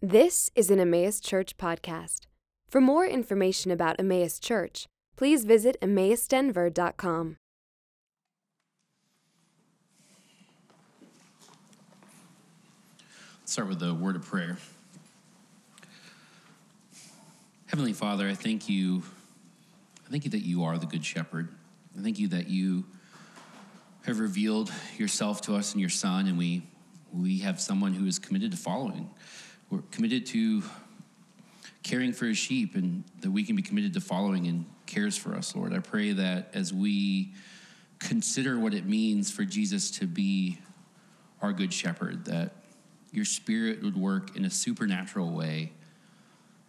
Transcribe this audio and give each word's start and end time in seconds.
This 0.00 0.48
is 0.54 0.70
an 0.70 0.78
Emmaus 0.78 1.18
Church 1.18 1.56
podcast. 1.56 2.26
For 2.68 2.80
more 2.80 3.04
information 3.04 3.72
about 3.72 3.98
Emmaus 3.98 4.38
Church, 4.38 4.86
please 5.16 5.44
visit 5.44 5.76
emmausdenver.com. 5.82 7.36
Let's 13.40 13.52
start 13.52 13.66
with 13.66 13.82
a 13.82 13.92
word 13.92 14.14
of 14.14 14.24
prayer. 14.24 14.58
Heavenly 17.66 17.92
Father, 17.92 18.28
I 18.28 18.34
thank 18.34 18.68
you. 18.68 19.02
I 20.06 20.10
thank 20.12 20.24
you 20.24 20.30
that 20.30 20.46
you 20.46 20.62
are 20.62 20.78
the 20.78 20.86
Good 20.86 21.04
Shepherd. 21.04 21.48
I 21.98 22.02
thank 22.02 22.20
you 22.20 22.28
that 22.28 22.48
you 22.48 22.84
have 24.06 24.20
revealed 24.20 24.70
yourself 24.96 25.40
to 25.40 25.56
us 25.56 25.72
and 25.72 25.80
your 25.80 25.90
Son, 25.90 26.28
and 26.28 26.38
we 26.38 26.62
we 27.12 27.38
have 27.38 27.60
someone 27.60 27.94
who 27.94 28.06
is 28.06 28.20
committed 28.20 28.52
to 28.52 28.56
following. 28.56 29.10
We're 29.70 29.82
committed 29.90 30.26
to 30.26 30.62
caring 31.82 32.12
for 32.12 32.26
his 32.26 32.38
sheep, 32.38 32.74
and 32.74 33.04
that 33.20 33.30
we 33.30 33.44
can 33.44 33.56
be 33.56 33.62
committed 33.62 33.94
to 33.94 34.00
following 34.00 34.46
and 34.46 34.66
cares 34.86 35.16
for 35.16 35.34
us, 35.34 35.54
Lord. 35.54 35.74
I 35.74 35.78
pray 35.78 36.12
that 36.12 36.50
as 36.54 36.72
we 36.72 37.32
consider 37.98 38.58
what 38.58 38.74
it 38.74 38.86
means 38.86 39.30
for 39.30 39.44
Jesus 39.44 39.90
to 39.92 40.06
be 40.06 40.58
our 41.40 41.52
good 41.52 41.72
shepherd, 41.72 42.24
that 42.26 42.52
your 43.12 43.24
spirit 43.24 43.82
would 43.82 43.96
work 43.96 44.36
in 44.36 44.44
a 44.44 44.50
supernatural 44.50 45.32
way 45.32 45.72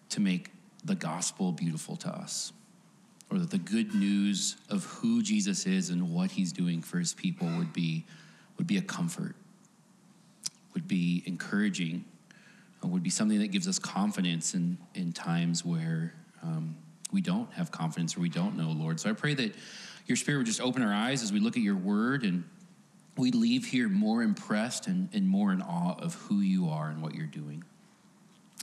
to 0.09 0.21
make 0.21 0.51
the 0.83 0.95
gospel 0.95 1.51
beautiful 1.51 1.95
to 1.97 2.09
us 2.09 2.53
or 3.31 3.37
that 3.37 3.51
the 3.51 3.57
good 3.57 3.93
news 3.93 4.55
of 4.69 4.85
who 4.85 5.21
Jesus 5.21 5.65
is 5.65 5.89
and 5.89 6.13
what 6.13 6.31
he's 6.31 6.51
doing 6.51 6.81
for 6.81 6.97
his 6.97 7.13
people 7.13 7.47
would 7.57 7.73
be 7.73 8.05
would 8.57 8.67
be 8.67 8.77
a 8.77 8.81
comfort 8.81 9.35
would 10.73 10.87
be 10.87 11.23
encouraging 11.25 12.05
would 12.83 13.03
be 13.03 13.09
something 13.09 13.39
that 13.39 13.51
gives 13.51 13.67
us 13.67 13.79
confidence 13.79 14.53
in 14.53 14.77
in 14.95 15.11
times 15.11 15.65
where 15.65 16.13
um, 16.41 16.75
we 17.11 17.21
don't 17.21 17.51
have 17.53 17.71
confidence 17.71 18.15
or 18.15 18.21
we 18.21 18.29
don't 18.29 18.55
know 18.57 18.69
Lord 18.69 18.99
so 18.99 19.09
I 19.09 19.13
pray 19.13 19.33
that 19.35 19.55
your 20.05 20.15
spirit 20.15 20.39
would 20.39 20.47
just 20.47 20.61
open 20.61 20.81
our 20.81 20.93
eyes 20.93 21.21
as 21.21 21.31
we 21.31 21.39
look 21.39 21.55
at 21.55 21.63
your 21.63 21.75
word 21.75 22.23
and 22.23 22.43
we 23.19 23.31
leave 23.31 23.65
here 23.65 23.89
more 23.89 24.23
impressed 24.23 24.87
and, 24.87 25.09
and 25.13 25.27
more 25.27 25.51
in 25.51 25.61
awe 25.61 25.95
of 25.99 26.15
who 26.15 26.39
you 26.39 26.69
are 26.69 26.89
and 26.89 27.01
what 27.01 27.13
you're 27.13 27.27
doing. 27.27 27.63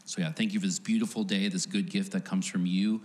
So, 0.07 0.23
yeah, 0.23 0.33
thank 0.33 0.55
you 0.55 0.61
for 0.61 0.67
this 0.67 0.79
beautiful 0.79 1.25
day, 1.25 1.49
this 1.49 1.67
good 1.67 1.91
gift 1.91 2.13
that 2.13 2.25
comes 2.25 2.47
from 2.47 2.65
you. 2.65 3.03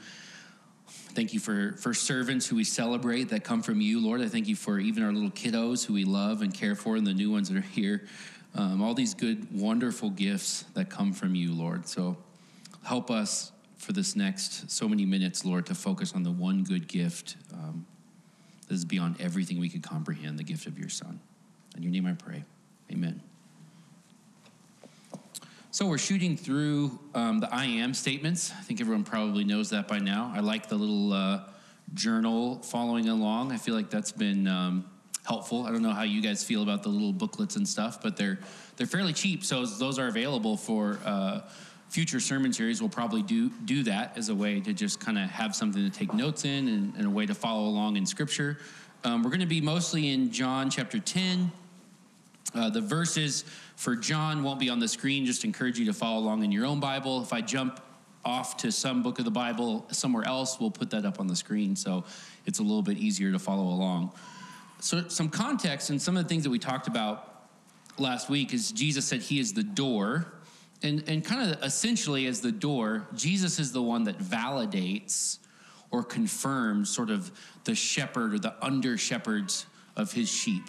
Thank 0.88 1.34
you 1.34 1.40
for, 1.40 1.73
for 1.73 1.94
servants 1.94 2.48
who 2.48 2.56
we 2.56 2.64
celebrate 2.64 3.30
that 3.30 3.44
come 3.44 3.62
from 3.62 3.81
you, 3.81 4.00
Lord. 4.00 4.22
I 4.22 4.28
thank 4.28 4.48
you 4.48 4.56
for 4.56 4.80
even 4.80 5.03
our 5.03 5.12
little 5.12 5.31
kiddos 5.31 5.86
who 5.86 5.94
we 5.94 6.03
love 6.03 6.42
and 6.42 6.53
care 6.53 6.75
for, 6.75 6.96
and 6.96 7.06
the 7.06 7.14
new 7.14 7.31
ones 7.31 7.50
that 7.50 7.58
are 7.58 7.62
here. 7.62 8.06
Um, 8.55 8.81
all 8.81 8.94
these 8.94 9.13
good, 9.13 9.47
wonderful 9.57 10.09
gifts 10.09 10.63
that 10.73 10.89
come 10.89 11.13
from 11.13 11.35
you, 11.35 11.53
Lord. 11.53 11.88
So, 11.88 12.17
help 12.83 13.09
us 13.09 13.52
for 13.77 13.94
this 13.94 14.16
next 14.16 14.69
so 14.69 14.88
many 14.88 15.05
minutes, 15.05 15.45
Lord, 15.45 15.66
to 15.67 15.75
focus 15.75 16.13
on 16.13 16.23
the 16.23 16.31
one 16.31 16.63
good 16.63 16.88
gift 16.88 17.38
um, 17.53 17.85
that 18.67 18.73
is 18.73 18.85
beyond 18.85 19.19
everything 19.19 19.59
we 19.59 19.69
could 19.69 19.83
comprehend 19.83 20.38
the 20.38 20.44
gift 20.44 20.67
of 20.67 20.77
your 20.77 20.89
Son. 20.89 21.19
In 21.75 21.83
your 21.83 21.91
name 21.91 22.05
I 22.05 22.13
pray. 22.13 22.44
Amen. 22.91 23.22
So 25.73 25.88
we're 25.88 25.97
shooting 25.97 26.35
through 26.35 26.99
um, 27.16 27.39
the 27.39 27.53
I 27.53 27.63
am 27.63 27.94
statements. 27.94 28.52
I 28.52 28.61
think 28.61 28.81
everyone 28.81 29.05
probably 29.05 29.45
knows 29.45 29.69
that 29.69 29.88
by 29.88 29.99
now. 29.99 30.31
I 30.35 30.41
like 30.41 30.67
the 30.67 30.75
little 30.75 31.13
uh, 31.13 31.44
journal 31.94 32.59
following 32.61 33.07
along. 33.07 33.53
I 33.53 33.57
feel 33.57 33.73
like 33.73 33.89
that's 33.89 34.11
been 34.11 34.47
um, 34.47 34.85
helpful. 35.25 35.66
I 35.66 35.72
don't 35.72 35.81
know 35.81 35.91
how 35.94 36.03
you 36.03 36.22
guys 36.22 36.44
feel 36.44 36.64
about 36.64 36.83
the 36.83 36.89
little 36.89 37.14
booklets 37.14 37.55
and 37.55 37.67
stuff, 37.67 38.02
but 38.02 38.17
they're 38.17 38.39
they're 38.77 38.88
fairly 38.88 39.14
cheap. 39.14 39.44
So 39.44 39.66
those 39.66 40.00
are 40.00 40.08
available 40.08 40.58
for 40.58 41.00
uh, 41.05 41.41
future 41.89 42.19
sermon 42.19 42.53
series. 42.53 42.81
We'll 42.81 42.89
probably 42.89 43.22
do 43.22 43.50
do 43.50 43.83
that 43.83 44.17
as 44.17 44.30
a 44.30 44.36
way 44.36 44.59
to 44.61 44.73
just 44.73 45.00
kind 45.00 45.17
of 45.17 45.30
have 45.30 45.55
something 45.55 45.83
to 45.83 45.95
take 45.95 46.13
notes 46.13 46.45
in 46.45 46.67
and, 46.67 46.95
and, 46.95 47.05
a 47.05 47.09
way 47.09 47.25
to 47.25 47.36
follow 47.36 47.67
along 47.67 47.97
in 47.97 48.05
Scripture. 48.05 48.58
Um, 49.03 49.23
we're 49.23 49.30
going 49.30 49.41
to 49.41 49.46
be 49.46 49.62
mostly 49.62 50.09
in 50.09 50.31
John 50.31 50.69
chapter 50.69 51.00
ten. 51.00 51.51
Uh, 52.53 52.69
the 52.69 52.81
verses 52.81 53.46
for 53.75 53.96
John 53.96 54.44
won't 54.44 54.59
be 54.59 54.69
on 54.69 54.79
the 54.79 54.88
screen. 54.88 55.25
Just 55.25 55.46
encourage 55.46 55.79
you 55.79 55.85
to 55.85 55.94
follow 55.94 56.19
along 56.19 56.44
in 56.44 56.51
your 56.51 56.66
own 56.66 56.79
Bible. 56.79 57.22
If 57.22 57.31
I 57.31 57.41
jump 57.41 57.79
off 58.25 58.57
to 58.57 58.72
some 58.72 59.01
book 59.01 59.19
of 59.19 59.25
the 59.25 59.31
Bible 59.31 59.85
somewhere 59.91 60.28
else, 60.28 60.59
we'll 60.59 60.72
put 60.72 60.90
that 60.91 61.06
up 61.06 61.19
on 61.19 61.28
the 61.28 61.35
screen 61.35 61.75
so 61.75 62.03
it's 62.46 62.59
a 62.59 62.62
little 62.62 62.81
bit 62.84 62.97
easier 62.97 63.31
to 63.31 63.40
follow 63.40 63.63
along. 63.63 64.12
So, 64.81 65.08
some 65.08 65.30
context 65.30 65.90
and 65.90 66.02
some 66.02 66.18
of 66.18 66.24
the 66.24 66.30
things 66.30 66.44
that 66.44 66.50
we 66.50 66.59
talked 66.59 66.88
about 66.88 67.47
last 67.97 68.30
week 68.30 68.53
is 68.53 68.72
Jesus 68.72 69.06
said 69.06 69.22
he 69.22 69.40
is 69.40 69.53
the 69.53 69.64
door. 69.64 70.34
And, 70.84 71.03
and 71.08 71.24
kind 71.24 71.52
of 71.52 71.64
essentially, 71.64 72.25
as 72.25 72.42
the 72.42 72.52
door, 72.52 73.08
Jesus 73.14 73.59
is 73.59 73.72
the 73.72 73.81
one 73.81 74.06
that 74.06 74.18
validates 74.18 75.38
or 75.91 76.03
confirms 76.03 76.90
sort 76.90 77.12
of 77.12 77.31
the 77.64 77.75
shepherd 77.75 78.34
or 78.34 78.40
the 78.40 78.56
under 78.62 78.97
shepherds 78.97 79.66
of 79.96 80.12
his 80.12 80.30
sheep 80.30 80.64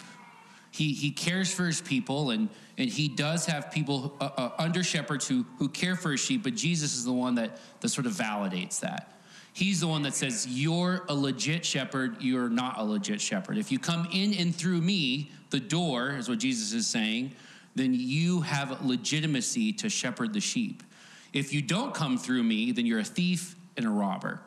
he, 0.73 0.93
he 0.93 1.11
cares 1.11 1.53
for 1.53 1.65
his 1.65 1.81
people 1.81 2.31
and, 2.31 2.49
and 2.79 2.89
he 2.89 3.07
does 3.07 3.45
have 3.45 3.71
people 3.71 4.17
uh, 4.19 4.29
uh, 4.35 4.49
under 4.57 4.83
shepherds 4.83 5.27
who, 5.27 5.45
who 5.59 5.69
care 5.69 5.95
for 5.95 6.11
his 6.11 6.19
sheep 6.19 6.43
but 6.43 6.55
jesus 6.55 6.95
is 6.95 7.05
the 7.05 7.13
one 7.13 7.35
that, 7.35 7.59
that 7.81 7.89
sort 7.89 8.07
of 8.07 8.13
validates 8.13 8.79
that 8.79 9.12
he's 9.53 9.79
the 9.79 9.87
one 9.87 10.01
that 10.01 10.13
says 10.13 10.47
you're 10.47 11.05
a 11.09 11.13
legit 11.13 11.65
shepherd 11.65 12.21
you're 12.21 12.49
not 12.49 12.79
a 12.79 12.83
legit 12.83 13.21
shepherd 13.21 13.57
if 13.57 13.71
you 13.71 13.79
come 13.79 14.07
in 14.11 14.33
and 14.33 14.55
through 14.55 14.81
me 14.81 15.31
the 15.51 15.59
door 15.59 16.11
is 16.11 16.27
what 16.27 16.39
jesus 16.39 16.73
is 16.73 16.87
saying 16.87 17.31
then 17.75 17.93
you 17.93 18.41
have 18.41 18.83
legitimacy 18.85 19.73
to 19.73 19.89
shepherd 19.89 20.33
the 20.33 20.39
sheep 20.39 20.83
if 21.31 21.53
you 21.53 21.61
don't 21.61 21.93
come 21.93 22.17
through 22.17 22.43
me 22.43 22.71
then 22.71 22.85
you're 22.85 22.99
a 22.99 23.03
thief 23.03 23.55
and 23.77 23.85
a 23.85 23.89
robber 23.89 24.41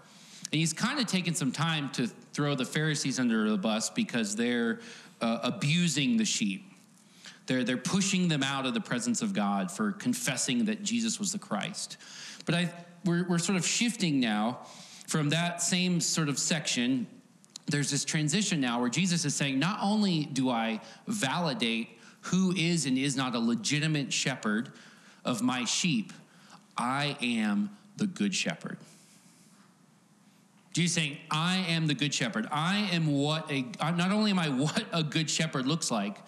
and 0.53 0.61
he's 0.61 0.73
kind 0.73 1.01
of 1.01 1.07
taken 1.07 1.35
some 1.35 1.51
time 1.51 1.91
to 1.91 2.07
throw 2.07 2.55
the 2.55 2.65
pharisees 2.65 3.19
under 3.19 3.51
the 3.51 3.57
bus 3.57 3.91
because 3.91 4.37
they're 4.37 4.79
uh, 5.21 5.41
abusing 5.43 6.17
the 6.17 6.25
sheep. 6.25 6.71
They're, 7.47 7.65
they're 7.65 7.77
pushing 7.77 8.29
them 8.29 8.43
out 8.43 8.67
of 8.67 8.75
the 8.75 8.81
presence 8.81 9.23
of 9.23 9.33
God 9.33 9.71
for 9.71 9.93
confessing 9.93 10.67
that 10.67 10.83
Jesus 10.83 11.19
was 11.19 11.33
the 11.33 11.39
Christ. 11.39 11.97
But 12.45 12.55
I, 12.55 12.73
we're, 13.05 13.27
we're 13.29 13.39
sort 13.39 13.57
of 13.57 13.67
shifting 13.67 14.21
now 14.21 14.61
from 15.07 15.31
that 15.31 15.63
same 15.63 16.01
sort 16.01 16.29
of 16.29 16.39
section. 16.39 17.07
There's 17.67 17.91
this 17.91 18.05
transition 18.05 18.61
now 18.61 18.81
where 18.81 18.91
Jesus 18.91 19.25
is 19.25 19.35
saying, 19.35 19.59
Not 19.59 19.79
only 19.83 20.25
do 20.25 20.51
I 20.51 20.81
validate 21.07 21.91
who 22.23 22.53
is 22.57 22.87
and 22.87 22.99
is 22.99 23.17
not 23.17 23.35
a 23.35 23.39
legitimate 23.39 24.13
shepherd 24.13 24.73
of 25.25 25.43
my 25.43 25.65
sheep, 25.65 26.13
I 26.77 27.17
am 27.21 27.71
the 27.97 28.07
good 28.07 28.35
shepherd. 28.35 28.79
Jesus 30.73 30.95
saying, 30.95 31.17
I 31.31 31.65
am 31.69 31.87
the 31.87 31.95
good 31.95 32.13
shepherd. 32.13 32.47
I 32.53 32.91
am 32.93 33.07
what 33.07 33.51
a, 33.51 33.63
not 33.93 34.13
only 34.13 34.31
am 34.31 34.39
I 34.39 34.51
what 34.51 34.85
a 34.93 35.03
good 35.03 35.31
shepherd 35.31 35.67
looks 35.67 35.91
like, 35.91 36.19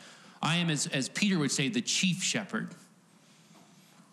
I 0.40 0.56
am, 0.56 0.70
as, 0.70 0.86
as 0.86 1.08
Peter 1.08 1.38
would 1.38 1.50
say, 1.50 1.68
the 1.68 1.82
chief 1.82 2.22
shepherd. 2.22 2.68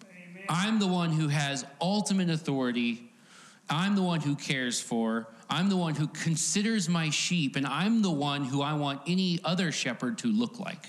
Amen. 0.04 0.44
I'm 0.50 0.80
the 0.80 0.88
one 0.88 1.12
who 1.12 1.28
has 1.28 1.66
ultimate 1.80 2.30
authority. 2.30 3.10
I'm 3.70 3.96
the 3.96 4.04
one 4.04 4.22
who 4.22 4.36
cares 4.36 4.80
for. 4.80 5.28
I'm 5.50 5.70
the 5.70 5.78
one 5.78 5.96
who 5.96 6.08
considers 6.08 6.90
my 6.90 7.10
sheep, 7.10 7.56
and 7.56 7.66
I'm 7.66 8.02
the 8.02 8.12
one 8.12 8.44
who 8.44 8.62
I 8.62 8.74
want 8.74 9.02
any 9.08 9.40
other 9.44 9.72
shepherd 9.72 10.18
to 10.20 10.28
look 10.28 10.60
like 10.60 10.86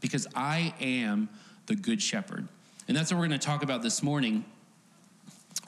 because 0.00 0.26
I 0.34 0.74
am 0.80 1.28
the 1.66 1.76
good 1.76 2.02
shepherd. 2.02 2.48
And 2.88 2.96
that's 2.96 3.12
what 3.12 3.18
we're 3.18 3.28
going 3.28 3.38
to 3.38 3.46
talk 3.46 3.62
about 3.62 3.82
this 3.82 4.02
morning. 4.02 4.44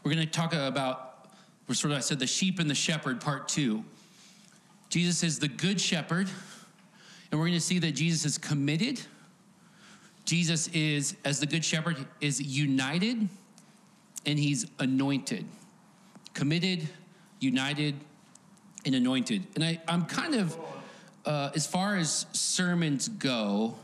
We're 0.02 0.12
going 0.12 0.26
to 0.26 0.32
talk 0.32 0.52
about 0.52 1.12
we're 1.68 1.74
sort 1.74 1.92
of, 1.92 1.98
I 1.98 2.00
said, 2.00 2.18
the 2.18 2.26
sheep 2.26 2.58
and 2.58 2.68
the 2.68 2.74
shepherd, 2.74 3.20
part 3.20 3.48
two. 3.48 3.84
Jesus 4.88 5.22
is 5.22 5.38
the 5.38 5.48
good 5.48 5.80
shepherd, 5.80 6.28
and 7.30 7.40
we're 7.40 7.46
going 7.46 7.52
to 7.52 7.60
see 7.60 7.78
that 7.78 7.92
Jesus 7.92 8.24
is 8.24 8.36
committed. 8.36 9.00
Jesus 10.24 10.68
is, 10.68 11.16
as 11.24 11.40
the 11.40 11.46
good 11.46 11.64
shepherd, 11.64 11.96
is 12.20 12.42
united, 12.42 13.28
and 14.26 14.38
he's 14.38 14.66
anointed. 14.80 15.46
Committed, 16.34 16.88
united, 17.40 17.94
and 18.84 18.94
anointed. 18.94 19.46
And 19.54 19.64
I, 19.64 19.80
I'm 19.88 20.04
kind 20.04 20.34
of, 20.34 20.56
uh, 21.24 21.50
as 21.54 21.66
far 21.66 21.96
as 21.96 22.26
sermons 22.32 23.08
go, 23.08 23.76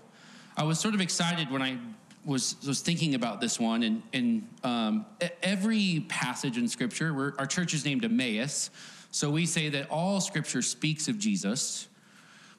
I 0.56 0.64
was 0.64 0.80
sort 0.80 0.94
of 0.94 1.00
excited 1.00 1.50
when 1.50 1.62
I 1.62 1.78
was 2.24 2.56
was 2.66 2.80
thinking 2.80 3.14
about 3.14 3.40
this 3.40 3.60
one, 3.60 3.82
and 3.84 4.02
and 4.12 4.48
um, 4.64 5.06
every 5.42 6.04
passage 6.08 6.58
in 6.58 6.68
Scripture, 6.68 7.34
our 7.38 7.46
church 7.46 7.74
is 7.74 7.84
named 7.84 8.04
Emmaus, 8.04 8.70
so 9.12 9.30
we 9.30 9.46
say 9.46 9.68
that 9.70 9.88
all 9.90 10.20
Scripture 10.20 10.60
speaks 10.60 11.08
of 11.08 11.18
Jesus. 11.18 11.88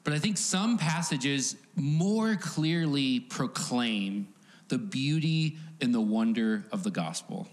But 0.02 0.14
I 0.14 0.18
think 0.18 0.38
some 0.38 0.78
passages 0.78 1.56
more 1.76 2.34
clearly 2.36 3.20
proclaim 3.20 4.28
the 4.68 4.78
beauty 4.78 5.58
and 5.82 5.94
the 5.94 6.00
wonder 6.00 6.64
of 6.72 6.82
the 6.82 6.90
gospel. 6.90 7.46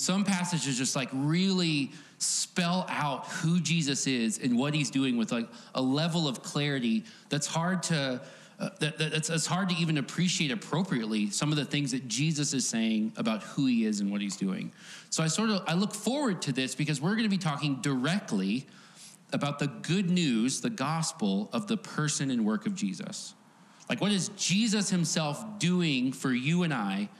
Some 0.00 0.24
passages 0.24 0.78
just 0.78 0.96
like 0.96 1.10
really 1.12 1.92
spell 2.16 2.86
out 2.88 3.26
who 3.26 3.60
Jesus 3.60 4.06
is 4.06 4.38
and 4.38 4.56
what 4.56 4.72
he's 4.72 4.90
doing 4.90 5.18
with 5.18 5.30
like 5.30 5.46
a 5.74 5.82
level 5.82 6.26
of 6.26 6.42
clarity 6.42 7.04
that's 7.28 7.46
hard 7.46 7.82
to 7.82 8.22
uh, 8.58 8.70
that, 8.78 8.96
that 8.96 9.12
it's, 9.12 9.28
it's 9.28 9.44
hard 9.44 9.68
to 9.68 9.74
even 9.74 9.98
appreciate 9.98 10.50
appropriately 10.50 11.28
some 11.28 11.50
of 11.52 11.58
the 11.58 11.66
things 11.66 11.90
that 11.90 12.08
Jesus 12.08 12.54
is 12.54 12.66
saying 12.66 13.12
about 13.18 13.42
who 13.42 13.66
he 13.66 13.84
is 13.84 14.00
and 14.00 14.10
what 14.10 14.22
he's 14.22 14.38
doing. 14.38 14.72
So 15.10 15.22
I 15.22 15.26
sort 15.26 15.50
of 15.50 15.64
I 15.66 15.74
look 15.74 15.92
forward 15.92 16.40
to 16.42 16.52
this 16.52 16.74
because 16.74 16.98
we're 16.98 17.14
going 17.14 17.24
to 17.24 17.28
be 17.28 17.36
talking 17.36 17.76
directly 17.82 18.66
about 19.34 19.58
the 19.58 19.66
good 19.66 20.08
news, 20.08 20.62
the 20.62 20.70
gospel 20.70 21.50
of 21.52 21.66
the 21.66 21.76
person 21.76 22.30
and 22.30 22.46
work 22.46 22.64
of 22.64 22.74
Jesus. 22.74 23.34
Like 23.90 24.00
what 24.00 24.12
is 24.12 24.30
Jesus 24.30 24.88
himself 24.88 25.44
doing 25.58 26.10
for 26.12 26.32
you 26.32 26.62
and 26.62 26.72
I 26.72 27.10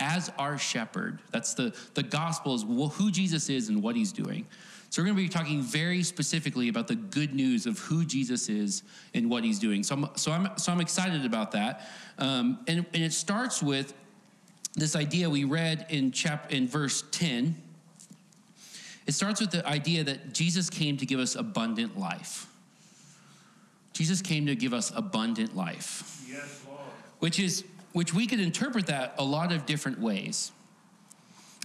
as 0.00 0.30
our 0.38 0.58
shepherd? 0.58 1.20
That's 1.30 1.54
the 1.54 1.74
the 1.94 2.02
gospel 2.02 2.54
is 2.54 2.62
who 2.62 3.10
Jesus 3.10 3.48
is 3.48 3.68
and 3.68 3.82
what 3.82 3.96
he's 3.96 4.12
doing. 4.12 4.46
So 4.90 5.02
we're 5.02 5.06
going 5.06 5.16
to 5.18 5.22
be 5.22 5.28
talking 5.28 5.60
very 5.60 6.02
specifically 6.02 6.68
about 6.68 6.88
the 6.88 6.94
good 6.94 7.34
news 7.34 7.66
of 7.66 7.78
who 7.78 8.06
Jesus 8.06 8.48
is 8.48 8.82
and 9.12 9.28
what 9.28 9.44
he's 9.44 9.58
doing. 9.58 9.82
So 9.82 9.94
I'm, 9.94 10.08
so 10.16 10.32
I'm, 10.32 10.56
so 10.56 10.72
I'm 10.72 10.80
excited 10.80 11.26
about 11.26 11.52
that. 11.52 11.86
Um, 12.18 12.60
and, 12.66 12.86
and 12.94 13.04
it 13.04 13.12
starts 13.12 13.62
with 13.62 13.92
this 14.74 14.96
idea 14.96 15.28
we 15.28 15.44
read 15.44 15.84
in, 15.90 16.10
chap, 16.10 16.52
in 16.52 16.66
verse 16.66 17.04
10. 17.10 17.54
It 19.06 19.12
starts 19.12 19.40
with 19.40 19.50
the 19.50 19.66
idea 19.66 20.04
that 20.04 20.32
Jesus 20.32 20.70
came 20.70 20.96
to 20.98 21.06
give 21.06 21.20
us 21.20 21.34
abundant 21.34 21.98
life. 21.98 22.46
Jesus 23.92 24.22
came 24.22 24.46
to 24.46 24.54
give 24.54 24.72
us 24.72 24.90
abundant 24.94 25.54
life. 25.54 26.24
Yes, 26.26 26.62
Lord. 26.66 26.80
Which 27.18 27.40
is 27.40 27.64
which 27.92 28.14
we 28.14 28.26
could 28.26 28.40
interpret 28.40 28.86
that 28.86 29.14
a 29.18 29.24
lot 29.24 29.52
of 29.52 29.66
different 29.66 29.98
ways. 30.00 30.52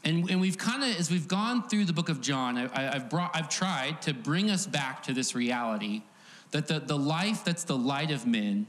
And, 0.03 0.29
and 0.29 0.41
we've 0.41 0.57
kind 0.57 0.83
of, 0.83 0.99
as 0.99 1.09
we've 1.09 1.27
gone 1.27 1.67
through 1.67 1.85
the 1.85 1.93
book 1.93 2.09
of 2.09 2.19
John, 2.19 2.57
I, 2.57 2.81
have 2.93 3.09
brought, 3.09 3.35
I've 3.35 3.49
tried 3.49 4.01
to 4.03 4.13
bring 4.13 4.49
us 4.49 4.65
back 4.65 5.03
to 5.03 5.13
this 5.13 5.33
reality 5.33 6.03
that 6.51 6.67
the, 6.67 6.79
the 6.79 6.97
life 6.97 7.43
that's 7.45 7.63
the 7.63 7.77
light 7.77 8.11
of 8.11 8.27
men, 8.27 8.67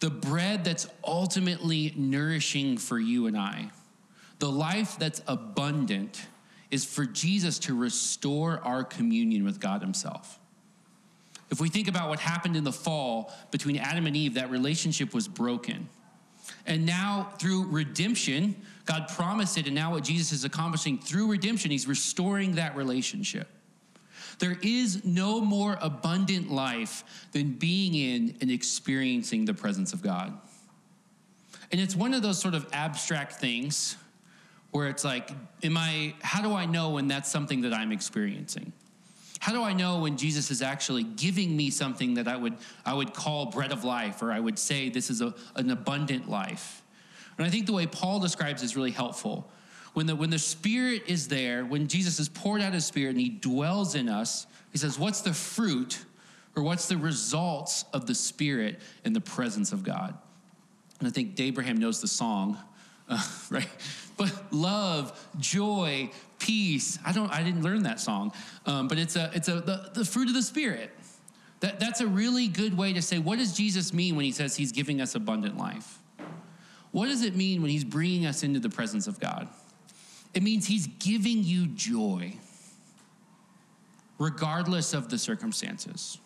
the 0.00 0.10
bread 0.10 0.64
that's 0.64 0.88
ultimately 1.04 1.94
nourishing 1.96 2.76
for 2.76 2.98
you 2.98 3.26
and 3.26 3.36
I, 3.36 3.70
the 4.40 4.50
life 4.50 4.98
that's 4.98 5.22
abundant 5.28 6.26
is 6.72 6.84
for 6.84 7.04
Jesus 7.04 7.60
to 7.60 7.78
restore 7.78 8.60
our 8.64 8.82
communion 8.82 9.44
with 9.44 9.60
God 9.60 9.80
Himself. 9.80 10.40
If 11.50 11.60
we 11.60 11.68
think 11.68 11.86
about 11.86 12.08
what 12.08 12.18
happened 12.18 12.56
in 12.56 12.64
the 12.64 12.72
fall 12.72 13.32
between 13.50 13.76
Adam 13.76 14.06
and 14.06 14.16
Eve, 14.16 14.34
that 14.34 14.50
relationship 14.50 15.14
was 15.14 15.28
broken. 15.28 15.88
And 16.66 16.86
now, 16.86 17.32
through 17.38 17.66
redemption, 17.68 18.56
God 18.84 19.08
promised 19.08 19.58
it, 19.58 19.66
and 19.66 19.74
now 19.74 19.92
what 19.92 20.04
Jesus 20.04 20.32
is 20.32 20.44
accomplishing 20.44 20.98
through 20.98 21.30
redemption, 21.30 21.70
He's 21.70 21.86
restoring 21.86 22.56
that 22.56 22.76
relationship. 22.76 23.48
There 24.38 24.58
is 24.62 25.04
no 25.04 25.40
more 25.40 25.78
abundant 25.80 26.50
life 26.50 27.04
than 27.32 27.52
being 27.52 27.94
in 27.94 28.36
and 28.40 28.50
experiencing 28.50 29.44
the 29.44 29.54
presence 29.54 29.92
of 29.92 30.02
God. 30.02 30.36
And 31.70 31.80
it's 31.80 31.94
one 31.94 32.12
of 32.12 32.22
those 32.22 32.40
sort 32.40 32.54
of 32.54 32.66
abstract 32.72 33.34
things 33.34 33.96
where 34.72 34.88
it's 34.88 35.04
like, 35.04 35.30
am 35.62 35.76
I, 35.76 36.14
how 36.22 36.42
do 36.42 36.54
I 36.54 36.66
know 36.66 36.90
when 36.90 37.08
that's 37.08 37.30
something 37.30 37.60
that 37.62 37.72
I'm 37.72 37.92
experiencing? 37.92 38.72
How 39.42 39.50
do 39.50 39.64
I 39.64 39.72
know 39.72 39.98
when 39.98 40.16
Jesus 40.16 40.52
is 40.52 40.62
actually 40.62 41.02
giving 41.02 41.56
me 41.56 41.68
something 41.70 42.14
that 42.14 42.28
I 42.28 42.36
would, 42.36 42.54
I 42.86 42.94
would 42.94 43.12
call 43.12 43.46
bread 43.46 43.72
of 43.72 43.82
life, 43.82 44.22
or 44.22 44.30
I 44.30 44.38
would 44.38 44.56
say 44.56 44.88
this 44.88 45.10
is 45.10 45.20
a, 45.20 45.34
an 45.56 45.68
abundant 45.68 46.30
life? 46.30 46.80
And 47.36 47.44
I 47.44 47.50
think 47.50 47.66
the 47.66 47.72
way 47.72 47.88
Paul 47.88 48.20
describes 48.20 48.62
is 48.62 48.76
really 48.76 48.92
helpful. 48.92 49.50
When 49.94 50.06
the, 50.06 50.14
when 50.14 50.30
the 50.30 50.38
Spirit 50.38 51.02
is 51.08 51.26
there, 51.26 51.64
when 51.64 51.88
Jesus 51.88 52.18
has 52.18 52.28
poured 52.28 52.62
out 52.62 52.72
his 52.72 52.86
Spirit 52.86 53.16
and 53.16 53.20
he 53.20 53.30
dwells 53.30 53.96
in 53.96 54.08
us, 54.08 54.46
he 54.70 54.78
says, 54.78 54.96
What's 54.96 55.22
the 55.22 55.34
fruit 55.34 56.04
or 56.54 56.62
what's 56.62 56.86
the 56.86 56.96
results 56.96 57.84
of 57.92 58.06
the 58.06 58.14
Spirit 58.14 58.78
in 59.04 59.12
the 59.12 59.20
presence 59.20 59.72
of 59.72 59.82
God? 59.82 60.16
And 61.00 61.08
I 61.08 61.10
think 61.10 61.40
Abraham 61.40 61.78
knows 61.78 62.00
the 62.00 62.06
song, 62.06 62.58
uh, 63.08 63.20
right? 63.50 63.68
But 64.16 64.52
love, 64.52 65.28
joy, 65.40 66.12
peace. 66.42 66.98
I 67.04 67.12
don't. 67.12 67.30
I 67.30 67.42
didn't 67.42 67.62
learn 67.62 67.84
that 67.84 68.00
song, 68.00 68.32
um, 68.66 68.88
but 68.88 68.98
it's 68.98 69.16
a. 69.16 69.30
It's 69.34 69.48
a 69.48 69.60
the, 69.60 69.90
the 69.94 70.04
fruit 70.04 70.28
of 70.28 70.34
the 70.34 70.42
spirit. 70.42 70.90
That, 71.60 71.78
that's 71.78 72.00
a 72.00 72.06
really 72.08 72.48
good 72.48 72.76
way 72.76 72.92
to 72.92 73.00
say 73.00 73.20
what 73.20 73.38
does 73.38 73.56
Jesus 73.56 73.92
mean 73.92 74.16
when 74.16 74.24
he 74.24 74.32
says 74.32 74.56
he's 74.56 74.72
giving 74.72 75.00
us 75.00 75.14
abundant 75.14 75.56
life. 75.56 76.00
What 76.90 77.06
does 77.06 77.22
it 77.22 77.36
mean 77.36 77.62
when 77.62 77.70
he's 77.70 77.84
bringing 77.84 78.26
us 78.26 78.42
into 78.42 78.58
the 78.58 78.68
presence 78.68 79.06
of 79.06 79.20
God? 79.20 79.48
It 80.34 80.42
means 80.42 80.66
he's 80.66 80.88
giving 80.98 81.44
you 81.44 81.68
joy, 81.68 82.34
regardless 84.18 84.92
of 84.92 85.08
the 85.08 85.18
circumstances. 85.18 86.18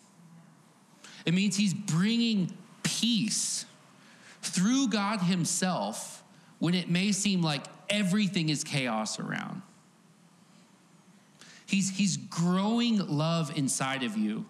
It 1.25 1.33
means 1.33 1.55
he's 1.55 1.73
bringing 1.73 2.51
peace 2.83 3.65
through 4.41 4.87
God 4.87 5.21
himself 5.21 6.23
when 6.59 6.73
it 6.73 6.89
may 6.89 7.11
seem 7.11 7.41
like 7.41 7.63
everything 7.89 8.49
is 8.49 8.63
chaos 8.63 9.19
around. 9.19 9.61
He's, 11.67 11.89
he's 11.95 12.17
growing 12.17 12.97
love 13.07 13.55
inside 13.57 14.03
of 14.03 14.17
you, 14.17 14.45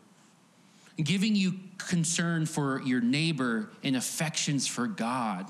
giving 1.03 1.35
you 1.35 1.55
concern 1.77 2.45
for 2.45 2.81
your 2.83 3.01
neighbor 3.01 3.69
and 3.83 3.95
affections 3.95 4.67
for 4.67 4.87
God 4.87 5.47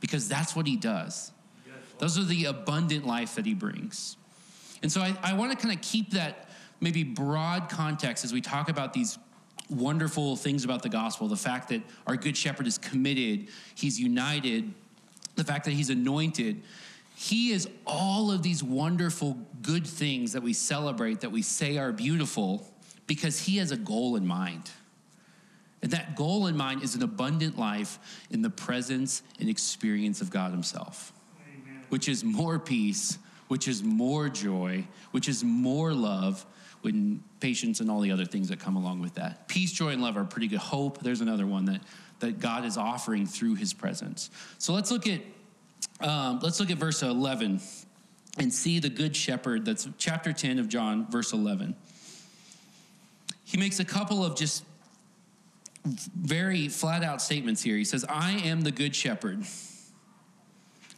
because 0.00 0.28
that's 0.28 0.54
what 0.54 0.66
he 0.66 0.76
does. 0.76 1.32
Those 1.98 2.16
are 2.18 2.24
the 2.24 2.44
abundant 2.44 3.06
life 3.06 3.34
that 3.34 3.44
he 3.44 3.54
brings. 3.54 4.16
And 4.82 4.92
so 4.92 5.00
I, 5.00 5.16
I 5.22 5.32
want 5.32 5.50
to 5.50 5.58
kind 5.58 5.74
of 5.74 5.82
keep 5.82 6.10
that 6.10 6.48
maybe 6.80 7.02
broad 7.02 7.68
context 7.68 8.24
as 8.24 8.32
we 8.32 8.40
talk 8.40 8.68
about 8.68 8.92
these 8.92 9.18
wonderful 9.68 10.36
things 10.36 10.64
about 10.64 10.82
the 10.82 10.88
gospel 10.88 11.28
the 11.28 11.36
fact 11.36 11.68
that 11.68 11.82
our 12.06 12.16
good 12.16 12.36
shepherd 12.36 12.66
is 12.66 12.78
committed, 12.78 13.48
he's 13.74 13.98
united, 14.00 14.72
the 15.34 15.44
fact 15.44 15.64
that 15.64 15.72
he's 15.72 15.90
anointed. 15.90 16.62
He 17.20 17.50
is 17.50 17.68
all 17.84 18.30
of 18.30 18.44
these 18.44 18.62
wonderful 18.62 19.36
good 19.60 19.84
things 19.84 20.34
that 20.34 20.42
we 20.44 20.52
celebrate, 20.52 21.22
that 21.22 21.32
we 21.32 21.42
say 21.42 21.76
are 21.76 21.90
beautiful, 21.90 22.64
because 23.08 23.40
he 23.40 23.56
has 23.56 23.72
a 23.72 23.76
goal 23.76 24.14
in 24.14 24.24
mind. 24.24 24.70
And 25.82 25.90
that 25.90 26.14
goal 26.14 26.46
in 26.46 26.56
mind 26.56 26.84
is 26.84 26.94
an 26.94 27.02
abundant 27.02 27.58
life 27.58 27.98
in 28.30 28.40
the 28.40 28.50
presence 28.50 29.22
and 29.40 29.48
experience 29.48 30.20
of 30.20 30.30
God 30.30 30.52
Himself, 30.52 31.12
Amen. 31.40 31.82
which 31.88 32.08
is 32.08 32.22
more 32.22 32.56
peace, 32.60 33.18
which 33.48 33.66
is 33.66 33.82
more 33.82 34.28
joy, 34.28 34.86
which 35.10 35.28
is 35.28 35.42
more 35.42 35.92
love, 35.92 36.46
when 36.82 37.24
patience 37.40 37.80
and 37.80 37.90
all 37.90 37.98
the 37.98 38.12
other 38.12 38.26
things 38.26 38.48
that 38.50 38.60
come 38.60 38.76
along 38.76 39.00
with 39.00 39.14
that. 39.14 39.48
Peace, 39.48 39.72
joy, 39.72 39.88
and 39.88 40.00
love 40.00 40.16
are 40.16 40.22
pretty 40.22 40.46
good. 40.46 40.60
Hope, 40.60 41.00
there's 41.00 41.20
another 41.20 41.48
one 41.48 41.64
that, 41.64 41.80
that 42.20 42.38
God 42.38 42.64
is 42.64 42.76
offering 42.76 43.26
through 43.26 43.56
His 43.56 43.74
presence. 43.74 44.30
So 44.58 44.72
let's 44.72 44.92
look 44.92 45.08
at 45.08 45.20
um, 46.00 46.40
let's 46.42 46.60
look 46.60 46.70
at 46.70 46.78
verse 46.78 47.02
11 47.02 47.60
and 48.38 48.52
see 48.52 48.78
the 48.78 48.88
good 48.88 49.16
shepherd. 49.16 49.64
That's 49.64 49.88
chapter 49.98 50.32
10 50.32 50.58
of 50.58 50.68
John, 50.68 51.10
verse 51.10 51.32
11. 51.32 51.74
He 53.44 53.56
makes 53.56 53.80
a 53.80 53.84
couple 53.84 54.24
of 54.24 54.36
just 54.36 54.64
very 55.84 56.68
flat 56.68 57.02
out 57.02 57.22
statements 57.22 57.62
here. 57.62 57.76
He 57.76 57.84
says, 57.84 58.04
I 58.08 58.32
am 58.32 58.60
the 58.60 58.70
good 58.70 58.94
shepherd. 58.94 59.44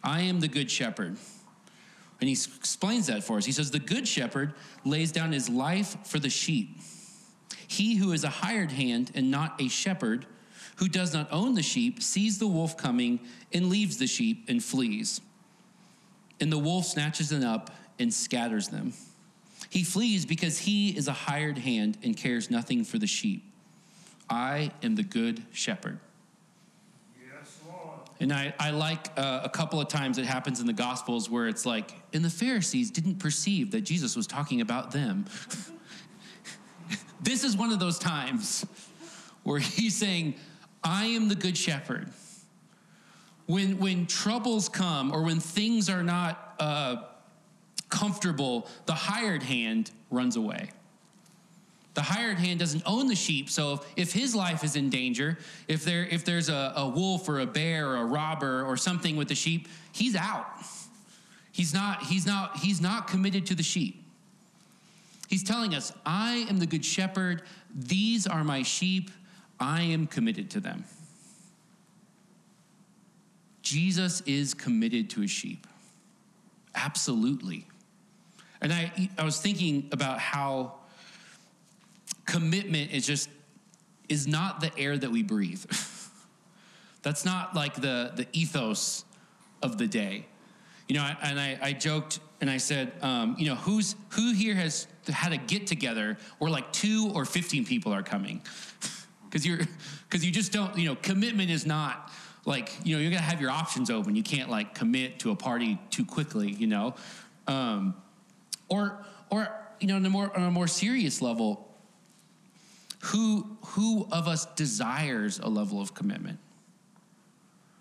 I 0.02 0.22
am 0.22 0.40
the 0.40 0.48
good 0.48 0.70
shepherd. 0.70 1.16
And 2.20 2.28
he 2.28 2.32
explains 2.32 3.06
that 3.06 3.25
for 3.25 3.38
us. 3.38 3.44
He 3.44 3.52
says, 3.52 3.70
The 3.70 3.78
good 3.78 4.06
shepherd 4.06 4.54
lays 4.84 5.12
down 5.12 5.32
his 5.32 5.48
life 5.48 5.96
for 6.06 6.18
the 6.18 6.28
sheep. 6.28 6.80
He 7.66 7.96
who 7.96 8.12
is 8.12 8.25
a 8.25 8.28
hired 8.28 8.72
hand 8.72 9.12
and 9.14 9.30
not 9.30 9.60
a 9.60 9.68
shepherd, 9.68 10.26
who 10.80 10.88
does 10.88 11.12
not 11.12 11.28
own 11.30 11.54
the 11.54 11.62
sheep, 11.62 12.02
sees 12.02 12.38
the 12.38 12.46
wolf 12.46 12.75
coming 12.75 13.20
and 13.52 13.68
leaves 13.68 13.99
the 13.99 14.06
sheep 14.06 14.46
and 14.49 14.64
flees. 14.64 15.20
And 16.40 16.50
the 16.50 16.58
wolf 16.58 16.87
snatches 16.87 17.28
them 17.28 17.44
up 17.44 17.70
and 17.99 18.12
scatters 18.12 18.68
them. 18.68 18.94
He 19.68 19.84
flees 19.84 20.25
because 20.25 20.58
he 20.58 20.96
is 20.96 21.06
a 21.06 21.12
hired 21.12 21.58
hand 21.58 21.99
and 22.02 22.16
cares 22.16 22.50
nothing 22.50 22.82
for 22.84 22.96
the 22.96 23.06
sheep. 23.06 23.44
I 24.30 24.72
am 24.82 24.94
the 24.94 25.02
good 25.02 25.42
shepherd. 25.52 25.99
Yes, 27.14 27.58
Lord. 27.68 28.00
And 28.18 28.32
I, 28.32 28.54
I 28.58 28.70
like 28.70 29.06
uh, 29.18 29.42
a 29.44 29.50
couple 29.50 29.82
of 29.82 29.88
times 29.88 30.16
it 30.16 30.25
happens 30.25 30.60
in 30.60 30.66
the 30.66 30.72
Gospels 30.72 31.28
where 31.28 31.46
it's 31.46 31.66
like, 31.66 31.92
and 32.14 32.25
the 32.25 32.30
Pharisees 32.30 32.90
didn't 32.90 33.18
perceive 33.18 33.72
that 33.72 33.82
Jesus 33.82 34.16
was 34.16 34.26
talking 34.26 34.62
about 34.62 34.92
them. 34.92 35.26
this 37.20 37.44
is 37.44 37.54
one 37.54 37.70
of 37.70 37.78
those 37.78 37.99
times 37.99 38.64
where 39.42 39.58
he's 39.58 39.94
saying, 39.94 40.37
I 40.82 41.06
am 41.06 41.28
the 41.28 41.34
good 41.34 41.56
shepherd. 41.56 42.08
When, 43.46 43.78
when 43.78 44.06
troubles 44.06 44.68
come 44.68 45.12
or 45.12 45.22
when 45.22 45.40
things 45.40 45.90
are 45.90 46.02
not 46.02 46.54
uh, 46.58 46.96
comfortable, 47.88 48.68
the 48.87 48.94
hired 48.94 49.42
hand 49.42 49.90
runs 50.10 50.37
away. 50.37 50.70
The 51.94 52.02
hired 52.02 52.38
hand 52.38 52.60
doesn't 52.60 52.84
own 52.87 53.08
the 53.08 53.16
sheep, 53.16 53.50
so 53.50 53.82
if 53.96 54.12
his 54.12 54.34
life 54.34 54.62
is 54.62 54.76
in 54.76 54.90
danger, 54.90 55.38
if, 55.66 55.84
there, 55.84 56.06
if 56.06 56.25
there's 56.25 56.49
a, 56.49 56.72
a 56.76 56.88
wolf 56.88 57.28
or 57.28 57.40
a 57.40 57.46
bear 57.46 57.88
or 57.88 57.96
a 57.96 58.04
robber 58.04 58.64
or 58.64 58.76
something 58.76 59.16
with 59.16 59.28
the 59.28 59.34
sheep, 59.34 59.66
he's 59.92 60.14
out. 60.14 60.46
He's 61.50 61.75
not, 61.75 62.04
he's, 62.04 62.26
not, 62.26 62.58
he's 62.58 62.80
not 62.80 63.08
committed 63.08 63.44
to 63.46 63.56
the 63.56 63.62
sheep. 63.64 64.04
He's 65.28 65.42
telling 65.42 65.75
us, 65.75 65.92
I 66.06 66.46
am 66.49 66.58
the 66.58 66.66
good 66.66 66.84
shepherd. 66.84 67.42
These 67.75 68.26
are 68.26 68.44
my 68.44 68.62
sheep. 68.62 69.10
I 69.60 69.82
am 69.82 70.06
committed 70.06 70.50
to 70.50 70.60
them. 70.60 70.84
Jesus 73.62 74.22
is 74.22 74.54
committed 74.54 75.10
to 75.10 75.20
his 75.20 75.30
sheep. 75.30 75.66
Absolutely. 76.74 77.66
And 78.62 78.72
I, 78.72 79.10
I 79.18 79.24
was 79.24 79.40
thinking 79.40 79.88
about 79.92 80.18
how 80.18 80.74
commitment 82.26 82.92
is 82.92 83.06
just 83.06 83.28
is 84.08 84.26
not 84.26 84.60
the 84.60 84.76
air 84.76 84.98
that 84.98 85.10
we 85.10 85.22
breathe. 85.22 85.64
That's 87.02 87.24
not 87.24 87.54
like 87.54 87.74
the, 87.74 88.12
the 88.14 88.26
ethos 88.32 89.04
of 89.62 89.78
the 89.78 89.86
day. 89.86 90.26
You 90.88 90.96
know, 90.96 91.08
and 91.22 91.38
I, 91.38 91.58
I 91.62 91.72
joked 91.72 92.18
and 92.40 92.50
I 92.50 92.56
said, 92.56 92.92
um, 93.02 93.36
you 93.38 93.46
know, 93.46 93.54
who's 93.54 93.94
who 94.10 94.32
here 94.32 94.54
has 94.54 94.88
had 95.06 95.32
a 95.32 95.36
get 95.36 95.66
together 95.66 96.18
where 96.38 96.50
like 96.50 96.72
two 96.72 97.12
or 97.14 97.24
15 97.24 97.64
people 97.64 97.92
are 97.92 98.02
coming? 98.02 98.42
Because 99.30 99.46
you're 99.46 99.60
because 100.08 100.25
you 100.25 100.32
just 100.32 100.52
don't, 100.52 100.76
you 100.76 100.87
know, 100.87 100.96
commitment 100.96 101.50
is 101.50 101.64
not 101.64 102.10
like, 102.44 102.72
you 102.84 102.96
know, 102.96 103.02
you're 103.02 103.12
gonna 103.12 103.22
have 103.22 103.40
your 103.40 103.50
options 103.50 103.90
open. 103.90 104.16
You 104.16 104.25
can't 104.25 104.50
like 104.50 104.75
commit 104.75 105.20
to 105.20 105.30
a 105.30 105.37
party 105.37 105.78
too 105.90 106.04
quickly, 106.04 106.50
you 106.50 106.66
know. 106.66 106.94
Um, 107.46 107.94
or 108.68 109.04
or 109.30 109.49
you 109.78 109.87
know, 109.87 109.96
on 109.96 110.04
a 110.04 110.10
more 110.10 110.37
on 110.37 110.42
a 110.42 110.50
more 110.50 110.66
serious 110.66 111.22
level, 111.22 111.72
who 113.04 113.56
who 113.66 114.08
of 114.10 114.26
us 114.26 114.46
desires 114.56 115.38
a 115.38 115.49
level 115.49 115.80
of 115.80 115.94
commitment 115.94 116.38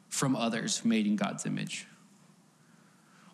from 0.07 0.35
others 0.35 0.85
made 0.85 1.07
in 1.07 1.15
God's 1.15 1.45
image? 1.45 1.87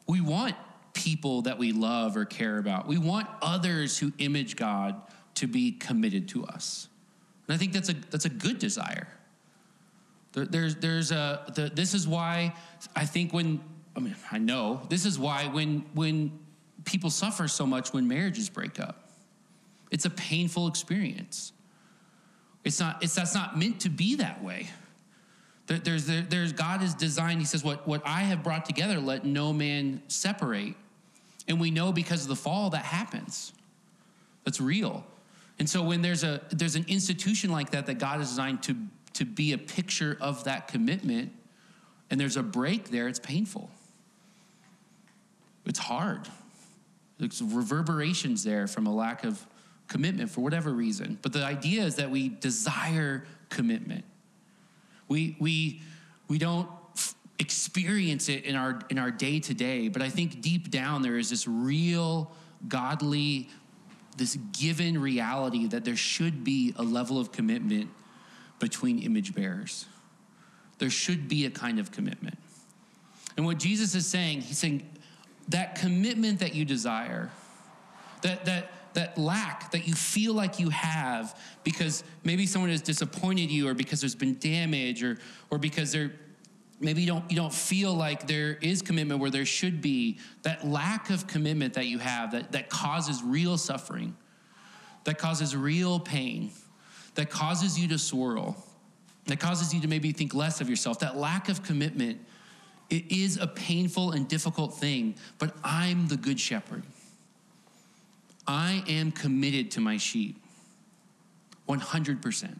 We 0.08 0.22
want 0.22 0.56
people 0.94 1.44
that 1.44 1.58
we 1.58 1.72
love 1.72 2.16
or 2.16 2.26
care 2.26 2.58
about. 2.58 2.88
We 2.88 2.98
want 2.98 3.28
others 3.42 3.98
who 3.98 4.14
image 4.18 4.56
God 4.56 5.02
to 5.36 5.48
be 5.48 5.72
committed 5.72 6.30
to 6.30 6.46
us. 6.46 6.88
And 7.48 7.56
I 7.56 7.58
think 7.58 7.74
that's 7.74 7.90
a 7.90 7.94
that's 7.94 8.26
a 8.26 8.30
good 8.30 8.60
desire. 8.60 9.08
There, 10.34 10.46
there's 10.46 10.76
there's 10.76 11.12
a 11.12 11.52
the, 11.54 11.70
this 11.74 11.94
is 11.94 12.08
why 12.08 12.54
I 12.96 13.06
think 13.06 13.34
when 13.34 13.62
I 13.96 14.00
mean 14.00 14.16
I 14.32 14.38
know 14.38 14.82
this 14.90 15.06
is 15.06 15.20
why 15.20 15.48
when 15.48 15.86
when 15.94 16.40
people 16.86 17.10
suffer 17.10 17.48
so 17.48 17.66
much 17.66 17.94
when 17.94 18.08
marriages 18.08 18.50
break 18.50 18.80
up. 18.80 19.10
It's 19.92 20.06
a 20.06 20.10
painful 20.10 20.68
experience. 20.68 21.54
It's 22.64 22.80
not 22.80 23.04
it's 23.04 23.16
that's 23.16 23.36
not 23.36 23.58
meant 23.58 23.82
to 23.82 23.90
be 23.90 24.16
that 24.16 24.44
way. 24.44 24.70
There, 25.68 25.78
there's 25.78 26.08
there, 26.08 26.22
there's 26.22 26.52
God 26.52 26.82
is 26.82 26.94
designed. 26.96 27.40
He 27.40 27.46
says 27.46 27.64
what 27.64 27.88
what 27.88 28.02
I 28.06 28.22
have 28.22 28.44
brought 28.44 28.66
together 28.66 29.00
let 29.00 29.26
no 29.26 29.54
man 29.54 30.02
separate. 30.08 30.76
And 31.48 31.60
we 31.60 31.70
know 31.70 31.92
because 31.92 32.24
of 32.24 32.28
the 32.28 32.36
fall 32.36 32.72
that 32.72 32.84
happens. 32.84 33.54
That's 34.46 34.60
real. 34.60 35.06
And 35.60 35.70
so 35.70 35.82
when 35.82 36.02
there's 36.02 36.24
a 36.24 36.42
there's 36.50 36.76
an 36.76 36.86
institution 36.88 37.50
like 37.50 37.72
that 37.72 37.86
that 37.86 38.00
God 38.00 38.20
is 38.22 38.30
designed 38.30 38.64
to 38.64 38.76
to 39.14 39.26
be 39.26 39.54
a 39.54 39.58
picture 39.58 40.18
of 40.20 40.44
that 40.44 40.68
commitment 40.68 41.32
and 42.10 42.20
there's 42.20 42.38
a 42.38 42.44
break 42.44 42.90
there, 42.90 43.08
it's 43.08 43.20
painful. 43.20 43.70
It's 45.66 45.80
hard. 45.80 46.28
There's 47.18 47.42
reverberations 47.42 48.44
there 48.44 48.68
from 48.68 48.88
a 48.88 48.94
lack 48.94 49.24
of 49.24 49.46
commitment 49.88 50.30
for 50.30 50.42
whatever 50.42 50.72
reason. 50.72 51.18
But 51.22 51.34
the 51.34 51.44
idea 51.44 51.84
is 51.84 51.96
that 51.96 52.12
we 52.12 52.30
desire 52.30 53.26
commitment. 53.50 54.04
We 55.08 55.38
we 55.40 55.82
we 56.28 56.38
don't 56.38 56.70
experience 57.40 58.30
it 58.30 58.44
in 58.44 58.56
our 58.56 58.82
in 58.90 58.98
our 58.98 59.12
day 59.12 59.40
to 59.40 59.54
day, 59.54 59.88
but 59.88 60.02
I 60.02 60.10
think 60.10 60.42
deep 60.42 60.72
down 60.72 61.02
there 61.02 61.18
is 61.18 61.30
this 61.30 61.48
real 61.48 62.32
godly 62.68 63.50
this 64.18 64.38
given 64.54 65.00
reality 65.00 65.68
that 65.68 65.86
there 65.86 65.96
should 65.96 66.44
be 66.44 66.74
a 66.78 66.84
level 66.84 67.20
of 67.20 67.32
commitment 67.32 67.90
between 68.60 69.00
image 69.00 69.36
bearers. 69.36 69.86
There 70.78 70.90
should 70.90 71.28
be 71.28 71.46
a 71.46 71.50
kind 71.50 71.80
of 71.80 71.92
commitment. 71.92 72.38
And 73.38 73.46
what 73.46 73.58
Jesus 73.58 73.96
is 73.96 74.06
saying, 74.06 74.42
he's 74.42 74.58
saying 74.58 74.90
that 75.50 75.76
commitment 75.76 76.40
that 76.40 76.56
you 76.56 76.66
desire, 76.66 77.30
that 78.22 78.46
that 78.46 78.72
that 78.94 79.18
lack 79.18 79.72
that 79.72 79.88
you 79.88 79.94
feel 79.94 80.34
like 80.34 80.60
you 80.60 80.70
have 80.70 81.38
because 81.64 82.04
maybe 82.24 82.46
someone 82.46 82.72
has 82.72 82.82
disappointed 82.82 83.52
you 83.52 83.68
or 83.68 83.74
because 83.74 84.00
there's 84.00 84.16
been 84.16 84.38
damage 84.40 85.04
or 85.04 85.18
or 85.52 85.58
because 85.58 85.92
there 85.92 86.14
maybe 86.80 87.02
you 87.02 87.08
don't 87.08 87.30
you 87.30 87.38
don't 87.38 87.54
feel 87.54 87.94
like 87.94 88.28
there 88.28 88.54
is 88.62 88.82
commitment 88.82 89.20
where 89.20 89.30
there 89.30 89.46
should 89.46 89.82
be. 89.82 90.20
That 90.44 90.68
lack 90.68 91.10
of 91.10 91.28
commitment 91.28 91.74
that 91.76 91.86
you 91.86 92.00
have 92.00 92.32
that, 92.32 92.52
that 92.52 92.70
causes 92.70 93.24
real 93.24 93.58
suffering 93.58 94.16
that 95.06 95.18
causes 95.18 95.56
real 95.56 96.00
pain 96.00 96.52
that 97.14 97.30
causes 97.30 97.80
you 97.80 97.88
to 97.88 97.98
swirl 97.98 98.58
that 99.28 99.40
causes 99.40 99.74
you 99.74 99.82
to 99.82 99.88
maybe 99.88 100.12
think 100.12 100.36
less 100.36 100.62
of 100.62 100.70
yourself. 100.70 101.00
That 101.00 101.18
lack 101.18 101.50
of 101.50 101.64
commitment 101.64 102.20
it 102.90 103.12
is 103.12 103.38
a 103.38 103.48
painful 103.48 104.12
and 104.12 104.28
difficult 104.28 104.76
thing 104.76 105.16
but 105.40 105.56
i'm 105.64 106.08
the 106.08 106.18
good 106.18 106.40
shepherd. 106.40 106.84
I 108.48 108.84
am 108.88 109.12
committed 109.12 109.72
to 109.72 109.82
my 109.82 109.98
sheep. 109.98 110.40
100% 111.68 112.60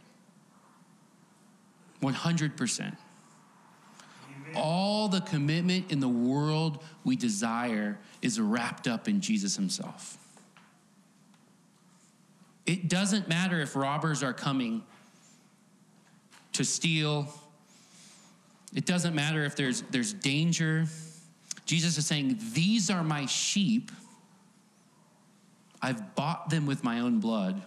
100% 2.02 2.96
all 4.56 5.08
the 5.08 5.20
commitment 5.20 5.90
in 5.92 6.00
the 6.00 6.08
world 6.08 6.82
we 7.04 7.16
desire 7.16 7.98
is 8.22 8.40
wrapped 8.40 8.88
up 8.88 9.08
in 9.08 9.20
Jesus 9.20 9.56
himself. 9.56 10.18
It 12.66 12.88
doesn't 12.88 13.28
matter 13.28 13.60
if 13.60 13.76
robbers 13.76 14.22
are 14.22 14.32
coming 14.32 14.82
to 16.54 16.64
steal. 16.64 17.32
It 18.74 18.86
doesn't 18.86 19.14
matter 19.14 19.44
if 19.44 19.54
there's, 19.54 19.82
there's 19.82 20.12
danger. 20.12 20.86
Jesus 21.64 21.96
is 21.98 22.06
saying, 22.06 22.38
These 22.52 22.90
are 22.90 23.04
my 23.04 23.26
sheep. 23.26 23.92
I've 25.80 26.14
bought 26.14 26.50
them 26.50 26.66
with 26.66 26.82
my 26.82 27.00
own 27.00 27.20
blood. 27.20 27.62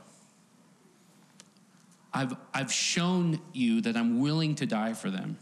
I've, 2.14 2.36
I've 2.54 2.72
shown 2.72 3.40
you 3.54 3.82
that 3.82 3.96
I'm 3.96 4.20
willing 4.20 4.56
to 4.56 4.66
die 4.66 4.94
for 4.94 5.10
them. 5.10 5.38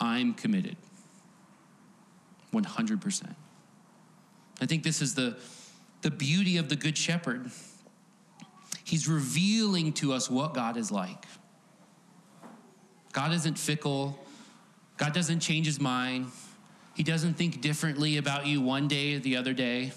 I'm 0.00 0.34
committed. 0.34 0.76
100%. 2.52 3.34
I 4.60 4.66
think 4.66 4.82
this 4.82 5.00
is 5.00 5.14
the, 5.14 5.36
the 6.02 6.10
beauty 6.10 6.56
of 6.56 6.68
the 6.68 6.76
Good 6.76 6.98
Shepherd. 6.98 7.50
He's 8.84 9.06
revealing 9.06 9.92
to 9.94 10.12
us 10.12 10.30
what 10.30 10.54
God 10.54 10.76
is 10.76 10.90
like. 10.90 11.26
God 13.12 13.32
isn't 13.32 13.58
fickle, 13.58 14.18
God 14.96 15.12
doesn't 15.12 15.40
change 15.40 15.66
his 15.66 15.80
mind. 15.80 16.26
He 16.94 17.02
doesn't 17.02 17.34
think 17.34 17.62
differently 17.62 18.18
about 18.18 18.46
you 18.46 18.60
one 18.60 18.86
day 18.86 19.14
or 19.14 19.20
the 19.20 19.36
other 19.36 19.54
day. 19.54 19.92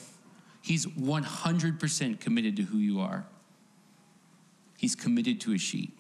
He's 0.62 0.86
100% 0.86 2.20
committed 2.22 2.56
to 2.56 2.64
who 2.64 2.78
you 2.78 3.02
are. 3.02 3.26
He's 4.78 4.96
committed 4.96 5.42
to 5.42 5.52
his 5.52 5.62
sheep. 5.62 6.00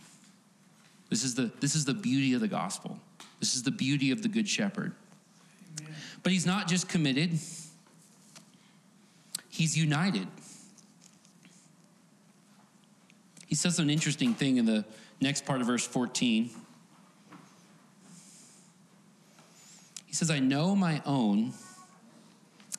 This 1.09 1.23
is 1.25 1.35
the, 1.35 1.51
this 1.59 1.75
is 1.75 1.83
the 1.83 1.93
beauty 1.93 2.33
of 2.33 2.39
the 2.39 2.47
gospel. 2.47 2.99
This 3.43 3.55
is 3.55 3.63
the 3.63 3.71
beauty 3.71 4.11
of 4.11 4.21
the 4.21 4.29
Good 4.29 4.47
Shepherd. 4.47 4.93
Amen. 5.81 5.93
But 6.23 6.31
he's 6.31 6.45
not 6.45 6.65
just 6.69 6.87
committed, 6.87 7.37
he's 9.49 9.77
united. 9.77 10.29
He 13.45 13.55
says 13.55 13.79
an 13.79 13.89
interesting 13.89 14.33
thing 14.33 14.55
in 14.55 14.65
the 14.65 14.85
next 15.19 15.45
part 15.45 15.59
of 15.59 15.67
verse 15.67 15.85
14. 15.85 16.51
He 20.05 20.13
says, 20.13 20.31
I 20.31 20.39
know 20.39 20.73
my 20.73 21.01
own, 21.05 21.51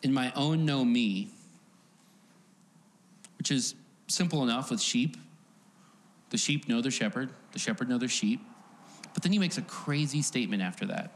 and 0.02 0.14
my 0.14 0.32
own 0.34 0.64
know 0.64 0.82
me, 0.82 1.28
which 3.36 3.50
is 3.50 3.74
simple 4.06 4.42
enough 4.42 4.70
with 4.70 4.80
sheep. 4.80 5.18
The 6.30 6.38
sheep 6.38 6.70
know 6.70 6.80
their 6.80 6.90
shepherd, 6.90 7.28
the 7.52 7.58
shepherd 7.58 7.90
know 7.90 7.98
their 7.98 8.08
sheep. 8.08 8.40
But 9.14 9.22
then 9.22 9.32
he 9.32 9.38
makes 9.38 9.56
a 9.56 9.62
crazy 9.62 10.20
statement 10.22 10.60
after 10.62 10.86
that. 10.86 11.12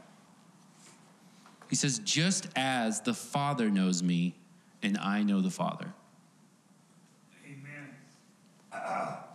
He 1.69 1.75
says, 1.75 1.99
Just 1.99 2.47
as 2.55 3.01
the 3.01 3.13
Father 3.13 3.69
knows 3.69 4.01
me, 4.01 4.35
and 4.81 4.97
I 4.97 5.21
know 5.21 5.41
the 5.41 5.51
Father. 5.51 5.93
Amen. 7.45 7.89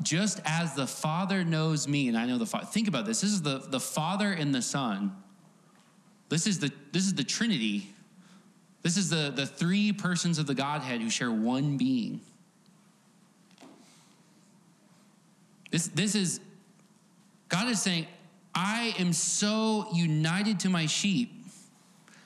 Just 0.02 0.40
as 0.44 0.74
the 0.74 0.86
Father 0.86 1.44
knows 1.44 1.86
me, 1.86 2.08
and 2.08 2.16
I 2.16 2.26
know 2.26 2.38
the 2.38 2.46
Father. 2.46 2.66
Think 2.66 2.88
about 2.88 3.04
this. 3.04 3.20
This 3.20 3.30
is 3.30 3.42
the, 3.42 3.58
the 3.58 3.80
Father 3.80 4.32
and 4.32 4.54
the 4.54 4.62
Son. 4.62 5.14
This 6.30 6.46
is 6.46 6.58
the, 6.58 6.72
this 6.92 7.04
is 7.04 7.14
the 7.14 7.24
Trinity. 7.24 7.88
This 8.82 8.96
is 8.96 9.10
the, 9.10 9.32
the 9.34 9.46
three 9.46 9.92
persons 9.92 10.38
of 10.38 10.46
the 10.46 10.54
Godhead 10.54 11.00
who 11.00 11.10
share 11.10 11.30
one 11.30 11.76
being. 11.76 12.20
This, 15.70 15.88
this 15.88 16.14
is, 16.14 16.40
God 17.48 17.68
is 17.68 17.80
saying, 17.80 18.06
I 18.54 18.94
am 18.98 19.12
so 19.12 19.88
united 19.92 20.60
to 20.60 20.70
my 20.70 20.86
sheep 20.86 21.32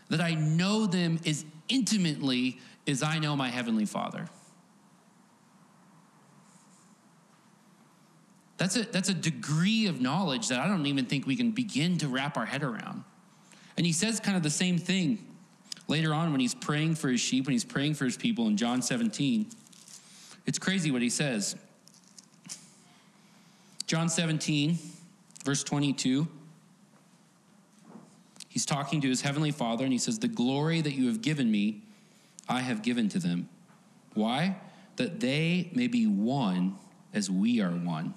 that 0.09 0.21
I 0.21 0.35
know 0.35 0.87
them 0.87 1.19
as 1.27 1.45
intimately 1.69 2.59
as 2.87 3.03
I 3.03 3.19
know 3.19 3.37
my 3.37 3.49
Heavenly 3.49 3.85
Father. 3.85 4.29
That's 8.57 8.77
a, 8.77 8.83
that's 8.83 9.09
a 9.09 9.15
degree 9.15 9.87
of 9.87 10.01
knowledge 10.01 10.49
that 10.49 10.59
I 10.59 10.67
don't 10.67 10.85
even 10.87 11.07
think 11.07 11.27
we 11.27 11.37
can 11.37 11.53
begin 11.53 11.97
to 11.99 12.09
wrap 12.09 12.37
our 12.37 12.47
head 12.47 12.63
around. 12.63 13.05
And 13.77 13.87
he 13.87 13.93
says 13.93 14.19
kind 14.19 14.37
of 14.37 14.43
the 14.43 14.51
same 14.51 14.79
thing 14.79 15.25
later 15.87 16.13
on 16.13 16.33
when 16.33 16.41
he's 16.41 16.55
praying 16.55 16.97
for 16.97 17.09
his 17.09 17.21
sheep, 17.21 17.47
when 17.47 17.53
he's 17.53 17.65
praying 17.65 17.95
for 17.95 18.05
his 18.05 18.17
people 18.17 18.49
in 18.49 18.57
John 18.57 18.83
17. 18.83 19.47
It's 20.47 20.59
crazy 20.59 20.91
what 20.91 21.03
he 21.03 21.11
says. 21.11 21.55
John 23.87 24.09
17, 24.09 24.79
verse 25.49 25.65
22. 25.65 26.29
He's 28.51 28.67
talking 28.67 29.01
to 29.01 29.09
his 29.09 29.23
heavenly 29.23 29.51
Father, 29.51 29.83
and 29.83 29.91
he 29.95 29.99
says, 29.99 30.19
The 30.19 30.29
glory 30.29 30.83
that 30.83 30.93
you 30.93 31.07
have 31.07 31.23
given 31.23 31.51
me, 31.51 31.85
I 32.51 32.61
have 32.61 32.83
given 32.83 33.09
to 33.09 33.19
them. 33.19 33.49
Why? 34.13 34.59
That 34.97 35.21
they 35.21 35.71
may 35.73 35.87
be 35.87 36.07
one 36.07 36.77
as 37.15 37.31
we 37.31 37.63
are 37.63 37.71
one. 37.71 38.13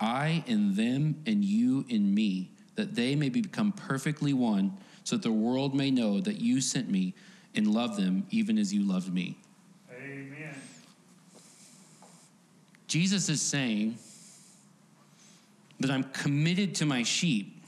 I 0.00 0.42
in 0.46 0.74
them, 0.74 1.22
and 1.26 1.44
you 1.44 1.84
in 1.90 2.14
me, 2.14 2.48
that 2.76 2.94
they 2.94 3.14
may 3.14 3.28
become 3.28 3.70
perfectly 3.72 4.32
one, 4.32 4.74
so 5.02 5.16
that 5.16 5.22
the 5.22 5.32
world 5.32 5.74
may 5.74 5.90
know 5.90 6.18
that 6.22 6.40
you 6.40 6.62
sent 6.62 6.88
me 6.88 7.12
and 7.54 7.66
love 7.74 7.98
them 7.98 8.26
even 8.30 8.56
as 8.56 8.72
you 8.72 8.88
loved 8.88 9.12
me. 9.12 9.36
Amen. 9.92 10.54
Jesus 12.86 13.28
is 13.28 13.42
saying 13.42 13.98
that 15.80 15.90
I'm 15.90 16.04
committed 16.04 16.74
to 16.76 16.86
my 16.86 17.02
sheep. 17.02 17.62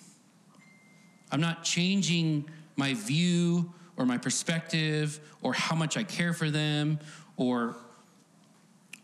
I'm 1.31 1.41
not 1.41 1.65
changing 1.65 2.49
my 2.77 2.95
view 2.95 3.73
or 3.97 4.07
my 4.07 4.19
perspective 4.19 5.19
or 5.43 5.53
how 5.53 5.75
much 5.75 5.97
I 5.97 6.05
care 6.05 6.33
for 6.33 6.51
them 6.51 6.99
or 7.37 7.77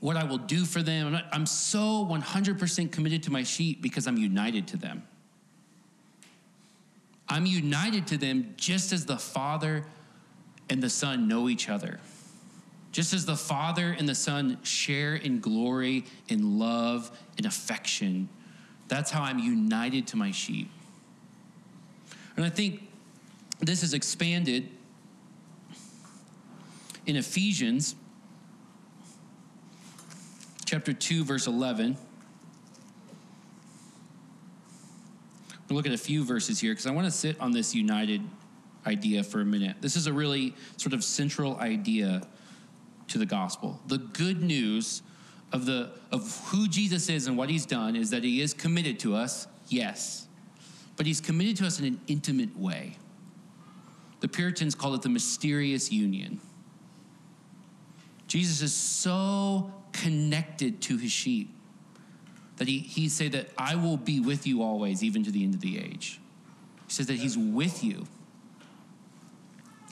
what 0.00 0.16
I 0.16 0.24
will 0.24 0.38
do 0.38 0.64
for 0.64 0.82
them. 0.82 1.06
I'm, 1.06 1.12
not, 1.12 1.26
I'm 1.32 1.46
so 1.46 2.06
100% 2.10 2.92
committed 2.92 3.22
to 3.24 3.32
my 3.32 3.42
sheep 3.42 3.82
because 3.82 4.06
I'm 4.06 4.18
united 4.18 4.66
to 4.68 4.76
them. 4.76 5.02
I'm 7.28 7.46
united 7.46 8.06
to 8.08 8.18
them 8.18 8.54
just 8.56 8.92
as 8.92 9.06
the 9.06 9.16
Father 9.16 9.86
and 10.68 10.82
the 10.82 10.90
Son 10.90 11.28
know 11.28 11.48
each 11.48 11.68
other. 11.68 12.00
Just 12.90 13.14
as 13.14 13.24
the 13.24 13.36
Father 13.36 13.94
and 13.96 14.08
the 14.08 14.14
Son 14.14 14.58
share 14.62 15.14
in 15.14 15.40
glory, 15.40 16.04
in 16.28 16.58
love, 16.58 17.16
in 17.38 17.46
affection. 17.46 18.28
That's 18.92 19.10
how 19.10 19.22
I'm 19.22 19.38
united 19.38 20.08
to 20.08 20.18
my 20.18 20.32
sheep. 20.32 20.70
And 22.36 22.44
I 22.44 22.50
think 22.50 22.86
this 23.58 23.82
is 23.82 23.94
expanded 23.94 24.68
in 27.06 27.16
Ephesians 27.16 27.94
chapter 30.66 30.92
2 30.92 31.24
verse 31.24 31.46
11. 31.46 31.96
We'll 35.70 35.76
look 35.78 35.86
at 35.86 35.92
a 35.92 35.96
few 35.96 36.22
verses 36.22 36.60
here 36.60 36.72
because 36.72 36.86
I 36.86 36.90
want 36.90 37.06
to 37.06 37.10
sit 37.10 37.40
on 37.40 37.52
this 37.52 37.74
united 37.74 38.20
idea 38.84 39.24
for 39.24 39.40
a 39.40 39.44
minute. 39.46 39.76
This 39.80 39.96
is 39.96 40.06
a 40.06 40.12
really 40.12 40.54
sort 40.76 40.92
of 40.92 41.02
central 41.02 41.56
idea 41.56 42.20
to 43.08 43.16
the 43.16 43.24
gospel. 43.24 43.80
The 43.86 43.96
good 43.96 44.42
news 44.42 45.00
of 45.52 45.66
the 45.66 45.90
of 46.10 46.40
who 46.46 46.66
Jesus 46.66 47.08
is 47.08 47.26
and 47.26 47.36
what 47.36 47.50
he's 47.50 47.66
done 47.66 47.94
is 47.94 48.10
that 48.10 48.24
he 48.24 48.40
is 48.40 48.54
committed 48.54 48.98
to 49.00 49.14
us, 49.14 49.46
yes. 49.68 50.26
But 50.96 51.06
he's 51.06 51.20
committed 51.20 51.56
to 51.58 51.66
us 51.66 51.78
in 51.78 51.86
an 51.86 52.00
intimate 52.06 52.56
way. 52.56 52.96
The 54.20 54.28
Puritans 54.28 54.74
call 54.74 54.94
it 54.94 55.02
the 55.02 55.08
mysterious 55.08 55.90
union. 55.90 56.40
Jesus 58.28 58.62
is 58.62 58.72
so 58.72 59.72
connected 59.92 60.80
to 60.82 60.96
his 60.96 61.10
sheep 61.10 61.54
that 62.56 62.68
he, 62.68 62.78
he 62.78 63.08
said 63.08 63.32
that 63.32 63.48
I 63.58 63.74
will 63.74 63.96
be 63.96 64.20
with 64.20 64.46
you 64.46 64.62
always, 64.62 65.02
even 65.02 65.24
to 65.24 65.30
the 65.30 65.42
end 65.42 65.54
of 65.54 65.60
the 65.60 65.78
age. 65.78 66.20
He 66.86 66.92
says 66.92 67.06
that 67.08 67.16
he's 67.16 67.36
with 67.36 67.82
you. 67.82 68.06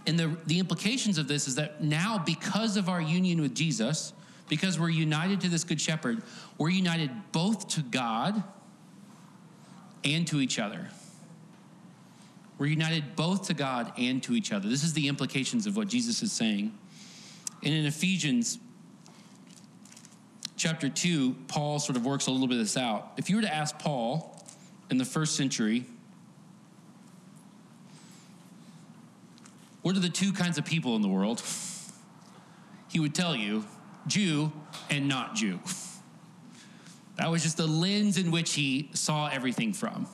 And 0.07 0.19
the, 0.19 0.37
the 0.47 0.59
implications 0.59 1.19
of 1.19 1.29
this 1.29 1.49
is 1.49 1.57
that 1.57 1.83
now, 1.83 2.23
because 2.25 2.76
of 2.76 2.88
our 2.88 3.02
union 3.02 3.40
with 3.40 3.55
Jesus, 3.55 4.12
because 4.50 4.80
we're 4.80 4.90
united 4.90 5.40
to 5.40 5.48
this 5.48 5.62
good 5.62 5.81
shepherd, 5.81 6.22
we're 6.59 6.68
united 6.68 7.11
both 7.31 7.68
to 7.68 7.83
God 7.83 8.42
and 10.05 10.27
to 10.27 10.40
each 10.40 10.59
other. 10.59 10.88
We're 12.59 12.66
united 12.66 13.14
both 13.14 13.46
to 13.46 13.55
God 13.55 13.92
and 13.96 14.20
to 14.24 14.35
each 14.35 14.53
other. 14.53 14.68
This 14.68 14.83
is 14.83 14.92
the 14.92 15.07
implications 15.07 15.68
of 15.68 15.77
what 15.77 15.87
Jesus 15.87 16.20
is 16.22 16.33
saying. 16.33 16.77
And 17.62 17.72
in 17.72 17.87
Ephesians 17.87 18.59
chapter 20.57 20.88
2, 20.88 21.37
Paul 21.46 21.79
sort 21.79 21.96
of 21.96 22.05
works 22.05 22.27
a 22.27 22.33
little 22.33 22.48
bit 22.48 22.55
of 22.55 22.64
this 22.64 22.77
out. 22.77 23.12
If 23.16 23.31
you 23.31 23.37
were 23.37 23.42
to 23.42 23.55
ask 23.55 23.79
Paul 23.79 24.44
in 24.90 24.98
the 24.98 25.05
first 25.05 25.37
century, 25.37 25.85
what 29.83 29.96
are 29.96 30.01
the 30.01 30.09
two 30.09 30.33
kinds 30.33 30.59
of 30.59 30.64
people 30.64 30.96
in 30.96 31.03
the 31.03 31.09
world? 31.09 31.40
He 32.88 32.98
would 32.98 33.14
tell 33.14 33.37
you 33.37 33.64
Jew 34.11 34.53
and 34.90 35.09
not 35.09 35.35
Jew. 35.35 35.61
That 37.16 37.31
was 37.31 37.42
just 37.42 37.57
the 37.57 37.66
lens 37.66 38.16
in 38.18 38.31
which 38.31 38.55
he 38.55 38.90
saw 38.94 39.29
everything 39.29 39.73
from. 39.73 40.07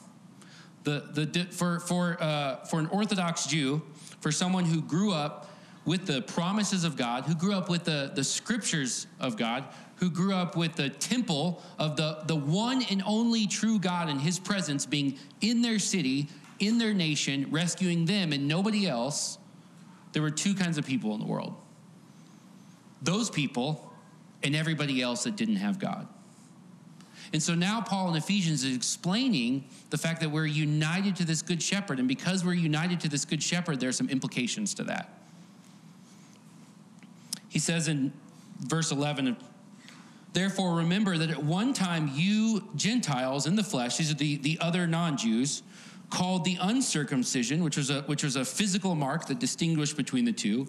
The, 0.85 1.03
the, 1.13 1.47
for, 1.51 1.81
for, 1.81 2.17
uh, 2.21 2.65
for 2.67 2.79
an 2.79 2.87
Orthodox 2.87 3.47
Jew, 3.47 3.83
for 4.21 4.31
someone 4.31 4.65
who 4.65 4.81
grew 4.81 5.13
up 5.13 5.51
with 5.85 6.07
the 6.07 6.23
promises 6.23 6.85
of 6.85 6.97
God, 6.97 7.25
who 7.25 7.35
grew 7.35 7.55
up 7.55 7.69
with 7.69 7.85
the, 7.85 8.13
the 8.15 8.25
scriptures 8.25 9.07
of 9.19 9.37
God, 9.37 9.65
who 9.97 10.11
grew 10.11 10.35
up 10.35 10.57
with 10.57 10.75
the 10.75 10.91
temple 10.91 11.63
of 11.79 11.97
the, 11.97 12.23
the 12.27 12.37
one 12.37 12.83
and 12.91 13.03
only 13.07 13.47
true 13.47 13.79
God 13.79 14.09
and 14.09 14.21
his 14.21 14.39
presence 14.39 14.85
being 14.85 15.19
in 15.41 15.63
their 15.63 15.79
city, 15.79 16.29
in 16.59 16.79
their 16.79 16.93
nation, 16.93 17.47
rescuing 17.51 18.05
them 18.05 18.33
and 18.33 18.47
nobody 18.47 18.87
else, 18.87 19.39
there 20.13 20.23
were 20.23 20.31
two 20.31 20.55
kinds 20.55 20.77
of 20.77 20.87
people 20.87 21.15
in 21.15 21.21
the 21.21 21.27
world 21.27 21.55
those 23.03 23.31
people 23.31 23.93
and 24.43 24.55
everybody 24.55 25.03
else 25.03 25.25
that 25.25 25.37
didn't 25.37 25.57
have 25.57 25.79
God. 25.79 26.07
And 27.33 27.43
so 27.43 27.55
now 27.55 27.81
Paul 27.81 28.11
in 28.11 28.17
Ephesians 28.17 28.65
is 28.65 28.77
explaining 28.77 29.65
the 29.91 29.99
fact 29.99 30.21
that 30.21 30.31
we're 30.31 30.47
united 30.47 31.17
to 31.17 31.25
this 31.25 31.43
good 31.43 31.63
shepherd. 31.63 31.99
And 31.99 32.07
because 32.07 32.45
we're 32.45 32.55
united 32.55 33.01
to 33.01 33.09
this 33.09 33.25
good 33.25 33.43
shepherd, 33.43 33.81
there 33.81 33.89
are 33.89 33.93
some 33.93 34.09
implications 34.09 34.75
to 34.75 34.85
that. 34.85 35.13
He 37.49 37.59
says 37.59 37.89
in 37.89 38.13
verse 38.61 38.93
11, 38.93 39.37
Therefore, 40.33 40.77
remember 40.77 41.17
that 41.17 41.31
at 41.31 41.43
one 41.43 41.73
time 41.73 42.11
you 42.13 42.69
Gentiles 42.77 43.47
in 43.47 43.57
the 43.57 43.65
flesh, 43.65 43.97
these 43.97 44.11
are 44.11 44.15
the, 44.15 44.37
the 44.37 44.59
other 44.61 44.87
non 44.87 45.17
Jews, 45.17 45.63
called 46.11 46.45
the 46.45 46.59
uncircumcision, 46.61 47.65
which 47.65 47.77
was, 47.77 47.91
a, 47.91 48.03
which 48.03 48.23
was 48.23 48.37
a 48.37 48.45
physical 48.45 48.95
mark 48.95 49.27
that 49.27 49.39
distinguished 49.39 49.97
between 49.97 50.25
the 50.25 50.33
two, 50.33 50.67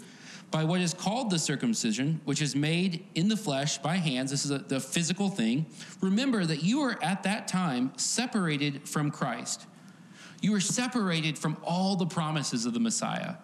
by 0.50 0.64
what 0.64 0.80
is 0.80 0.94
called 0.94 1.30
the 1.30 1.40
circumcision, 1.40 2.22
which 2.26 2.42
is 2.42 2.56
made 2.56 3.06
in 3.16 3.28
the 3.28 3.38
flesh 3.38 3.78
by 3.80 3.98
hands. 3.98 4.32
This 4.32 4.46
is 4.46 4.52
a, 4.52 4.60
the 4.60 4.80
physical 4.80 5.30
thing. 5.30 5.66
Remember 6.02 6.46
that 6.46 6.64
you 6.64 6.82
were 6.82 6.98
at 7.04 7.24
that 7.24 7.48
time 7.48 7.92
separated 7.98 8.88
from 8.88 9.12
Christ. 9.12 9.66
You 10.42 10.52
were 10.52 10.60
separated 10.60 11.38
from 11.38 11.58
all 11.64 11.96
the 11.96 12.06
promises 12.06 12.66
of 12.66 12.74
the 12.74 12.80
Messiah 12.80 13.36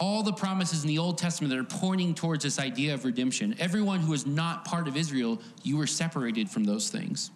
all 0.00 0.22
the 0.22 0.32
promises 0.32 0.82
in 0.82 0.88
the 0.88 0.98
Old 0.98 1.18
Testament 1.18 1.52
that 1.52 1.60
are 1.60 1.78
pointing 1.78 2.14
towards 2.14 2.42
this 2.42 2.58
idea 2.58 2.94
of 2.94 3.04
redemption. 3.04 3.54
Everyone 3.60 4.00
who 4.00 4.14
is 4.14 4.26
not 4.26 4.64
part 4.64 4.88
of 4.88 4.96
Israel, 4.96 5.40
you 5.62 5.76
were 5.76 5.86
separated 5.86 6.48
from 6.48 6.64
those 6.64 6.88
things. 6.88 7.30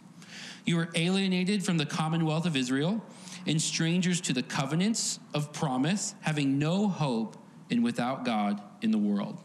You 0.64 0.76
were 0.76 0.88
alienated 0.94 1.62
from 1.62 1.76
the 1.76 1.84
commonwealth 1.84 2.46
of 2.46 2.56
Israel 2.56 3.04
and 3.46 3.60
strangers 3.60 4.22
to 4.22 4.32
the 4.32 4.42
covenants 4.42 5.20
of 5.34 5.52
promise, 5.52 6.14
having 6.22 6.58
no 6.58 6.88
hope 6.88 7.36
and 7.70 7.84
without 7.84 8.24
God 8.24 8.62
in 8.84 8.90
the 8.90 8.98
world. 8.98 9.42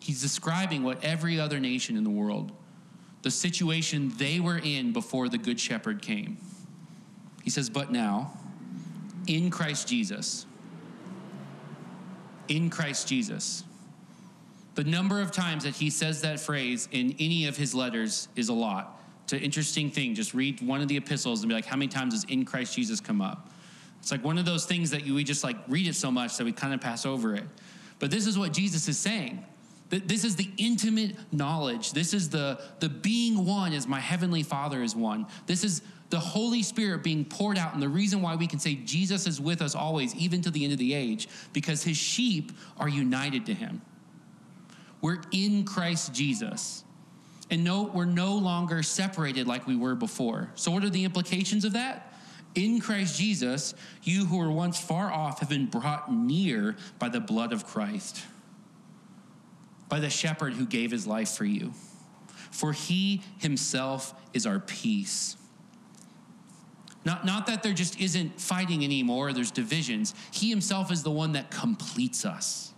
He's 0.00 0.20
describing 0.20 0.82
what 0.82 1.02
every 1.02 1.38
other 1.40 1.60
nation 1.60 1.96
in 1.96 2.04
the 2.04 2.10
world, 2.10 2.52
the 3.22 3.30
situation 3.30 4.12
they 4.18 4.40
were 4.40 4.58
in 4.58 4.92
before 4.92 5.28
the 5.28 5.38
Good 5.38 5.60
Shepherd 5.60 6.02
came. 6.02 6.36
He 7.44 7.50
says, 7.50 7.70
But 7.70 7.92
now, 7.92 8.36
in 9.26 9.48
Christ 9.48 9.88
Jesus, 9.88 10.44
in 12.48 12.68
Christ 12.68 13.08
Jesus. 13.08 13.64
The 14.74 14.84
number 14.84 15.20
of 15.20 15.32
times 15.32 15.64
that 15.64 15.74
he 15.74 15.90
says 15.90 16.22
that 16.22 16.40
phrase 16.40 16.88
in 16.92 17.14
any 17.18 17.46
of 17.46 17.56
his 17.56 17.74
letters 17.74 18.28
is 18.36 18.48
a 18.48 18.52
lot. 18.52 19.00
It's 19.24 19.34
an 19.34 19.40
interesting 19.40 19.90
thing. 19.90 20.14
Just 20.14 20.34
read 20.34 20.60
one 20.60 20.80
of 20.80 20.88
the 20.88 20.96
epistles 20.96 21.42
and 21.42 21.48
be 21.48 21.54
like, 21.54 21.66
how 21.66 21.76
many 21.76 21.88
times 21.88 22.14
does 22.14 22.24
in 22.24 22.44
Christ 22.44 22.74
Jesus 22.74 23.00
come 23.00 23.20
up? 23.20 23.50
It's 24.00 24.10
like 24.10 24.24
one 24.24 24.38
of 24.38 24.44
those 24.44 24.66
things 24.66 24.90
that 24.90 25.06
you, 25.06 25.14
we 25.14 25.24
just 25.24 25.44
like 25.44 25.56
read 25.68 25.86
it 25.86 25.94
so 25.94 26.10
much 26.10 26.36
that 26.38 26.44
we 26.44 26.52
kind 26.52 26.74
of 26.74 26.80
pass 26.80 27.06
over 27.06 27.34
it. 27.34 27.44
But 28.02 28.10
this 28.10 28.26
is 28.26 28.36
what 28.36 28.52
Jesus 28.52 28.88
is 28.88 28.98
saying. 28.98 29.44
This 29.88 30.24
is 30.24 30.34
the 30.34 30.50
intimate 30.58 31.14
knowledge. 31.30 31.92
This 31.92 32.12
is 32.12 32.28
the, 32.30 32.60
the 32.80 32.88
being 32.88 33.46
one 33.46 33.72
as 33.72 33.86
my 33.86 34.00
heavenly 34.00 34.42
Father 34.42 34.82
is 34.82 34.96
one. 34.96 35.24
This 35.46 35.62
is 35.62 35.82
the 36.10 36.18
Holy 36.18 36.64
Spirit 36.64 37.04
being 37.04 37.24
poured 37.24 37.56
out. 37.56 37.74
And 37.74 37.80
the 37.80 37.88
reason 37.88 38.20
why 38.20 38.34
we 38.34 38.48
can 38.48 38.58
say 38.58 38.74
Jesus 38.74 39.28
is 39.28 39.40
with 39.40 39.62
us 39.62 39.76
always, 39.76 40.16
even 40.16 40.42
to 40.42 40.50
the 40.50 40.64
end 40.64 40.72
of 40.72 40.80
the 40.80 40.94
age, 40.94 41.28
because 41.52 41.84
his 41.84 41.96
sheep 41.96 42.50
are 42.76 42.88
united 42.88 43.46
to 43.46 43.54
him. 43.54 43.80
We're 45.00 45.20
in 45.30 45.64
Christ 45.64 46.12
Jesus. 46.12 46.82
And 47.52 47.62
no, 47.62 47.84
we're 47.84 48.04
no 48.04 48.34
longer 48.34 48.82
separated 48.82 49.46
like 49.46 49.68
we 49.68 49.76
were 49.76 49.94
before. 49.94 50.50
So, 50.56 50.72
what 50.72 50.82
are 50.82 50.90
the 50.90 51.04
implications 51.04 51.64
of 51.64 51.74
that? 51.74 52.11
In 52.54 52.80
Christ 52.80 53.18
Jesus, 53.18 53.74
you 54.02 54.26
who 54.26 54.38
were 54.38 54.50
once 54.50 54.78
far 54.78 55.10
off 55.10 55.40
have 55.40 55.48
been 55.48 55.66
brought 55.66 56.12
near 56.12 56.76
by 56.98 57.08
the 57.08 57.20
blood 57.20 57.52
of 57.52 57.66
Christ, 57.66 58.22
by 59.88 60.00
the 60.00 60.10
shepherd 60.10 60.54
who 60.54 60.66
gave 60.66 60.90
his 60.90 61.06
life 61.06 61.30
for 61.30 61.44
you. 61.44 61.72
For 62.50 62.72
he 62.72 63.22
himself 63.38 64.14
is 64.34 64.44
our 64.46 64.60
peace. 64.60 65.36
Not, 67.04 67.24
not 67.24 67.46
that 67.46 67.62
there 67.62 67.72
just 67.72 67.98
isn't 67.98 68.40
fighting 68.40 68.84
anymore, 68.84 69.32
there's 69.32 69.50
divisions. 69.50 70.14
He 70.30 70.50
himself 70.50 70.92
is 70.92 71.02
the 71.02 71.10
one 71.10 71.32
that 71.32 71.50
completes 71.50 72.24
us. 72.24 72.72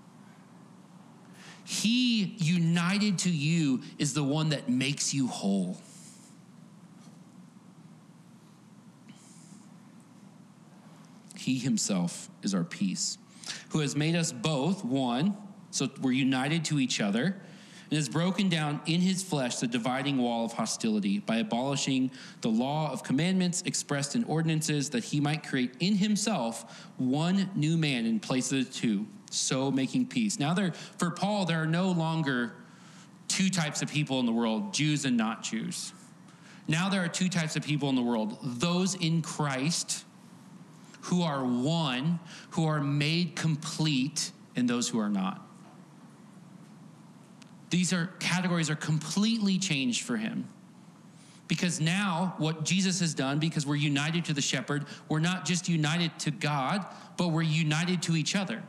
He, 1.65 2.35
united 2.39 3.19
to 3.21 3.31
you, 3.31 3.83
is 3.99 4.15
the 4.15 4.23
one 4.23 4.51
that 4.51 4.69
makes 4.69 5.13
you 5.13 5.27
whole. 5.27 5.79
He 11.45 11.59
himself 11.59 12.31
is 12.43 12.55
our 12.55 12.65
peace, 12.65 13.19
who 13.69 13.81
has 13.81 13.95
made 13.95 14.17
us 14.17 14.33
both 14.33 14.83
one, 14.83 15.37
so 15.71 15.91
we're 16.01 16.13
united 16.13 16.65
to 16.67 16.81
each 16.81 17.03
other, 17.03 17.37
and 17.91 17.93
has 17.93 18.09
broken 18.09 18.49
down 18.49 18.81
in 18.87 19.03
his 19.03 19.23
flesh 19.23 19.57
the 19.57 19.67
dividing 19.67 20.17
wall 20.17 20.47
of 20.47 20.55
hostility 20.55 21.19
by 21.19 21.37
abolishing 21.37 22.11
the 22.41 22.49
law 22.49 22.91
of 22.91 23.03
commandments 23.03 23.63
expressed 23.67 24.17
in 24.17 24.25
ordinances, 24.25 24.89
that 24.91 25.05
he 25.05 25.21
might 25.21 25.47
create 25.47 25.75
in 25.81 25.97
himself 25.97 26.89
one 26.97 27.51
new 27.55 27.77
man 27.77 28.07
in 28.07 28.21
place 28.21 28.51
of 28.51 28.65
the 28.65 28.73
two, 28.73 29.07
so 29.31 29.71
making 29.71 30.07
peace. 30.07 30.39
Now, 30.39 30.55
there, 30.55 30.73
for 30.99 31.11
Paul, 31.11 31.45
there 31.45 31.63
are 31.63 31.67
no 31.67 31.91
longer 31.91 32.55
two 33.29 33.51
types 33.51 33.83
of 33.83 33.91
people 33.91 34.19
in 34.19 34.25
the 34.25 34.33
world 34.33 34.73
Jews 34.73 35.05
and 35.05 35.17
not 35.17 35.43
Jews. 35.43 35.93
Now 36.67 36.89
there 36.89 37.05
are 37.05 37.09
two 37.09 37.29
types 37.29 37.57
of 37.57 37.63
people 37.63 37.91
in 37.91 37.95
the 37.95 38.03
world 38.03 38.39
those 38.43 38.95
in 38.95 39.21
Christ 39.21 40.04
who 41.05 41.23
are 41.23 41.45
one, 41.45 42.19
who 42.51 42.67
are 42.67 42.81
made 42.81 43.37
complete, 43.37 44.33
and 44.57 44.69
those 44.69 44.89
who 44.89 44.99
are 44.99 45.09
not. 45.09 45.47
These 47.71 47.93
are 47.93 48.07
categories 48.21 48.71
are 48.71 48.77
completely 48.77 49.59
changed 49.59 50.03
for 50.03 50.17
him. 50.17 50.49
Because 51.47 51.79
now, 51.79 52.35
what 52.39 52.65
Jesus 52.65 53.01
has 53.01 53.13
done, 53.13 53.39
because 53.39 53.67
we're 53.67 53.75
united 53.75 54.25
to 54.27 54.33
the 54.33 54.41
shepherd, 54.41 54.87
we're 55.11 55.21
not 55.21 55.45
just 55.45 55.69
united 55.69 56.19
to 56.21 56.31
God, 56.31 56.87
but 57.19 57.29
we're 57.29 57.43
united 57.43 58.01
to 58.03 58.17
each 58.17 58.35
other. 58.35 58.63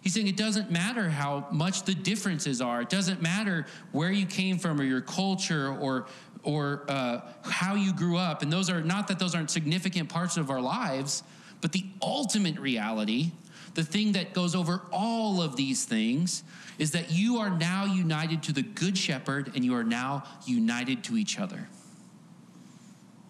He's 0.00 0.12
saying 0.12 0.26
it 0.26 0.36
doesn't 0.36 0.72
matter 0.72 1.08
how 1.08 1.46
much 1.52 1.84
the 1.84 1.94
differences 1.94 2.60
are. 2.60 2.82
It 2.82 2.88
doesn't 2.88 3.22
matter 3.22 3.66
where 3.92 4.10
you 4.10 4.26
came 4.26 4.58
from 4.58 4.80
or 4.80 4.84
your 4.84 5.00
culture 5.00 5.68
or 5.68 6.06
or 6.42 6.84
uh, 6.88 7.20
how 7.42 7.74
you 7.74 7.92
grew 7.92 8.18
up. 8.18 8.42
And 8.42 8.52
those 8.52 8.68
are 8.68 8.82
not 8.82 9.08
that 9.08 9.18
those 9.18 9.34
aren't 9.34 9.50
significant 9.50 10.08
parts 10.08 10.36
of 10.36 10.50
our 10.50 10.60
lives, 10.60 11.22
but 11.64 11.72
the 11.72 11.86
ultimate 12.02 12.58
reality, 12.58 13.32
the 13.72 13.82
thing 13.82 14.12
that 14.12 14.34
goes 14.34 14.54
over 14.54 14.82
all 14.92 15.40
of 15.40 15.56
these 15.56 15.86
things, 15.86 16.42
is 16.78 16.90
that 16.90 17.10
you 17.10 17.38
are 17.38 17.48
now 17.48 17.86
united 17.86 18.42
to 18.42 18.52
the 18.52 18.60
Good 18.60 18.98
Shepherd 18.98 19.50
and 19.54 19.64
you 19.64 19.74
are 19.74 19.82
now 19.82 20.24
united 20.44 21.02
to 21.04 21.16
each 21.16 21.40
other. 21.40 21.66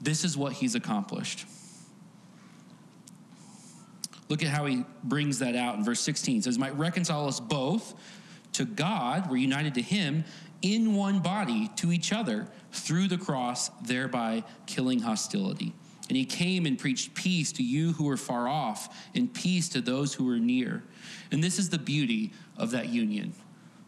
This 0.01 0.25
is 0.25 0.37
what 0.37 0.55
he's 0.55 0.75
accomplished. 0.75 1.47
Look 4.29 4.43
at 4.43 4.49
how 4.49 4.67
he 4.67 4.85
brings 5.05 5.39
that 5.39 5.55
out 5.55 5.77
in 5.77 5.85
verse 5.85 6.01
16. 6.01 6.39
It 6.39 6.43
says, 6.43 6.59
Might 6.59 6.77
reconcile 6.77 7.29
us 7.29 7.39
both 7.39 7.95
to 8.55 8.65
God, 8.65 9.31
we're 9.31 9.37
united 9.37 9.75
to 9.75 9.81
him, 9.81 10.25
in 10.61 10.97
one 10.97 11.21
body 11.21 11.71
to 11.77 11.93
each 11.93 12.13
other 12.13 12.49
through 12.73 13.07
the 13.07 13.19
cross, 13.19 13.69
thereby 13.85 14.43
killing 14.67 14.99
hostility. 14.99 15.73
And 16.09 16.17
he 16.17 16.25
came 16.25 16.67
and 16.67 16.79
preached 16.79 17.15
peace 17.15 17.53
to 17.53 17.63
you 17.63 17.93
who 17.93 18.05
were 18.05 18.17
far 18.17 18.47
off, 18.47 18.95
and 19.15 19.33
peace 19.33 19.69
to 19.71 19.81
those 19.81 20.15
who 20.15 20.25
were 20.25 20.39
near. 20.39 20.83
And 21.31 21.43
this 21.43 21.59
is 21.59 21.71
the 21.71 21.79
beauty 21.79 22.33
of 22.59 22.73
that 22.73 22.89
union. 22.91 23.33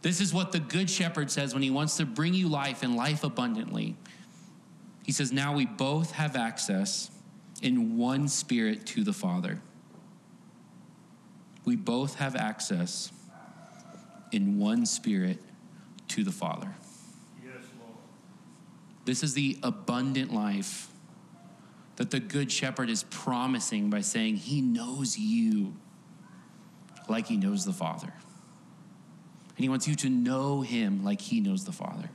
This 0.02 0.20
is 0.20 0.33
what 0.33 0.52
the 0.52 0.61
Good 0.61 0.88
Shepherd 0.88 1.31
says 1.31 1.52
when 1.52 1.62
he 1.62 1.70
wants 1.70 1.96
to 1.98 2.07
bring 2.07 2.33
you 2.33 2.48
life 2.48 2.83
and 2.83 2.96
life 2.96 3.22
abundantly. 3.22 3.96
He 5.05 5.12
says, 5.12 5.33
Now 5.33 5.55
we 5.55 5.66
both 5.66 6.12
have 6.12 6.37
access 6.37 7.11
in 7.62 7.96
one 7.98 8.29
spirit 8.29 8.87
to 8.87 9.05
the 9.05 9.12
Father. 9.12 9.61
We 11.64 11.76
both 11.76 12.14
have 12.16 12.37
access 12.37 13.11
in 14.33 14.59
one 14.59 14.87
spirit 14.87 15.38
to 16.09 16.24
the 16.24 16.33
Father. 16.33 16.74
Yes, 17.44 17.64
Lord. 17.81 17.96
This 19.05 19.22
is 19.22 19.35
the 19.35 19.59
abundant 19.62 20.33
life 20.33 20.88
that 21.97 22.11
the 22.11 22.21
Good 22.21 22.53
Shepherd 22.53 22.91
is 22.91 23.05
promising 23.05 23.91
by 23.91 24.03
saying 24.03 24.37
he 24.37 24.61
knows 24.61 25.19
you 25.19 25.75
like 27.09 27.27
he 27.27 27.37
knows 27.37 27.65
the 27.65 27.73
Father. 27.73 28.13
And 29.57 29.65
he 29.65 29.69
wants 29.69 29.89
you 29.89 29.95
to 29.97 30.11
know 30.11 30.61
him 30.61 31.05
like 31.05 31.21
he 31.21 31.41
knows 31.41 31.65
the 31.65 31.73
Father. 31.73 32.11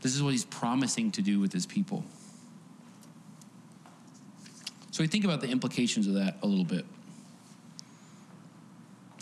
This 0.00 0.14
is 0.14 0.22
what 0.22 0.32
he's 0.32 0.44
promising 0.44 1.12
to 1.12 1.22
do 1.22 1.38
with 1.38 1.52
his 1.52 1.64
people. 1.64 2.04
So 4.90 5.02
we 5.02 5.06
think 5.06 5.24
about 5.24 5.40
the 5.40 5.48
implications 5.48 6.06
of 6.06 6.14
that 6.14 6.38
a 6.42 6.46
little 6.46 6.64
bit. 6.64 6.84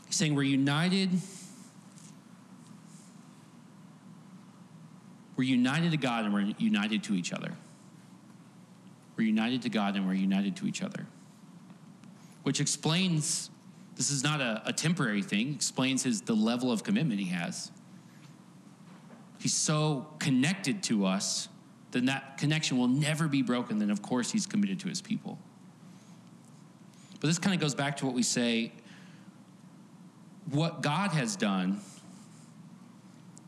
He's 0.07 0.17
saying 0.17 0.35
we're 0.35 0.43
united. 0.43 1.11
We're 5.37 5.49
united 5.49 5.93
to 5.93 5.97
God 5.97 6.25
and 6.25 6.35
we're 6.35 6.53
united 6.59 7.05
to 7.05 7.15
each 7.15 7.33
other. 7.33 7.53
We're 9.23 9.27
united 9.27 9.63
to 9.63 9.69
God 9.69 9.95
and 9.95 10.05
we're 10.05 10.15
united 10.15 10.57
to 10.57 10.67
each 10.67 10.83
other. 10.83 11.07
Which 12.43 12.61
explains 12.61 13.51
this 13.95 14.11
is 14.11 14.25
not 14.25 14.41
a, 14.41 14.61
a 14.67 14.73
temporary 14.73 15.23
thing, 15.23 15.55
explains 15.55 16.03
his 16.03 16.23
the 16.23 16.35
level 16.35 16.73
of 16.73 16.83
commitment 16.83 17.21
he 17.21 17.29
has. 17.29 17.71
He's 19.39 19.55
so 19.55 20.09
connected 20.19 20.83
to 20.85 21.07
us, 21.07 21.49
then 21.93 22.07
that 22.07 22.37
connection 22.37 22.79
will 22.79 22.89
never 22.89 23.29
be 23.29 23.43
broken. 23.43 23.79
Then, 23.79 23.91
of 23.91 24.03
course, 24.03 24.33
he's 24.33 24.45
committed 24.45 24.81
to 24.81 24.89
his 24.89 25.01
people. 25.01 25.39
But 27.21 27.29
this 27.29 27.39
kind 27.39 27.55
of 27.55 27.61
goes 27.61 27.77
back 27.77 27.99
to 27.99 28.07
what 28.07 28.17
we 28.17 28.25
say 28.25 28.73
what 30.51 30.83
God 30.83 31.13
has 31.13 31.37
done 31.37 31.81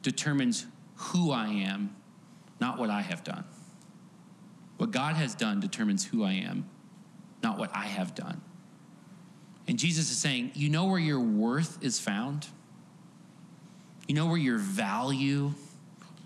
determines 0.03 0.67
who 0.95 1.33
I 1.33 1.49
am, 1.49 1.97
not 2.61 2.79
what 2.79 2.91
I 2.91 3.01
have 3.01 3.25
done. 3.25 3.45
What 4.77 4.91
God 4.91 5.17
has 5.17 5.35
done 5.35 5.61
determines 5.61 6.05
who 6.05 6.25
I 6.25 6.33
am, 6.33 6.69
not 7.43 7.59
what 7.59 7.71
I 7.75 7.85
have 7.87 8.15
done. 8.15 8.41
And 9.67 9.79
Jesus 9.79 10.11
is 10.11 10.19
saying, 10.19 10.53
You 10.55 10.69
know 10.69 10.87
where 10.87 10.99
your 10.99 11.21
worth 11.21 11.83
is 11.83 11.99
found? 11.99 12.47
You 14.09 14.15
know 14.15 14.27
where 14.27 14.37
your 14.37 14.59
value, 14.59 15.53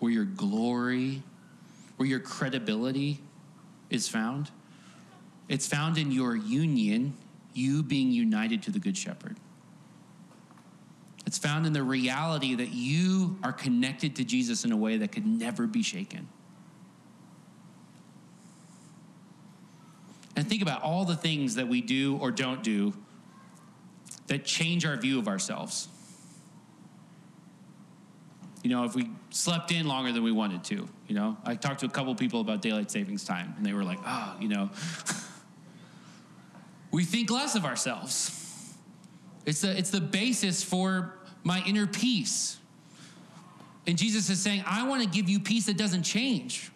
where 0.00 0.10
your 0.10 0.24
glory, 0.24 1.22
where 1.96 2.08
your 2.08 2.20
credibility 2.20 3.20
is 3.90 4.08
found? 4.08 4.50
It's 5.48 5.66
found 5.66 5.96
in 5.96 6.10
your 6.10 6.36
union, 6.36 7.14
you 7.54 7.82
being 7.82 8.10
united 8.10 8.62
to 8.64 8.70
the 8.70 8.78
Good 8.78 8.96
Shepherd. 8.96 9.36
It's 11.26 11.38
found 11.38 11.66
in 11.66 11.72
the 11.72 11.82
reality 11.82 12.54
that 12.54 12.70
you 12.70 13.38
are 13.42 13.52
connected 13.52 14.16
to 14.16 14.24
Jesus 14.24 14.64
in 14.64 14.72
a 14.72 14.76
way 14.76 14.96
that 14.96 15.12
could 15.12 15.26
never 15.26 15.66
be 15.66 15.82
shaken. 15.82 16.28
And 20.38 20.48
think 20.48 20.62
about 20.62 20.84
all 20.84 21.04
the 21.04 21.16
things 21.16 21.56
that 21.56 21.66
we 21.66 21.80
do 21.80 22.16
or 22.18 22.30
don't 22.30 22.62
do 22.62 22.94
that 24.28 24.44
change 24.44 24.86
our 24.86 24.96
view 24.96 25.18
of 25.18 25.26
ourselves. 25.26 25.88
You 28.62 28.70
know, 28.70 28.84
if 28.84 28.94
we 28.94 29.10
slept 29.30 29.72
in 29.72 29.88
longer 29.88 30.12
than 30.12 30.22
we 30.22 30.30
wanted 30.30 30.62
to, 30.62 30.88
you 31.08 31.16
know, 31.16 31.36
I 31.44 31.56
talked 31.56 31.80
to 31.80 31.86
a 31.86 31.88
couple 31.88 32.14
people 32.14 32.40
about 32.40 32.62
daylight 32.62 32.88
savings 32.88 33.24
time, 33.24 33.52
and 33.56 33.66
they 33.66 33.72
were 33.72 33.82
like, 33.82 33.98
oh, 34.06 34.36
you 34.38 34.46
know, 34.46 34.70
we 36.92 37.04
think 37.04 37.32
less 37.32 37.56
of 37.56 37.64
ourselves. 37.64 38.76
It's 39.44 39.62
the, 39.62 39.76
it's 39.76 39.90
the 39.90 40.00
basis 40.00 40.62
for 40.62 41.18
my 41.42 41.64
inner 41.66 41.88
peace. 41.88 42.58
And 43.88 43.98
Jesus 43.98 44.30
is 44.30 44.38
saying, 44.38 44.62
I 44.64 44.86
want 44.86 45.02
to 45.02 45.08
give 45.08 45.28
you 45.28 45.40
peace 45.40 45.66
that 45.66 45.76
doesn't 45.76 46.04
change. 46.04 46.70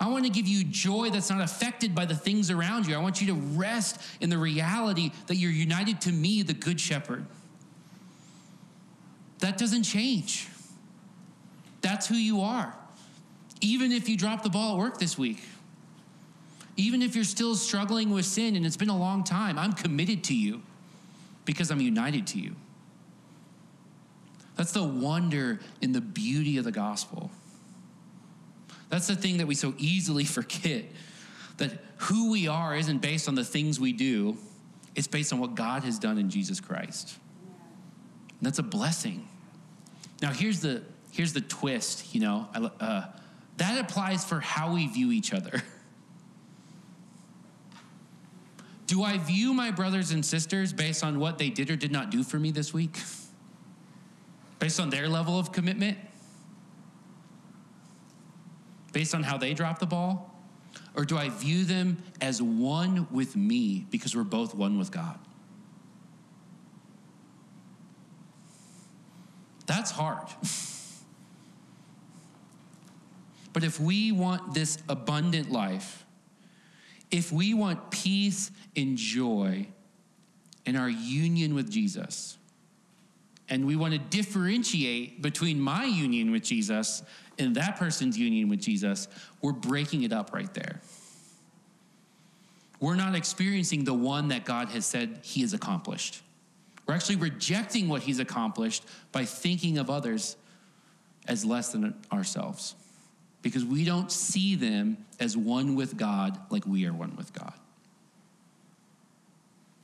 I 0.00 0.08
want 0.08 0.24
to 0.24 0.30
give 0.30 0.48
you 0.48 0.64
joy 0.64 1.10
that's 1.10 1.28
not 1.28 1.42
affected 1.42 1.94
by 1.94 2.06
the 2.06 2.14
things 2.14 2.50
around 2.50 2.86
you. 2.86 2.94
I 2.94 2.98
want 2.98 3.20
you 3.20 3.26
to 3.28 3.34
rest 3.34 4.00
in 4.22 4.30
the 4.30 4.38
reality 4.38 5.12
that 5.26 5.36
you're 5.36 5.50
united 5.50 6.00
to 6.02 6.12
me, 6.12 6.42
the 6.42 6.54
Good 6.54 6.80
Shepherd. 6.80 7.26
That 9.40 9.58
doesn't 9.58 9.82
change. 9.82 10.48
That's 11.82 12.06
who 12.06 12.14
you 12.14 12.40
are. 12.40 12.74
Even 13.60 13.92
if 13.92 14.08
you 14.08 14.16
drop 14.16 14.42
the 14.42 14.48
ball 14.48 14.72
at 14.72 14.78
work 14.78 14.98
this 14.98 15.18
week, 15.18 15.42
even 16.78 17.02
if 17.02 17.14
you're 17.14 17.24
still 17.24 17.54
struggling 17.54 18.10
with 18.10 18.24
sin 18.24 18.56
and 18.56 18.64
it's 18.64 18.78
been 18.78 18.88
a 18.88 18.98
long 18.98 19.22
time, 19.22 19.58
I'm 19.58 19.74
committed 19.74 20.24
to 20.24 20.34
you 20.34 20.62
because 21.44 21.70
I'm 21.70 21.80
united 21.80 22.26
to 22.28 22.38
you. 22.38 22.56
That's 24.56 24.72
the 24.72 24.84
wonder 24.84 25.60
in 25.82 25.92
the 25.92 26.00
beauty 26.00 26.56
of 26.56 26.64
the 26.64 26.72
gospel. 26.72 27.30
That's 28.90 29.06
the 29.06 29.16
thing 29.16 29.38
that 29.38 29.46
we 29.46 29.54
so 29.54 29.72
easily 29.78 30.24
forget 30.26 30.84
that 31.56 31.72
who 31.96 32.30
we 32.30 32.48
are 32.48 32.76
isn't 32.76 32.98
based 32.98 33.28
on 33.28 33.34
the 33.34 33.44
things 33.44 33.80
we 33.80 33.92
do, 33.92 34.36
it's 34.94 35.06
based 35.06 35.32
on 35.32 35.38
what 35.38 35.54
God 35.54 35.84
has 35.84 35.98
done 35.98 36.18
in 36.18 36.28
Jesus 36.28 36.60
Christ. 36.60 37.16
And 37.46 38.46
that's 38.46 38.58
a 38.58 38.62
blessing. 38.62 39.28
Now, 40.20 40.32
here's 40.32 40.60
the, 40.60 40.82
here's 41.12 41.32
the 41.32 41.40
twist, 41.40 42.14
you 42.14 42.20
know, 42.20 42.48
uh, 42.80 43.04
that 43.58 43.78
applies 43.78 44.24
for 44.24 44.40
how 44.40 44.74
we 44.74 44.86
view 44.86 45.12
each 45.12 45.32
other. 45.34 45.62
Do 48.86 49.04
I 49.04 49.18
view 49.18 49.52
my 49.54 49.70
brothers 49.70 50.10
and 50.10 50.24
sisters 50.26 50.72
based 50.72 51.04
on 51.04 51.20
what 51.20 51.38
they 51.38 51.48
did 51.48 51.70
or 51.70 51.76
did 51.76 51.92
not 51.92 52.10
do 52.10 52.24
for 52.24 52.40
me 52.40 52.50
this 52.50 52.74
week? 52.74 52.98
Based 54.58 54.80
on 54.80 54.90
their 54.90 55.08
level 55.08 55.38
of 55.38 55.52
commitment? 55.52 55.96
Based 58.92 59.14
on 59.14 59.22
how 59.22 59.36
they 59.36 59.54
drop 59.54 59.78
the 59.78 59.86
ball? 59.86 60.34
Or 60.94 61.04
do 61.04 61.16
I 61.16 61.28
view 61.28 61.64
them 61.64 62.02
as 62.20 62.42
one 62.42 63.06
with 63.10 63.36
me 63.36 63.86
because 63.90 64.16
we're 64.16 64.24
both 64.24 64.54
one 64.54 64.78
with 64.78 64.90
God? 64.90 65.18
That's 69.66 69.92
hard. 69.92 70.26
but 73.52 73.62
if 73.62 73.78
we 73.78 74.10
want 74.10 74.52
this 74.52 74.78
abundant 74.88 75.52
life, 75.52 76.04
if 77.10 77.30
we 77.30 77.54
want 77.54 77.90
peace 77.90 78.50
and 78.76 78.96
joy 78.96 79.68
in 80.66 80.76
our 80.76 80.90
union 80.90 81.54
with 81.54 81.70
Jesus, 81.70 82.36
and 83.50 83.66
we 83.66 83.74
want 83.74 83.92
to 83.92 83.98
differentiate 83.98 85.20
between 85.20 85.60
my 85.60 85.84
union 85.84 86.30
with 86.30 86.44
Jesus 86.44 87.02
and 87.38 87.56
that 87.56 87.76
person's 87.76 88.16
union 88.16 88.48
with 88.48 88.60
Jesus, 88.60 89.08
we're 89.42 89.52
breaking 89.52 90.04
it 90.04 90.12
up 90.12 90.32
right 90.32 90.52
there. 90.54 90.80
We're 92.78 92.94
not 92.94 93.14
experiencing 93.14 93.84
the 93.84 93.92
one 93.92 94.28
that 94.28 94.44
God 94.44 94.68
has 94.70 94.86
said 94.86 95.20
he 95.22 95.42
has 95.42 95.52
accomplished. 95.52 96.22
We're 96.86 96.94
actually 96.94 97.16
rejecting 97.16 97.88
what 97.88 98.02
he's 98.02 98.20
accomplished 98.20 98.84
by 99.12 99.24
thinking 99.24 99.78
of 99.78 99.90
others 99.90 100.36
as 101.26 101.44
less 101.44 101.72
than 101.72 101.94
ourselves 102.12 102.74
because 103.42 103.64
we 103.64 103.84
don't 103.84 104.10
see 104.10 104.54
them 104.54 104.96
as 105.18 105.36
one 105.36 105.74
with 105.74 105.96
God 105.96 106.38
like 106.50 106.66
we 106.66 106.86
are 106.86 106.92
one 106.92 107.16
with 107.16 107.32
God. 107.32 107.52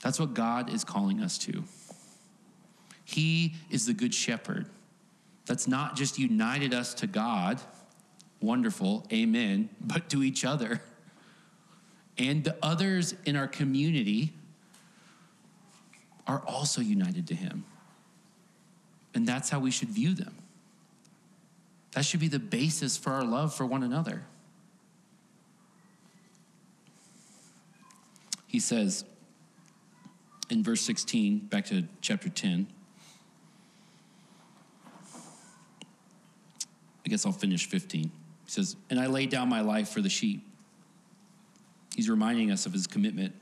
That's 0.01 0.19
what 0.19 0.33
God 0.33 0.73
is 0.73 0.83
calling 0.83 1.21
us 1.21 1.37
to. 1.39 1.63
He 3.07 3.55
is 3.69 3.85
the 3.85 3.93
good 3.93 4.13
shepherd. 4.13 4.67
That's 5.45 5.67
not 5.67 5.95
just 5.95 6.19
united 6.19 6.73
us 6.73 6.93
to 6.95 7.07
God, 7.07 7.59
wonderful, 8.41 9.05
amen, 9.11 9.69
but 9.79 10.09
to 10.09 10.23
each 10.23 10.43
other 10.43 10.81
and 12.17 12.43
the 12.43 12.55
others 12.61 13.15
in 13.25 13.35
our 13.35 13.47
community 13.47 14.33
are 16.25 16.41
also 16.45 16.81
united 16.81 17.27
to 17.27 17.35
Him. 17.35 17.63
And 19.13 19.27
that's 19.27 19.49
how 19.49 19.59
we 19.59 19.71
should 19.71 19.89
view 19.89 20.13
them. 20.13 20.35
That 21.91 22.05
should 22.05 22.19
be 22.19 22.27
the 22.27 22.39
basis 22.39 22.97
for 22.97 23.11
our 23.11 23.23
love 23.23 23.53
for 23.53 23.65
one 23.65 23.83
another. 23.83 24.23
He 28.47 28.59
says 28.59 29.05
in 30.49 30.63
verse 30.63 30.81
16, 30.81 31.39
back 31.39 31.65
to 31.65 31.83
chapter 32.01 32.29
10. 32.29 32.67
I 37.07 37.09
guess 37.09 37.25
I'll 37.25 37.31
finish 37.31 37.69
15. 37.69 38.03
He 38.03 38.11
says, 38.47 38.75
And 38.89 38.99
I 38.99 39.07
laid 39.07 39.29
down 39.29 39.47
my 39.47 39.61
life 39.61 39.87
for 39.87 40.01
the 40.01 40.09
sheep. 40.09 40.45
He's 41.95 42.09
reminding 42.09 42.51
us 42.51 42.65
of 42.65 42.73
his 42.73 42.85
commitment. 42.85 43.33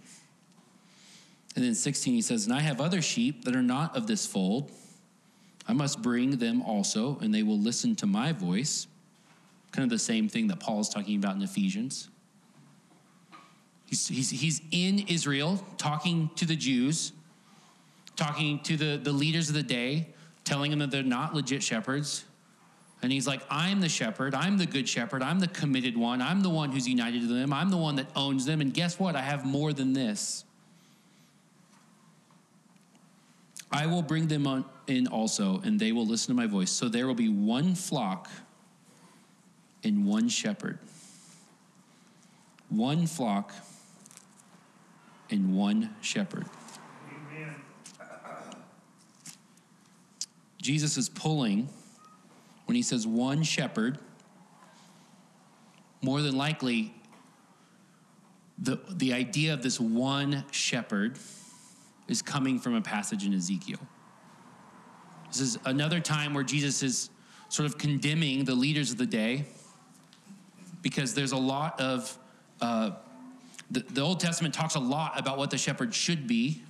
And 1.56 1.66
then 1.66 1.74
16, 1.74 2.14
he 2.14 2.22
says, 2.22 2.46
And 2.46 2.54
I 2.54 2.60
have 2.60 2.80
other 2.80 3.02
sheep 3.02 3.44
that 3.46 3.56
are 3.56 3.64
not 3.64 3.98
of 3.98 4.06
this 4.06 4.28
fold. 4.28 4.72
I 5.68 5.74
must 5.74 6.04
bring 6.04 6.38
them 6.38 6.62
also, 6.62 7.18
and 7.22 7.34
they 7.34 7.42
will 7.42 7.58
listen 7.58 7.96
to 7.96 8.06
my 8.06 8.34
voice. 8.34 8.86
Kind 9.72 9.84
of 9.84 9.90
the 9.90 9.98
same 9.98 10.30
thing 10.30 10.46
that 10.50 10.60
Paul 10.60 10.82
is 10.82 10.90
talking 10.90 11.18
about 11.18 11.36
in 11.36 11.42
Ephesians. 11.42 12.10
He's, 13.88 14.08
he's, 14.08 14.30
he's 14.30 14.62
in 14.70 15.00
Israel 15.08 15.60
talking 15.78 16.30
to 16.36 16.46
the 16.46 16.56
Jews, 16.56 17.14
talking 18.16 18.60
to 18.60 18.78
the, 18.78 19.00
the 19.02 19.12
leaders 19.12 19.50
of 19.50 19.56
the 19.56 19.64
day, 19.64 20.10
telling 20.44 20.70
them 20.70 20.82
that 20.82 20.92
they're 20.92 21.02
not 21.02 21.34
legit 21.34 21.64
shepherds. 21.64 22.26
And 23.02 23.12
he's 23.12 23.28
like, 23.28 23.42
I'm 23.50 23.82
the 23.82 23.90
shepherd. 23.90 24.34
I'm 24.34 24.58
the 24.58 24.66
good 24.66 24.90
shepherd. 24.90 25.22
I'm 25.22 25.40
the 25.40 25.48
committed 25.48 25.98
one. 25.98 26.22
I'm 26.22 26.42
the 26.42 26.50
one 26.50 26.72
who's 26.72 26.88
united 26.88 27.22
to 27.22 27.28
them. 27.28 27.54
I'm 27.54 27.70
the 27.70 27.78
one 27.78 27.98
that 27.98 28.08
owns 28.16 28.46
them. 28.46 28.62
And 28.62 28.74
guess 28.74 28.98
what? 28.98 29.16
I 29.16 29.22
have 29.22 29.46
more 29.46 29.74
than 29.74 29.94
this. 29.94 30.44
I 33.72 33.86
will 33.86 34.02
bring 34.02 34.28
them 34.28 34.48
on 34.48 34.66
in 34.88 35.08
also, 35.08 35.60
and 35.64 35.80
they 35.80 35.92
will 35.92 36.06
listen 36.06 36.36
to 36.36 36.42
my 36.42 36.48
voice. 36.48 36.72
So 36.72 36.88
there 36.88 37.08
will 37.08 37.16
be 37.16 37.30
one 37.30 37.76
flock 37.76 38.30
and 39.84 40.06
one 40.06 40.30
shepherd. 40.30 40.80
One 42.70 43.06
flock 43.06 43.54
and 45.30 45.56
one 45.56 45.96
shepherd. 46.02 46.46
Amen. 47.34 47.56
Jesus 50.62 50.98
is 50.98 51.10
pulling, 51.10 51.70
when 52.66 52.76
he 52.76 52.82
says 52.82 53.06
one 53.06 53.44
shepherd, 53.44 54.00
more 56.02 56.22
than 56.22 56.36
likely, 56.38 56.94
the, 58.58 58.80
the 58.90 59.14
idea 59.14 59.54
of 59.54 59.62
this 59.62 59.80
one 59.80 60.46
shepherd 60.52 61.18
is 62.08 62.22
coming 62.22 62.60
from 62.60 62.76
a 62.76 62.82
passage 62.82 63.26
in 63.26 63.34
Ezekiel. 63.34 63.80
This 65.28 65.42
is 65.42 65.58
another 65.66 66.00
time 66.00 66.34
where 66.34 66.44
Jesus 66.44 66.84
is 66.84 67.10
sort 67.50 67.66
of 67.66 67.78
condemning 67.78 68.46
the 68.46 68.56
leaders 68.56 68.92
of 68.92 68.98
the 68.98 69.06
day 69.06 69.46
because 70.82 71.14
there's 71.14 71.32
a 71.32 71.38
lot 71.38 71.80
of, 71.82 72.18
uh, 72.62 72.92
the, 73.72 73.80
the 73.90 74.02
Old 74.02 74.20
Testament 74.20 74.54
talks 74.54 74.76
a 74.76 74.80
lot 74.80 75.20
about 75.20 75.38
what 75.38 75.50
the 75.50 75.58
shepherd 75.58 75.94
should 75.94 76.28
be, 76.28 76.62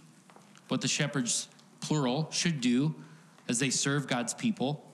what 0.70 0.82
the 0.82 0.88
shepherds, 0.88 1.50
plural, 1.82 2.30
should 2.32 2.62
do 2.62 2.96
as 3.50 3.60
they 3.60 3.70
serve 3.70 4.08
God's 4.08 4.34
people. 4.34 4.85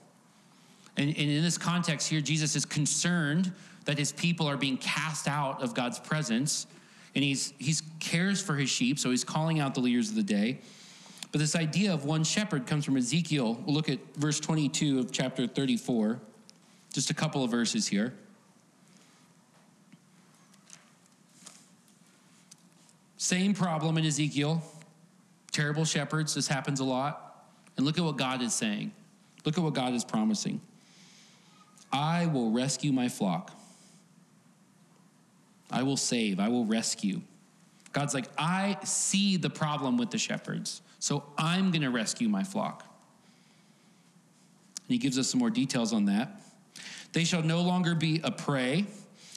And, 0.96 1.08
and 1.08 1.30
in 1.30 1.42
this 1.42 1.58
context 1.58 2.08
here, 2.08 2.20
Jesus 2.20 2.54
is 2.54 2.64
concerned 2.64 3.52
that 3.84 3.98
his 3.98 4.12
people 4.12 4.46
are 4.46 4.56
being 4.56 4.76
cast 4.76 5.26
out 5.26 5.62
of 5.62 5.74
God's 5.74 5.98
presence 5.98 6.66
and 7.14 7.22
he's 7.22 7.52
he's 7.58 7.82
cares 8.00 8.40
for 8.40 8.54
his 8.54 8.70
sheep, 8.70 8.98
so 8.98 9.10
he's 9.10 9.24
calling 9.24 9.60
out 9.60 9.74
the 9.74 9.80
leaders 9.80 10.08
of 10.08 10.14
the 10.14 10.22
day. 10.22 10.58
But 11.30 11.40
this 11.40 11.56
idea 11.56 11.92
of 11.92 12.04
one 12.04 12.24
shepherd 12.24 12.66
comes 12.66 12.84
from 12.84 12.96
Ezekiel. 12.96 13.58
We'll 13.64 13.74
look 13.74 13.88
at 13.88 13.98
verse 14.16 14.38
22 14.38 14.98
of 14.98 15.12
chapter 15.12 15.46
34. 15.46 16.20
Just 16.92 17.10
a 17.10 17.14
couple 17.14 17.42
of 17.42 17.50
verses 17.50 17.86
here. 17.86 18.14
Same 23.16 23.54
problem 23.54 23.96
in 23.96 24.04
Ezekiel. 24.04 24.62
Terrible 25.52 25.86
shepherds. 25.86 26.34
This 26.34 26.48
happens 26.48 26.80
a 26.80 26.84
lot. 26.84 27.46
And 27.76 27.86
look 27.86 27.96
at 27.96 28.04
what 28.04 28.18
God 28.18 28.42
is 28.42 28.52
saying. 28.52 28.92
Look 29.46 29.56
at 29.56 29.64
what 29.64 29.72
God 29.72 29.94
is 29.94 30.04
promising. 30.04 30.60
I 31.92 32.26
will 32.26 32.50
rescue 32.50 32.92
my 32.92 33.08
flock 33.08 33.52
I 35.72 35.82
will 35.82 35.96
save, 35.96 36.38
I 36.38 36.48
will 36.48 36.66
rescue. 36.66 37.22
God's 37.92 38.14
like, 38.14 38.26
I 38.36 38.76
see 38.84 39.38
the 39.38 39.50
problem 39.50 39.96
with 39.96 40.10
the 40.10 40.18
shepherds, 40.18 40.82
so 40.98 41.24
I'm 41.38 41.70
going 41.70 41.82
to 41.82 41.90
rescue 41.90 42.28
my 42.28 42.44
flock. 42.44 42.84
And 43.56 44.88
he 44.88 44.98
gives 44.98 45.18
us 45.18 45.28
some 45.28 45.40
more 45.40 45.50
details 45.50 45.92
on 45.92 46.04
that. 46.06 46.40
They 47.12 47.24
shall 47.24 47.42
no 47.42 47.62
longer 47.62 47.94
be 47.94 48.20
a 48.22 48.30
prey, 48.30 48.86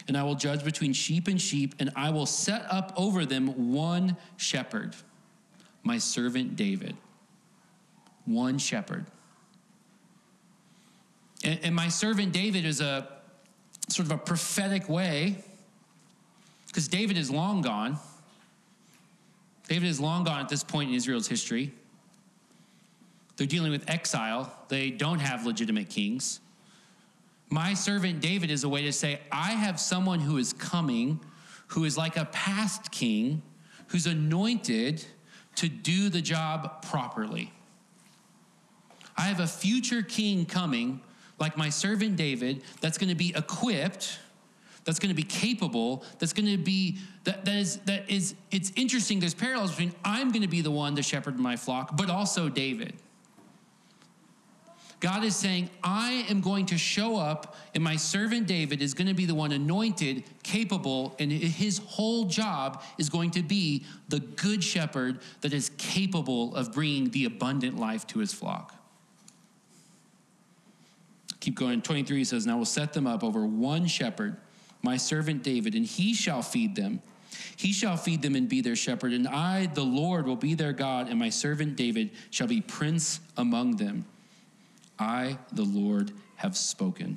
and 0.07 0.17
I 0.17 0.23
will 0.23 0.35
judge 0.35 0.63
between 0.63 0.93
sheep 0.93 1.27
and 1.27 1.41
sheep, 1.41 1.75
and 1.79 1.89
I 1.95 2.09
will 2.09 2.25
set 2.25 2.65
up 2.69 2.93
over 2.97 3.25
them 3.25 3.73
one 3.73 4.17
shepherd, 4.37 4.95
my 5.83 5.97
servant 5.97 6.55
David. 6.55 6.95
One 8.25 8.57
shepherd. 8.57 9.05
And, 11.45 11.59
and 11.63 11.75
my 11.75 11.87
servant 11.87 12.33
David 12.33 12.65
is 12.65 12.81
a 12.81 13.07
sort 13.87 14.07
of 14.07 14.11
a 14.11 14.17
prophetic 14.17 14.89
way 14.89 15.43
because 16.67 16.89
David 16.89 17.17
is 17.17 17.31
long 17.31 17.61
gone. 17.61 17.97
David 19.69 19.87
is 19.87 19.99
long 19.99 20.25
gone 20.25 20.41
at 20.41 20.49
this 20.49 20.63
point 20.63 20.89
in 20.89 20.95
Israel's 20.95 21.27
history. 21.27 21.71
They're 23.37 23.47
dealing 23.47 23.71
with 23.71 23.89
exile, 23.89 24.53
they 24.67 24.89
don't 24.89 25.19
have 25.19 25.45
legitimate 25.45 25.89
kings. 25.89 26.41
My 27.49 27.73
servant 27.73 28.21
David 28.21 28.49
is 28.49 28.63
a 28.63 28.69
way 28.69 28.81
to 28.83 28.91
say, 28.91 29.19
I 29.31 29.51
have 29.51 29.79
someone 29.79 30.19
who 30.19 30.37
is 30.37 30.51
coming 30.51 31.19
who 31.67 31.83
is 31.83 31.97
like 31.97 32.17
a 32.17 32.25
past 32.25 32.91
king 32.91 33.41
who's 33.87 34.05
anointed 34.07 35.03
to 35.55 35.69
do 35.69 36.09
the 36.09 36.21
job 36.21 36.81
properly. 36.83 37.51
I 39.17 39.23
have 39.23 39.39
a 39.39 39.47
future 39.47 40.01
king 40.01 40.45
coming, 40.45 41.01
like 41.39 41.57
my 41.57 41.69
servant 41.69 42.15
David, 42.15 42.63
that's 42.81 42.97
going 42.97 43.09
to 43.09 43.15
be 43.15 43.33
equipped 43.35 44.19
that's 44.85 44.99
going 44.99 45.09
to 45.09 45.15
be 45.15 45.23
capable, 45.23 46.05
that's 46.19 46.31
going 46.31 46.45
to 46.45 46.57
be 46.57 46.99
that 47.25 47.43
that 47.45 47.55
is 47.55 47.77
that 47.85 48.09
is 48.09 48.35
it's 48.51 48.71
interesting 48.75 49.19
there's 49.19 49.33
parallels 49.33 49.71
between 49.71 49.93
I'm 50.05 50.31
going 50.31 50.43
to 50.43 50.47
be 50.47 50.61
the 50.61 50.71
one 50.71 50.95
to 50.95 51.03
shepherd 51.03 51.37
my 51.37 51.57
flock, 51.57 51.97
but 51.97 52.09
also 52.09 52.47
David. 52.47 52.93
God 55.01 55.23
is 55.23 55.35
saying, 55.35 55.69
I 55.83 56.25
am 56.29 56.39
going 56.39 56.65
to 56.67 56.77
show 56.77 57.17
up, 57.17 57.55
and 57.75 57.83
my 57.83 57.95
servant 57.95 58.47
David 58.47 58.81
is 58.81 58.93
going 58.93 59.07
to 59.07 59.13
be 59.13 59.25
the 59.25 59.35
one 59.35 59.51
anointed, 59.51 60.23
capable, 60.41 61.15
and 61.19 61.31
his 61.31 61.79
whole 61.79 62.25
job 62.25 62.81
is 62.97 63.09
going 63.09 63.31
to 63.31 63.43
be 63.43 63.85
the 64.07 64.19
good 64.19 64.63
shepherd 64.63 65.19
that 65.41 65.53
is 65.53 65.69
capable 65.77 66.55
of 66.55 66.73
bringing 66.73 67.09
the 67.09 67.25
abundant 67.25 67.77
life 67.77 68.07
to 68.07 68.19
his 68.19 68.33
flock. 68.33 68.73
Keep 71.45 71.53
going. 71.53 71.79
23 71.83 72.17
He 72.17 72.23
says, 72.23 72.45
And 72.45 72.51
I 72.51 72.55
will 72.55 72.65
set 72.65 72.93
them 72.93 73.05
up 73.05 73.23
over 73.23 73.45
one 73.45 73.85
shepherd, 73.85 74.35
my 74.81 74.97
servant 74.97 75.43
David, 75.43 75.75
and 75.75 75.85
he 75.85 76.15
shall 76.15 76.41
feed 76.41 76.75
them. 76.75 77.03
He 77.55 77.71
shall 77.71 77.97
feed 77.97 78.23
them 78.23 78.35
and 78.35 78.49
be 78.49 78.61
their 78.61 78.75
shepherd, 78.75 79.13
and 79.13 79.27
I, 79.27 79.67
the 79.67 79.83
Lord, 79.83 80.25
will 80.25 80.35
be 80.35 80.55
their 80.55 80.73
God, 80.73 81.07
and 81.07 81.19
my 81.19 81.29
servant 81.29 81.75
David 81.75 82.09
shall 82.31 82.47
be 82.47 82.61
prince 82.61 83.19
among 83.37 83.75
them. 83.75 84.05
I, 84.97 85.37
the 85.51 85.65
Lord, 85.65 86.11
have 86.37 86.57
spoken. 86.57 87.15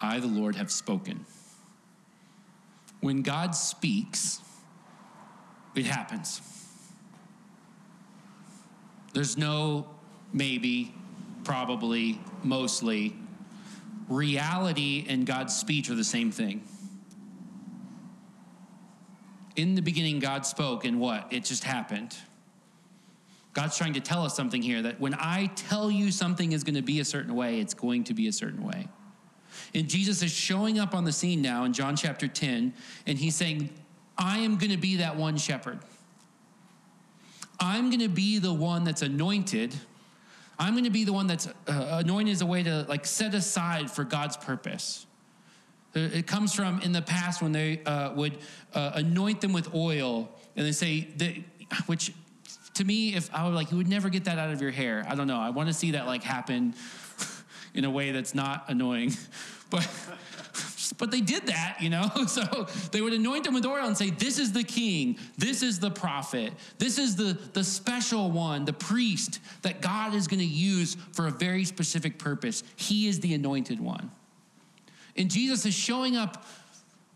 I, 0.00 0.20
the 0.20 0.26
Lord, 0.26 0.56
have 0.56 0.70
spoken. 0.70 1.26
When 3.02 3.20
God 3.20 3.54
speaks, 3.54 4.40
it 5.74 5.86
happens. 5.86 6.40
There's 9.12 9.36
no 9.36 9.88
maybe, 10.32 10.94
probably, 11.44 12.20
mostly. 12.42 13.16
Reality 14.08 15.06
and 15.08 15.26
God's 15.26 15.54
speech 15.54 15.90
are 15.90 15.94
the 15.94 16.04
same 16.04 16.30
thing. 16.30 16.66
In 19.56 19.74
the 19.74 19.82
beginning, 19.82 20.20
God 20.20 20.46
spoke, 20.46 20.84
and 20.84 21.00
what? 21.00 21.32
It 21.32 21.44
just 21.44 21.64
happened. 21.64 22.16
God's 23.52 23.76
trying 23.76 23.94
to 23.94 24.00
tell 24.00 24.24
us 24.24 24.36
something 24.36 24.62
here 24.62 24.82
that 24.82 25.00
when 25.00 25.14
I 25.14 25.50
tell 25.56 25.90
you 25.90 26.12
something 26.12 26.52
is 26.52 26.62
going 26.62 26.76
to 26.76 26.82
be 26.82 27.00
a 27.00 27.04
certain 27.04 27.34
way, 27.34 27.60
it's 27.60 27.74
going 27.74 28.04
to 28.04 28.14
be 28.14 28.28
a 28.28 28.32
certain 28.32 28.64
way. 28.64 28.88
And 29.74 29.88
Jesus 29.88 30.22
is 30.22 30.30
showing 30.30 30.78
up 30.78 30.94
on 30.94 31.04
the 31.04 31.12
scene 31.12 31.42
now 31.42 31.64
in 31.64 31.72
John 31.72 31.96
chapter 31.96 32.28
10, 32.28 32.72
and 33.06 33.18
he's 33.18 33.34
saying, 33.34 33.70
I 34.20 34.40
am 34.40 34.58
going 34.58 34.70
to 34.70 34.76
be 34.76 34.96
that 34.96 35.16
one 35.16 35.38
shepherd. 35.38 35.78
I'm 37.58 37.88
going 37.88 38.00
to 38.00 38.08
be 38.08 38.38
the 38.38 38.52
one 38.52 38.84
that's 38.84 39.00
anointed. 39.00 39.74
I'm 40.58 40.74
going 40.74 40.84
to 40.84 40.90
be 40.90 41.04
the 41.04 41.12
one 41.12 41.26
that's 41.26 41.46
uh, 41.46 41.52
anointed 41.66 42.32
as 42.32 42.42
a 42.42 42.46
way 42.46 42.62
to 42.62 42.84
like 42.86 43.06
set 43.06 43.34
aside 43.34 43.90
for 43.90 44.04
God's 44.04 44.36
purpose. 44.36 45.06
Uh, 45.96 46.00
it 46.00 46.26
comes 46.26 46.54
from 46.54 46.80
in 46.82 46.92
the 46.92 47.00
past 47.00 47.40
when 47.40 47.52
they 47.52 47.82
uh, 47.84 48.12
would 48.12 48.36
uh, 48.74 48.92
anoint 48.94 49.40
them 49.40 49.54
with 49.54 49.74
oil, 49.74 50.28
and 50.54 50.66
they 50.66 50.72
say 50.72 51.08
that, 51.16 51.34
which 51.86 52.12
to 52.74 52.84
me, 52.84 53.14
if 53.14 53.34
I 53.34 53.44
would 53.44 53.54
like, 53.54 53.70
you 53.70 53.78
would 53.78 53.88
never 53.88 54.10
get 54.10 54.24
that 54.24 54.38
out 54.38 54.50
of 54.50 54.60
your 54.60 54.70
hair. 54.70 55.04
I 55.08 55.14
don't 55.14 55.26
know. 55.26 55.40
I 55.40 55.50
want 55.50 55.68
to 55.68 55.72
see 55.72 55.92
that 55.92 56.06
like 56.06 56.22
happen 56.22 56.74
in 57.74 57.86
a 57.86 57.90
way 57.90 58.12
that's 58.12 58.34
not 58.34 58.66
annoying, 58.68 59.12
but 59.70 59.88
but 60.98 61.10
they 61.10 61.20
did 61.20 61.46
that, 61.46 61.76
you 61.80 61.90
know? 61.90 62.10
So 62.26 62.68
they 62.92 63.00
would 63.00 63.12
anoint 63.12 63.44
them 63.44 63.54
with 63.54 63.66
oil 63.66 63.86
and 63.86 63.96
say, 63.96 64.10
This 64.10 64.38
is 64.38 64.52
the 64.52 64.62
king, 64.62 65.18
this 65.36 65.62
is 65.62 65.80
the 65.80 65.90
prophet, 65.90 66.52
this 66.78 66.98
is 66.98 67.16
the, 67.16 67.38
the 67.52 67.64
special 67.64 68.30
one, 68.30 68.64
the 68.64 68.72
priest 68.72 69.40
that 69.62 69.80
God 69.80 70.14
is 70.14 70.28
going 70.28 70.40
to 70.40 70.46
use 70.46 70.96
for 71.12 71.26
a 71.26 71.30
very 71.30 71.64
specific 71.64 72.18
purpose. 72.18 72.62
He 72.76 73.08
is 73.08 73.20
the 73.20 73.34
anointed 73.34 73.80
one. 73.80 74.10
And 75.16 75.30
Jesus 75.30 75.66
is 75.66 75.74
showing 75.74 76.16
up 76.16 76.44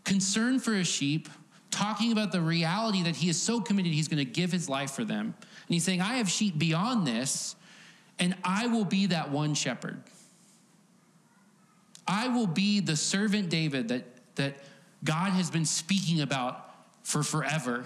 concerned 0.03 0.63
for 0.63 0.73
his 0.73 0.87
sheep, 0.87 1.29
talking 1.71 2.11
about 2.11 2.31
the 2.31 2.41
reality 2.41 3.03
that 3.03 3.15
he 3.15 3.29
is 3.29 3.41
so 3.41 3.59
committed, 3.59 3.91
he's 3.91 4.07
going 4.07 4.23
to 4.23 4.31
give 4.31 4.51
his 4.51 4.69
life 4.69 4.91
for 4.91 5.03
them. 5.03 5.33
And 5.67 5.73
he's 5.73 5.83
saying, 5.83 6.01
I 6.01 6.15
have 6.15 6.29
sheep 6.29 6.57
beyond 6.57 7.07
this, 7.07 7.55
and 8.19 8.35
I 8.43 8.67
will 8.67 8.85
be 8.85 9.07
that 9.07 9.31
one 9.31 9.53
shepherd. 9.53 10.01
I 12.07 12.27
will 12.27 12.47
be 12.47 12.79
the 12.79 12.95
servant 12.95 13.49
David 13.49 13.87
that, 13.89 14.03
that 14.35 14.57
God 15.03 15.31
has 15.33 15.49
been 15.49 15.65
speaking 15.65 16.21
about 16.21 16.69
for 17.03 17.23
forever. 17.23 17.85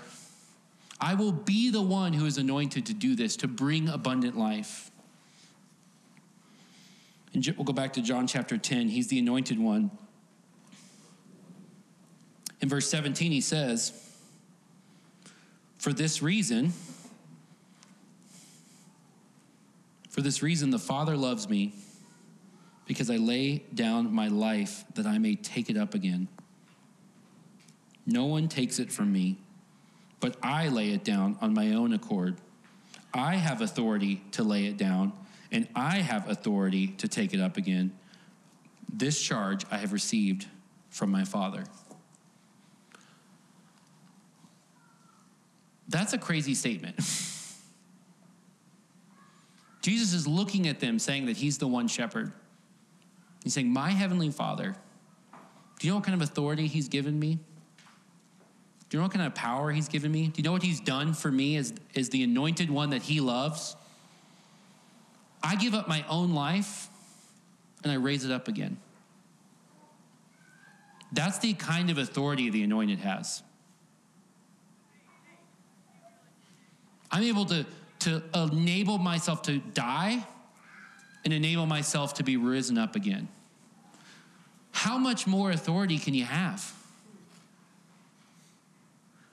I 0.99 1.13
will 1.13 1.31
be 1.31 1.69
the 1.69 1.81
one 1.81 2.13
who 2.13 2.25
is 2.25 2.37
anointed 2.37 2.85
to 2.87 2.93
do 2.93 3.15
this, 3.15 3.37
to 3.37 3.47
bring 3.47 3.87
abundant 3.87 4.37
life. 4.37 4.91
And 7.33 7.45
we'll 7.55 7.65
go 7.65 7.73
back 7.73 7.93
to 7.93 8.01
John 8.01 8.27
chapter 8.27 8.57
10. 8.57 8.89
He's 8.89 9.07
the 9.07 9.19
anointed 9.19 9.59
one. 9.59 9.91
In 12.61 12.67
verse 12.67 12.89
17, 12.89 13.31
he 13.31 13.39
says, 13.39 13.93
For 15.77 15.93
this 15.93 16.21
reason, 16.21 16.73
for 20.09 20.21
this 20.21 20.43
reason, 20.43 20.71
the 20.71 20.79
Father 20.79 21.15
loves 21.15 21.47
me 21.47 21.73
because 22.89 23.09
I 23.11 23.17
lay 23.17 23.59
down 23.75 24.11
my 24.11 24.29
life 24.29 24.83
that 24.95 25.05
I 25.05 25.19
may 25.19 25.35
take 25.35 25.69
it 25.69 25.77
up 25.77 25.93
again. 25.93 26.27
No 28.07 28.25
one 28.25 28.47
takes 28.47 28.79
it 28.79 28.91
from 28.91 29.13
me, 29.13 29.37
but 30.19 30.35
I 30.41 30.69
lay 30.69 30.89
it 30.89 31.03
down 31.03 31.37
on 31.39 31.53
my 31.53 31.73
own 31.73 31.93
accord. 31.93 32.37
I 33.13 33.35
have 33.35 33.61
authority 33.61 34.23
to 34.31 34.41
lay 34.41 34.65
it 34.65 34.77
down, 34.77 35.13
and 35.51 35.67
I 35.75 35.97
have 35.99 36.27
authority 36.27 36.87
to 36.87 37.07
take 37.07 37.31
it 37.31 37.39
up 37.39 37.57
again. 37.57 37.93
This 38.91 39.21
charge 39.21 39.67
I 39.69 39.77
have 39.77 39.93
received 39.93 40.47
from 40.89 41.11
my 41.11 41.25
Father. 41.25 41.65
That's 45.87 46.13
a 46.13 46.17
crazy 46.17 46.55
statement. 46.55 46.95
Jesus 49.83 50.11
is 50.11 50.25
looking 50.25 50.67
at 50.67 50.79
them 50.79 50.97
saying 50.97 51.27
that 51.27 51.37
he's 51.37 51.59
the 51.59 51.67
one 51.67 51.87
shepherd. 51.87 52.33
He's 53.49 53.55
saying, 53.55 53.73
My 53.73 53.89
heavenly 53.89 54.29
Father, 54.29 54.75
do 55.79 55.87
you 55.87 55.91
know 55.91 55.95
what 55.97 56.05
kind 56.05 56.21
of 56.21 56.21
authority 56.21 56.67
he's 56.67 56.87
given 56.87 57.19
me? 57.19 57.39
Do 58.87 58.97
you 58.97 58.99
know 58.99 59.05
what 59.05 59.11
kind 59.11 59.25
of 59.25 59.33
power 59.33 59.71
he's 59.71 59.87
given 59.87 60.11
me? 60.11 60.27
Do 60.27 60.33
you 60.37 60.43
know 60.43 60.51
what 60.51 60.61
he's 60.61 60.79
done 60.79 61.15
for 61.15 61.31
me 61.31 61.55
as, 61.55 61.73
as 61.95 62.09
the 62.09 62.21
anointed 62.21 62.69
one 62.69 62.91
that 62.91 63.01
he 63.01 63.21
loves? 63.21 63.75
I 65.41 65.55
give 65.55 65.73
up 65.73 65.87
my 65.87 66.05
own 66.07 66.35
life 66.35 66.89
and 67.81 67.91
I 67.91 67.95
raise 67.95 68.23
it 68.23 68.29
up 68.29 68.47
again. 68.47 68.77
That's 71.11 71.39
the 71.39 71.53
kind 71.55 71.89
of 71.89 71.97
authority 71.97 72.51
the 72.51 72.61
anointed 72.61 72.99
has. 72.99 73.41
I'm 77.09 77.23
able 77.23 77.45
to, 77.45 77.65
to 78.01 78.21
enable 78.35 78.99
myself 78.99 79.41
to 79.41 79.57
die 79.57 80.23
and 81.25 81.33
enable 81.33 81.65
myself 81.65 82.13
to 82.13 82.23
be 82.23 82.37
risen 82.37 82.77
up 82.77 82.95
again. 82.95 83.27
How 84.71 84.97
much 84.97 85.27
more 85.27 85.51
authority 85.51 85.97
can 85.97 86.13
you 86.13 86.25
have? 86.25 86.73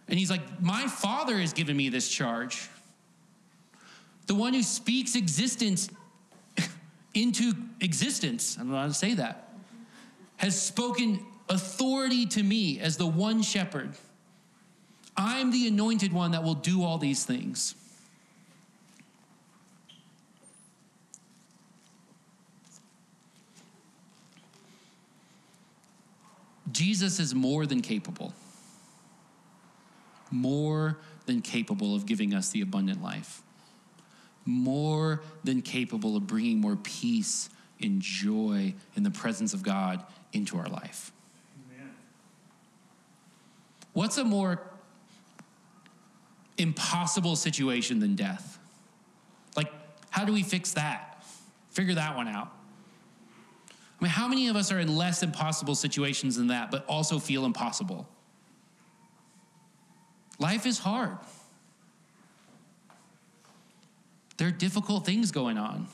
And 0.09 0.19
he's 0.19 0.31
like, 0.31 0.63
My 0.63 0.87
father 0.87 1.39
has 1.39 1.53
given 1.53 1.77
me 1.77 1.89
this 1.89 2.09
charge. 2.09 2.69
The 4.27 4.35
one 4.35 4.55
who 4.55 4.63
speaks 4.63 5.15
existence 5.15 5.89
into 7.15 7.53
existence, 7.81 8.57
I 8.57 8.63
don't 8.63 8.73
know 8.73 8.79
how 8.79 8.87
to 8.87 8.95
say 8.95 9.15
that, 9.15 9.55
has 10.37 10.61
spoken 10.61 11.25
authority 11.49 12.27
to 12.27 12.43
me 12.43 12.81
as 12.81 12.97
the 12.97 13.07
one 13.07 13.43
shepherd. 13.43 13.93
I'm 15.17 15.51
the 15.51 15.67
anointed 15.69 16.13
one 16.13 16.33
that 16.33 16.43
will 16.43 16.55
do 16.55 16.83
all 16.83 16.99
these 16.99 17.25
things. 17.25 17.75
Jesus 26.77 27.19
is 27.19 27.35
more 27.35 27.65
than 27.65 27.81
capable, 27.81 28.35
more 30.31 30.99
than 31.25 31.41
capable 31.41 31.95
of 31.95 32.05
giving 32.05 32.35
us 32.35 32.51
the 32.51 32.61
abundant 32.61 33.03
life, 33.03 33.41
more 34.45 35.23
than 35.43 35.63
capable 35.63 36.17
of 36.17 36.27
bringing 36.27 36.61
more 36.61 36.77
peace 36.77 37.49
and 37.81 38.03
joy 38.03 38.75
in 38.95 39.05
the 39.05 39.11
presence 39.11 39.55
of 39.55 39.63
God 39.63 40.05
into 40.35 40.59
our 40.59 40.69
life. 40.69 41.13
Amen. 41.67 41.95
What's 43.95 44.19
a 44.19 44.25
more 44.25 44.61
impossible 46.59 47.37
situation 47.37 48.01
than 48.01 48.17
death? 48.17 48.59
Like, 49.57 49.73
how 50.11 50.27
do 50.27 50.33
we 50.35 50.43
fix 50.43 50.73
that? 50.73 51.25
Figure 51.71 51.95
that 51.95 52.17
one 52.17 52.29
out. 52.29 52.56
I 54.01 54.05
mean, 54.05 54.11
how 54.11 54.29
many 54.29 54.49
of 54.49 54.57
us 54.57 54.71
are 54.71 54.79
in 54.79 54.95
less 54.95 55.23
impossible 55.23 55.75
situations 55.75 56.37
than 56.37 56.49
that, 56.49 56.71
but 56.71 56.85
also 56.87 57.19
feel 57.19 57.45
impossible? 57.45 58.07
Life 60.39 60.67
is 60.67 60.79
hard. 60.79 61.17
There 64.37 64.49
are 64.49 64.53
difficult 64.53 65.07
things 65.07 65.31
going 65.31 65.57
on. 65.57 65.87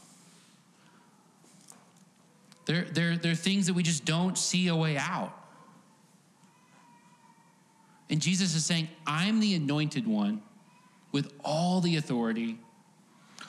There, 2.66 2.84
there, 2.92 3.16
there 3.16 3.32
are 3.32 3.36
things 3.36 3.66
that 3.66 3.74
we 3.74 3.82
just 3.82 4.04
don't 4.04 4.36
see 4.36 4.68
a 4.68 4.74
way 4.76 4.96
out. 4.96 5.32
And 8.10 8.20
Jesus 8.20 8.54
is 8.54 8.64
saying, 8.64 8.88
I'm 9.06 9.40
the 9.40 9.54
anointed 9.54 10.06
one 10.06 10.42
with 11.12 11.32
all 11.44 11.80
the 11.80 11.96
authority, 11.96 12.58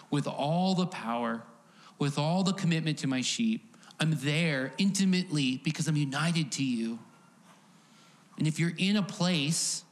with 0.10 0.28
all 0.28 0.76
the 0.76 0.88
power, 0.88 1.44
with 2.00 2.18
all 2.18 2.44
the 2.44 2.54
commitment 2.54 3.00
to 3.00 3.08
my 3.08 3.22
sheep. 3.22 3.73
I'm 4.04 4.18
there 4.20 4.74
intimately 4.78 5.62
because 5.64 5.88
I'm 5.88 5.96
united 5.96 6.52
to 6.54 6.64
you. 6.64 7.00
And 8.38 8.46
if 8.46 8.60
you're 8.60 8.74
in 8.78 8.98
a 8.98 9.02
place, 9.02 9.86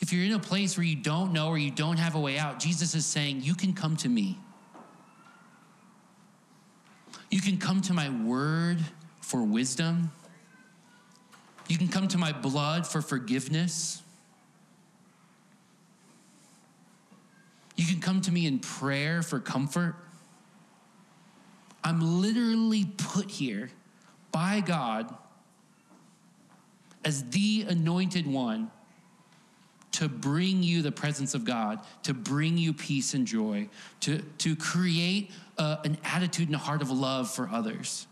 if 0.00 0.12
you're 0.12 0.24
in 0.24 0.32
a 0.32 0.40
place 0.40 0.76
where 0.76 0.84
you 0.84 0.96
don't 0.96 1.32
know 1.32 1.46
or 1.46 1.56
you 1.56 1.70
don't 1.70 1.98
have 1.98 2.16
a 2.16 2.20
way 2.20 2.36
out, 2.36 2.58
Jesus 2.58 2.96
is 2.96 3.06
saying, 3.06 3.42
You 3.42 3.54
can 3.54 3.74
come 3.74 3.96
to 3.98 4.08
me. 4.08 4.40
You 7.30 7.40
can 7.40 7.58
come 7.58 7.80
to 7.82 7.92
my 7.92 8.10
word 8.10 8.78
for 9.20 9.40
wisdom. 9.44 10.10
You 11.68 11.78
can 11.78 11.86
come 11.86 12.08
to 12.08 12.18
my 12.18 12.32
blood 12.32 12.88
for 12.88 13.00
forgiveness. 13.00 14.02
You 17.76 17.86
can 17.86 18.00
come 18.00 18.20
to 18.22 18.32
me 18.32 18.48
in 18.48 18.58
prayer 18.58 19.22
for 19.22 19.38
comfort. 19.38 19.94
I'm 21.86 22.20
literally 22.20 22.84
put 22.84 23.30
here 23.30 23.70
by 24.32 24.58
God 24.58 25.14
as 27.04 27.22
the 27.30 27.64
anointed 27.68 28.26
one 28.26 28.72
to 29.92 30.08
bring 30.08 30.64
you 30.64 30.82
the 30.82 30.90
presence 30.90 31.32
of 31.32 31.44
God, 31.44 31.78
to 32.02 32.12
bring 32.12 32.58
you 32.58 32.72
peace 32.72 33.14
and 33.14 33.24
joy, 33.24 33.68
to, 34.00 34.18
to 34.38 34.56
create 34.56 35.30
uh, 35.58 35.76
an 35.84 35.96
attitude 36.02 36.48
and 36.48 36.56
a 36.56 36.58
heart 36.58 36.82
of 36.82 36.90
love 36.90 37.30
for 37.30 37.48
others. 37.52 38.08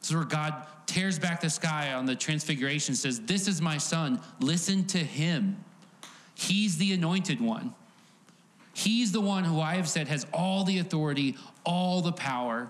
This 0.00 0.08
is 0.08 0.16
where 0.16 0.24
God 0.24 0.62
tears 0.86 1.18
back 1.18 1.42
the 1.42 1.50
sky 1.50 1.92
on 1.92 2.06
the 2.06 2.16
transfiguration, 2.16 2.94
says, 2.94 3.20
This 3.20 3.48
is 3.48 3.60
my 3.60 3.76
son, 3.76 4.18
listen 4.40 4.86
to 4.86 4.98
him. 4.98 5.62
He's 6.34 6.78
the 6.78 6.94
anointed 6.94 7.38
one. 7.38 7.74
He's 8.76 9.12
the 9.12 9.20
one 9.20 9.44
who 9.44 9.60
I 9.60 9.76
have 9.76 9.88
said 9.88 10.08
has 10.08 10.26
all 10.32 10.64
the 10.64 10.78
authority, 10.78 11.36
all 11.64 12.02
the 12.02 12.12
power. 12.12 12.68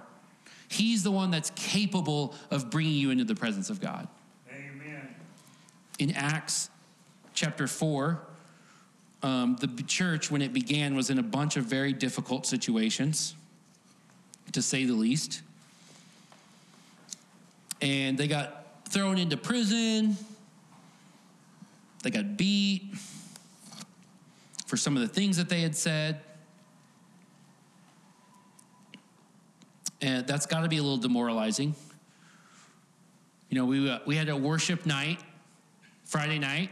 He's 0.68 1.02
the 1.02 1.11
one 1.11 1.30
that's 1.30 1.50
capable 1.50 2.34
of 2.50 2.70
bringing 2.70 2.94
you 2.94 3.11
into 3.11 3.24
the 3.24 3.34
presence 3.34 3.70
of 3.70 3.80
God. 3.80 4.07
Amen. 4.50 5.14
In 5.98 6.12
Acts 6.12 6.70
chapter 7.34 7.66
4, 7.66 8.20
um, 9.22 9.57
the 9.57 9.82
church, 9.82 10.30
when 10.30 10.42
it 10.42 10.52
began, 10.52 10.94
was 10.94 11.11
in 11.11 11.18
a 11.18 11.22
bunch 11.22 11.57
of 11.57 11.64
very 11.64 11.92
difficult 11.92 12.46
situations, 12.46 13.34
to 14.52 14.62
say 14.62 14.84
the 14.84 14.94
least 14.94 15.42
and 17.80 18.16
they 18.16 18.28
got 18.28 18.64
thrown 18.88 19.18
into 19.18 19.36
prison. 19.36 20.16
They 22.02 22.11
got 22.11 22.36
beat 22.36 22.94
for 24.66 24.76
some 24.76 24.96
of 24.96 25.02
the 25.02 25.08
things 25.08 25.36
that 25.36 25.48
they 25.48 25.60
had 25.62 25.74
said. 25.74 26.20
And 30.02 30.26
that's 30.26 30.46
got 30.46 30.60
to 30.60 30.68
be 30.68 30.76
a 30.76 30.82
little 30.82 30.98
demoralizing. 30.98 31.74
You 33.48 33.58
know, 33.58 33.64
we, 33.64 33.88
uh, 33.88 34.00
we 34.04 34.16
had 34.16 34.28
a 34.28 34.36
worship 34.36 34.84
night 34.84 35.20
Friday 36.04 36.38
night. 36.38 36.70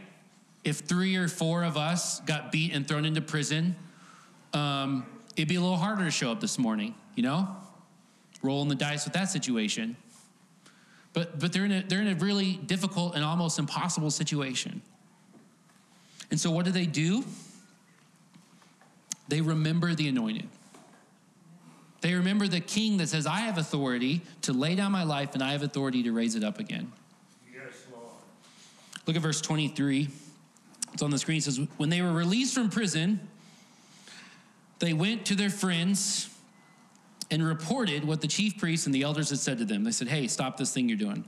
If 0.63 0.79
three 0.79 1.15
or 1.15 1.27
four 1.27 1.63
of 1.63 1.77
us 1.77 2.19
got 2.21 2.51
beat 2.51 2.73
and 2.73 2.87
thrown 2.87 3.05
into 3.05 3.21
prison, 3.21 3.75
um, 4.53 5.05
it'd 5.35 5.47
be 5.47 5.55
a 5.55 5.61
little 5.61 5.77
harder 5.77 6.03
to 6.03 6.11
show 6.11 6.31
up 6.31 6.41
this 6.41 6.57
morning, 6.57 6.95
you 7.15 7.23
know? 7.23 7.47
Rolling 8.41 8.69
the 8.69 8.75
dice 8.75 9.05
with 9.05 9.13
that 9.13 9.29
situation. 9.29 9.95
But, 11.13 11.39
but 11.39 11.53
they're, 11.53 11.65
in 11.65 11.71
a, 11.71 11.83
they're 11.83 12.01
in 12.01 12.09
a 12.09 12.15
really 12.15 12.53
difficult 12.53 13.15
and 13.15 13.23
almost 13.23 13.57
impossible 13.57 14.11
situation. 14.11 14.81
And 16.29 16.39
so, 16.39 16.51
what 16.51 16.65
do 16.65 16.71
they 16.71 16.85
do? 16.85 17.23
They 19.27 19.41
remember 19.41 19.95
the 19.95 20.07
anointed. 20.07 20.47
They 22.01 22.13
remember 22.13 22.47
the 22.47 22.59
king 22.59 22.97
that 22.97 23.09
says, 23.09 23.25
I 23.25 23.39
have 23.39 23.57
authority 23.57 24.21
to 24.43 24.53
lay 24.53 24.75
down 24.75 24.91
my 24.91 25.03
life 25.03 25.33
and 25.33 25.41
I 25.41 25.53
have 25.53 25.63
authority 25.63 26.03
to 26.03 26.11
raise 26.11 26.35
it 26.35 26.43
up 26.43 26.59
again. 26.59 26.91
Yes, 27.51 27.73
Lord. 27.91 28.05
Look 29.07 29.15
at 29.15 29.21
verse 29.21 29.41
23. 29.41 30.09
It's 30.93 31.01
on 31.01 31.09
the 31.09 31.17
screen. 31.17 31.39
It 31.39 31.43
says, 31.43 31.59
When 31.77 31.89
they 31.89 32.01
were 32.01 32.13
released 32.13 32.53
from 32.53 32.69
prison, 32.69 33.19
they 34.79 34.93
went 34.93 35.25
to 35.25 35.35
their 35.35 35.49
friends 35.49 36.29
and 37.31 37.43
reported 37.45 38.05
what 38.05 38.21
the 38.21 38.27
chief 38.27 38.57
priests 38.59 38.85
and 38.85 38.93
the 38.93 39.01
elders 39.01 39.31
had 39.31 39.39
said 39.39 39.57
to 39.57 39.65
them. 39.65 39.83
They 39.83 39.91
said, 39.91 40.07
Hey, 40.07 40.27
stop 40.27 40.57
this 40.57 40.71
thing 40.71 40.87
you're 40.87 40.97
doing. 40.97 41.25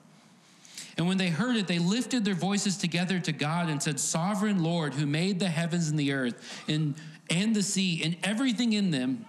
And 0.98 1.08
when 1.08 1.18
they 1.18 1.30
heard 1.30 1.56
it, 1.56 1.68
they 1.68 1.80
lifted 1.80 2.26
their 2.26 2.34
voices 2.34 2.76
together 2.76 3.20
to 3.20 3.32
God 3.32 3.70
and 3.70 3.82
said, 3.82 4.00
Sovereign 4.00 4.64
Lord, 4.64 4.95
who 4.95 5.06
made 5.06 5.39
the 5.39 5.50
heavens 5.50 5.89
and 5.89 6.00
the 6.00 6.12
earth 6.12 6.64
and, 6.68 6.95
and 7.30 7.56
the 7.56 7.62
sea 7.62 8.02
and 8.04 8.18
everything 8.24 8.74
in 8.74 8.89
them, 8.89 9.26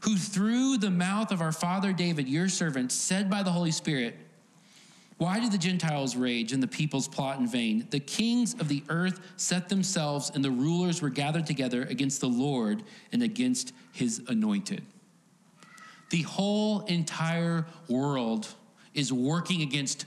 who 0.00 0.16
through 0.16 0.78
the 0.78 0.90
mouth 0.90 1.30
of 1.30 1.40
our 1.40 1.52
father 1.52 1.92
David, 1.92 2.28
your 2.28 2.48
servant, 2.48 2.90
said 2.90 3.30
by 3.30 3.44
the 3.44 3.52
Holy 3.52 3.70
Spirit, 3.70 4.16
why 5.18 5.38
do 5.38 5.48
the 5.48 5.58
Gentiles 5.58 6.16
rage 6.16 6.52
and 6.52 6.60
the 6.60 6.66
peoples 6.66 7.06
plot 7.06 7.38
in 7.38 7.46
vain? 7.46 7.86
The 7.90 8.00
kings 8.00 8.54
of 8.54 8.66
the 8.66 8.82
earth 8.88 9.20
set 9.36 9.68
themselves, 9.68 10.32
and 10.34 10.44
the 10.44 10.50
rulers 10.50 11.00
were 11.00 11.10
gathered 11.10 11.46
together 11.46 11.82
against 11.84 12.20
the 12.20 12.28
Lord 12.28 12.82
and 13.12 13.22
against 13.22 13.72
his 13.92 14.20
anointed. 14.26 14.82
The 16.10 16.22
whole 16.22 16.80
entire 16.86 17.66
world 17.88 18.48
is 18.94 19.12
working 19.12 19.62
against 19.62 20.06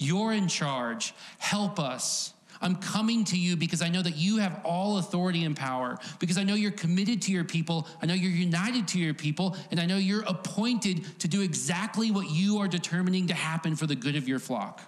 You're 0.00 0.32
in 0.32 0.48
charge. 0.48 1.14
Help 1.38 1.78
us. 1.78 2.32
I'm 2.62 2.76
coming 2.76 3.24
to 3.26 3.38
you 3.38 3.56
because 3.56 3.82
I 3.82 3.88
know 3.88 4.02
that 4.02 4.16
you 4.16 4.38
have 4.38 4.60
all 4.64 4.98
authority 4.98 5.44
and 5.44 5.54
power, 5.54 5.98
because 6.18 6.38
I 6.38 6.42
know 6.42 6.54
you're 6.54 6.70
committed 6.70 7.22
to 7.22 7.32
your 7.32 7.44
people, 7.44 7.86
I 8.02 8.06
know 8.06 8.14
you're 8.14 8.30
united 8.30 8.88
to 8.88 8.98
your 8.98 9.14
people, 9.14 9.56
and 9.70 9.78
I 9.78 9.86
know 9.86 9.96
you're 9.96 10.24
appointed 10.24 11.18
to 11.20 11.28
do 11.28 11.42
exactly 11.42 12.10
what 12.10 12.30
you 12.30 12.58
are 12.58 12.68
determining 12.68 13.28
to 13.28 13.34
happen 13.34 13.76
for 13.76 13.86
the 13.86 13.94
good 13.94 14.16
of 14.16 14.26
your 14.26 14.38
flock. 14.38 14.82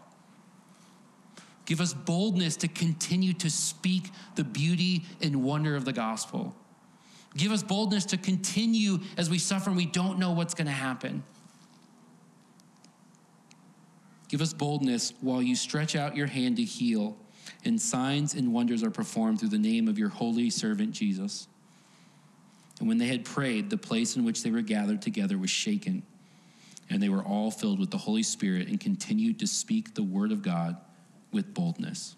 Give 1.64 1.80
us 1.80 1.94
boldness 1.94 2.56
to 2.56 2.68
continue 2.68 3.32
to 3.34 3.50
speak 3.50 4.10
the 4.34 4.44
beauty 4.44 5.04
and 5.20 5.42
wonder 5.42 5.76
of 5.76 5.84
the 5.84 5.92
gospel. 5.92 6.56
Give 7.36 7.52
us 7.52 7.62
boldness 7.62 8.06
to 8.06 8.16
continue 8.16 8.98
as 9.16 9.30
we 9.30 9.38
suffer 9.38 9.70
and 9.70 9.76
we 9.76 9.86
don't 9.86 10.18
know 10.18 10.32
what's 10.32 10.54
going 10.54 10.66
to 10.66 10.72
happen. 10.72 11.22
Give 14.32 14.40
us 14.40 14.54
boldness 14.54 15.12
while 15.20 15.42
you 15.42 15.54
stretch 15.54 15.94
out 15.94 16.16
your 16.16 16.26
hand 16.26 16.56
to 16.56 16.64
heal, 16.64 17.18
and 17.66 17.78
signs 17.78 18.32
and 18.32 18.50
wonders 18.50 18.82
are 18.82 18.90
performed 18.90 19.38
through 19.38 19.50
the 19.50 19.58
name 19.58 19.88
of 19.88 19.98
your 19.98 20.08
holy 20.08 20.48
servant 20.48 20.92
Jesus. 20.92 21.48
And 22.80 22.88
when 22.88 22.96
they 22.96 23.08
had 23.08 23.26
prayed, 23.26 23.68
the 23.68 23.76
place 23.76 24.16
in 24.16 24.24
which 24.24 24.42
they 24.42 24.50
were 24.50 24.62
gathered 24.62 25.02
together 25.02 25.36
was 25.36 25.50
shaken, 25.50 26.02
and 26.88 27.02
they 27.02 27.10
were 27.10 27.22
all 27.22 27.50
filled 27.50 27.78
with 27.78 27.90
the 27.90 27.98
Holy 27.98 28.22
Spirit 28.22 28.68
and 28.68 28.80
continued 28.80 29.38
to 29.40 29.46
speak 29.46 29.92
the 29.92 30.02
word 30.02 30.32
of 30.32 30.40
God 30.40 30.78
with 31.30 31.52
boldness. 31.52 32.16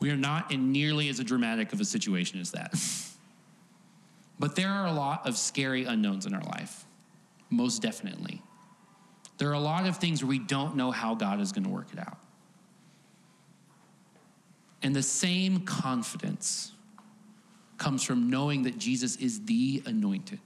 We 0.00 0.10
are 0.10 0.16
not 0.16 0.50
in 0.50 0.72
nearly 0.72 1.08
as 1.10 1.20
dramatic 1.20 1.72
of 1.72 1.80
a 1.80 1.84
situation 1.84 2.40
as 2.40 2.50
that. 2.50 2.74
but 4.40 4.56
there 4.56 4.70
are 4.70 4.88
a 4.88 4.92
lot 4.92 5.28
of 5.28 5.38
scary 5.38 5.84
unknowns 5.84 6.26
in 6.26 6.34
our 6.34 6.42
life, 6.42 6.86
most 7.50 7.82
definitely. 7.82 8.42
There 9.40 9.48
are 9.48 9.54
a 9.54 9.60
lot 9.60 9.86
of 9.86 9.96
things 9.96 10.22
where 10.22 10.28
we 10.28 10.38
don't 10.38 10.76
know 10.76 10.92
how 10.92 11.16
God 11.16 11.40
is 11.40 11.50
going 11.50 11.64
to 11.64 11.70
work 11.70 11.88
it 11.92 11.98
out. 11.98 12.18
And 14.82 14.94
the 14.94 15.02
same 15.02 15.60
confidence 15.60 16.72
comes 17.76 18.04
from 18.04 18.30
knowing 18.30 18.62
that 18.62 18.78
Jesus 18.78 19.16
is 19.16 19.44
the 19.46 19.82
anointed. 19.84 20.38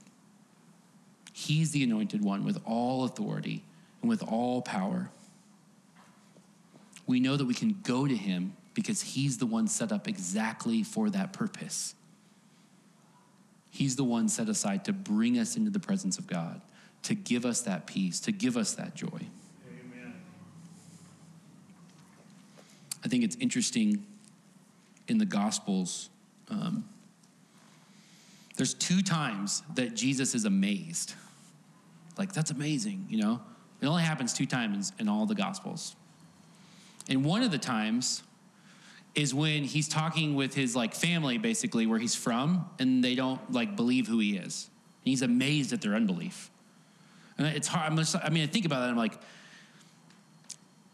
He's 1.31 1.69
the 1.71 1.83
anointed 1.83 2.23
one 2.23 2.43
with 2.43 2.59
all 2.65 3.03
authority 3.03 3.63
and 4.01 4.09
with 4.09 4.23
all 4.23 4.63
power 4.63 5.11
we 7.07 7.19
know 7.19 7.35
that 7.37 7.45
we 7.45 7.53
can 7.53 7.79
go 7.83 8.07
to 8.07 8.15
him 8.15 8.55
because 8.73 9.01
he's 9.01 9.37
the 9.37 9.45
one 9.45 9.67
set 9.67 9.91
up 9.91 10.07
exactly 10.07 10.83
for 10.83 11.09
that 11.11 11.33
purpose. 11.33 11.95
He's 13.69 13.95
the 13.95 14.03
one 14.03 14.27
set 14.27 14.49
aside 14.49 14.85
to 14.85 14.93
bring 14.93 15.37
us 15.37 15.55
into 15.55 15.69
the 15.69 15.79
presence 15.79 16.17
of 16.17 16.27
God, 16.27 16.61
to 17.05 17.15
give 17.15 17.45
us 17.45 17.61
that 17.61 17.85
peace, 17.85 18.19
to 18.21 18.31
give 18.31 18.57
us 18.57 18.73
that 18.73 18.95
joy. 18.95 19.07
Amen. 19.07 20.13
I 23.03 23.07
think 23.07 23.23
it's 23.23 23.35
interesting 23.37 24.05
in 25.07 25.19
the 25.19 25.25
Gospels. 25.25 26.09
Um, 26.49 26.89
there's 28.57 28.73
two 28.73 29.01
times 29.01 29.61
that 29.75 29.95
Jesus 29.95 30.33
is 30.33 30.45
amazed. 30.45 31.13
Like, 32.17 32.33
that's 32.33 32.51
amazing, 32.51 33.05
you 33.09 33.21
know? 33.21 33.41
It 33.81 33.87
only 33.87 34.03
happens 34.03 34.33
two 34.33 34.45
times 34.45 34.91
in 34.97 35.07
all 35.07 35.25
the 35.25 35.35
Gospels. 35.35 35.95
And 37.07 37.23
one 37.23 37.43
of 37.43 37.51
the 37.51 37.59
times 37.59 38.23
is 39.13 39.33
when 39.33 39.63
he's 39.63 39.87
talking 39.87 40.35
with 40.35 40.55
his 40.55 40.75
like 40.75 40.93
family 40.93 41.37
basically 41.37 41.85
where 41.85 41.99
he's 41.99 42.15
from 42.15 42.69
and 42.79 43.03
they 43.03 43.15
don't 43.15 43.51
like 43.51 43.75
believe 43.75 44.07
who 44.07 44.19
he 44.19 44.37
is 44.37 44.69
and 45.03 45.09
he's 45.09 45.21
amazed 45.21 45.71
at 45.71 45.81
their 45.81 45.93
unbelief 45.93 46.49
and 47.37 47.47
it's 47.47 47.67
hard 47.67 47.91
I'm 47.91 47.97
just, 47.97 48.15
i 48.15 48.29
mean 48.29 48.43
i 48.43 48.47
think 48.47 48.65
about 48.65 48.81
that 48.81 48.89
i'm 48.89 48.97
like 48.97 49.19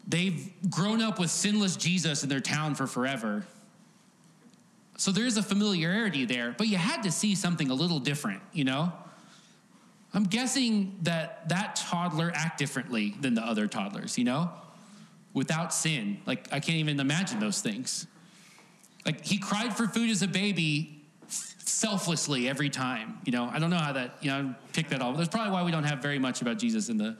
they've 0.06 0.52
grown 0.68 1.00
up 1.00 1.18
with 1.18 1.30
sinless 1.30 1.76
jesus 1.76 2.22
in 2.22 2.28
their 2.28 2.40
town 2.40 2.74
for 2.74 2.86
forever. 2.86 3.44
So 4.98 5.10
there's 5.10 5.36
a 5.36 5.42
familiarity 5.42 6.24
there 6.24 6.54
but 6.56 6.68
you 6.68 6.76
had 6.76 7.02
to 7.02 7.12
see 7.12 7.34
something 7.34 7.70
a 7.70 7.74
little 7.74 7.98
different 7.98 8.42
you 8.52 8.64
know? 8.64 8.92
I'm 10.14 10.24
guessing 10.24 10.98
that 11.02 11.48
that 11.48 11.76
toddler 11.76 12.30
act 12.34 12.58
differently 12.58 13.14
than 13.20 13.34
the 13.34 13.42
other 13.42 13.66
toddlers 13.66 14.18
you 14.18 14.24
know? 14.24 14.50
Without 15.34 15.72
sin. 15.72 16.20
Like 16.26 16.48
i 16.52 16.60
can't 16.60 16.78
even 16.78 17.00
imagine 17.00 17.40
those 17.40 17.60
things. 17.60 18.06
Like 19.06 19.24
he 19.24 19.38
cried 19.38 19.76
for 19.76 19.86
food 19.86 20.10
as 20.10 20.22
a 20.22 20.28
baby 20.28 21.01
selflessly 21.64 22.48
every 22.48 22.70
time. 22.70 23.18
You 23.24 23.32
know, 23.32 23.50
I 23.52 23.58
don't 23.58 23.70
know 23.70 23.76
how 23.76 23.92
that, 23.92 24.16
you 24.20 24.30
know, 24.30 24.54
pick 24.72 24.88
that 24.88 25.00
all. 25.00 25.12
That's 25.12 25.28
probably 25.28 25.52
why 25.52 25.62
we 25.62 25.70
don't 25.70 25.84
have 25.84 26.00
very 26.00 26.18
much 26.18 26.42
about 26.42 26.58
Jesus 26.58 26.88
in 26.88 26.96
the 26.96 27.16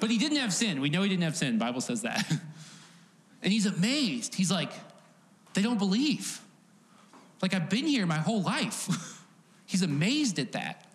but 0.00 0.10
he 0.10 0.18
didn't 0.18 0.38
have 0.38 0.52
sin. 0.52 0.80
We 0.80 0.90
know 0.90 1.02
he 1.02 1.08
didn't 1.08 1.24
have 1.24 1.36
sin. 1.36 1.58
Bible 1.58 1.80
says 1.80 2.02
that. 2.02 2.24
and 3.42 3.52
he's 3.52 3.66
amazed. 3.66 4.34
He's 4.34 4.50
like, 4.50 4.70
they 5.54 5.62
don't 5.62 5.78
believe. 5.78 6.40
Like 7.42 7.52
I've 7.52 7.68
been 7.68 7.86
here 7.86 8.06
my 8.06 8.18
whole 8.18 8.42
life. 8.42 8.88
he's 9.66 9.82
amazed 9.82 10.38
at 10.38 10.52
that. 10.52 10.86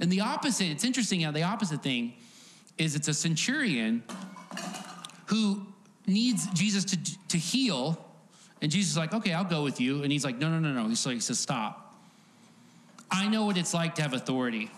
And 0.00 0.10
the 0.10 0.22
opposite, 0.22 0.70
it's 0.70 0.84
interesting 0.84 1.20
how 1.20 1.30
the 1.30 1.44
opposite 1.44 1.82
thing 1.84 2.14
is 2.78 2.96
it's 2.96 3.06
a 3.06 3.14
centurion 3.14 4.02
who 5.26 5.64
needs 6.06 6.46
Jesus 6.48 6.84
to, 6.86 6.98
to 7.28 7.38
heal 7.38 8.06
and 8.62 8.70
Jesus 8.70 8.92
is 8.92 8.96
like, 8.96 9.12
okay, 9.12 9.32
I'll 9.32 9.44
go 9.44 9.62
with 9.62 9.80
you. 9.80 10.02
And 10.02 10.10
he's 10.10 10.24
like, 10.24 10.38
no, 10.38 10.48
no, 10.48 10.58
no, 10.58 10.72
no. 10.72 10.88
He's 10.88 11.04
like, 11.04 11.14
he 11.14 11.20
says, 11.20 11.38
stop. 11.38 11.85
I 13.10 13.28
know 13.28 13.44
what 13.44 13.56
it's 13.56 13.74
like 13.74 13.94
to 13.96 14.02
have 14.02 14.12
authority. 14.12 14.70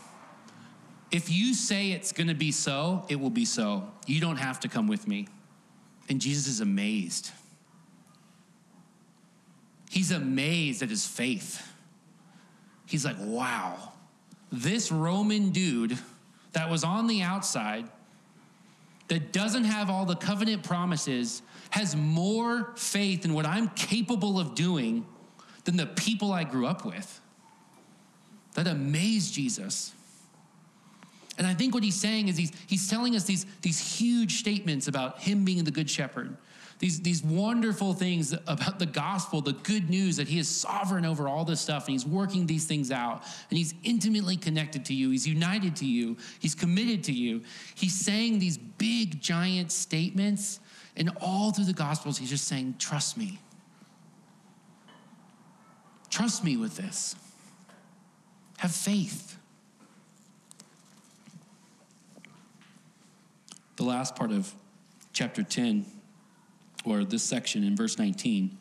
If 1.11 1.31
you 1.31 1.55
say 1.55 1.93
it's 1.93 2.13
going 2.13 2.29
to 2.29 2.35
be 2.35 2.53
so, 2.53 3.05
it 3.09 3.19
will 3.19 3.31
be 3.31 3.45
so. 3.45 3.91
You 4.07 4.21
don't 4.21 4.37
have 4.37 4.61
to 4.61 4.69
come 4.69 4.87
with 4.87 5.09
me. 5.09 5.29
And 6.09 6.21
Jesus 6.21 6.47
is 6.47 6.61
amazed. 6.61 7.31
He's 9.91 10.11
amazed 10.11 10.83
at 10.83 10.91
his 10.91 11.07
faith. 11.07 11.67
He's 12.87 13.05
like, 13.05 13.17
wow, 13.21 13.93
this 14.53 14.93
Roman 14.93 15.51
dude 15.51 15.99
that 16.53 16.71
was 16.71 16.85
on 16.85 17.07
the 17.07 17.23
outside, 17.23 17.87
that 19.09 19.33
doesn't 19.33 19.65
have 19.65 19.89
all 19.89 20.05
the 20.05 20.17
covenant 20.17 20.63
promises, 20.63 21.43
has 21.71 21.97
more 21.97 22.73
faith 22.77 23.25
in 23.25 23.33
what 23.33 23.47
I'm 23.47 23.69
capable 23.71 24.39
of 24.39 24.55
doing 24.55 25.07
than 25.65 25.77
the 25.77 25.87
people 25.87 26.33
I 26.33 26.45
grew 26.45 26.67
up 26.67 26.85
with. 26.85 27.21
That 28.55 28.67
amazed 28.67 29.35
Jesus. 29.35 29.93
And 31.39 31.47
I 31.47 31.55
think 31.55 31.73
what 31.73 31.85
he's 31.85 31.95
saying 31.95 32.29
is 32.29 32.37
he's, 32.37 32.53
he's 32.67 32.89
telling 32.89 33.15
us 33.15 33.25
these, 33.25 33.47
these 33.63 33.79
huge 33.79 34.41
statements 34.41 34.89
about 34.89 35.21
him 35.21 35.45
being 35.45 35.63
the 35.63 35.71
good 35.71 35.89
shepherd, 35.89 36.37
these, 36.81 37.01
these 37.01 37.23
wonderful 37.23 37.93
things 37.93 38.33
about 38.47 38.79
the 38.79 38.87
gospel, 38.87 39.41
the 39.41 39.53
good 39.53 39.89
news 39.89 40.17
that 40.17 40.29
he 40.29 40.39
is 40.39 40.49
sovereign 40.49 41.05
over 41.05 41.29
all 41.29 41.45
this 41.45 41.61
stuff 41.61 41.87
and 41.87 41.93
he's 41.93 42.07
working 42.07 42.47
these 42.47 42.67
things 42.67 42.91
out 42.91 43.23
and 43.51 43.59
he's 43.59 43.75
intimately 43.85 44.37
connected 44.37 44.85
to 44.87 44.95
you, 44.95 45.11
he's 45.11 45.27
united 45.27 45.77
to 45.77 45.87
you, 45.87 46.17
he's 46.41 46.55
committed 46.55 47.05
to 47.05 47.13
you. 47.13 47.43
He's 47.75 47.95
saying 47.95 48.41
these 48.41 48.59
big, 48.59 49.21
giant 49.21 49.71
statements 49.71 50.61
and 50.97 51.11
all 51.21 51.53
through 51.53 51.67
the 51.67 51.73
Gospels, 51.73 52.19
he's 52.19 52.31
just 52.31 52.49
saying, 52.49 52.75
Trust 52.79 53.17
me. 53.17 53.39
Trust 56.11 56.43
me 56.43 56.57
with 56.57 56.77
this. 56.77 57.15
Have 58.59 58.73
faith. 58.73 59.39
The 63.77 63.85
last 63.85 64.17
part 64.17 64.33
of 64.33 64.53
chapter 65.13 65.43
10, 65.43 65.87
or 66.85 67.05
this 67.05 67.23
section 67.23 67.65
in 67.65 67.77
verse 67.77 67.99
19, 67.99 68.57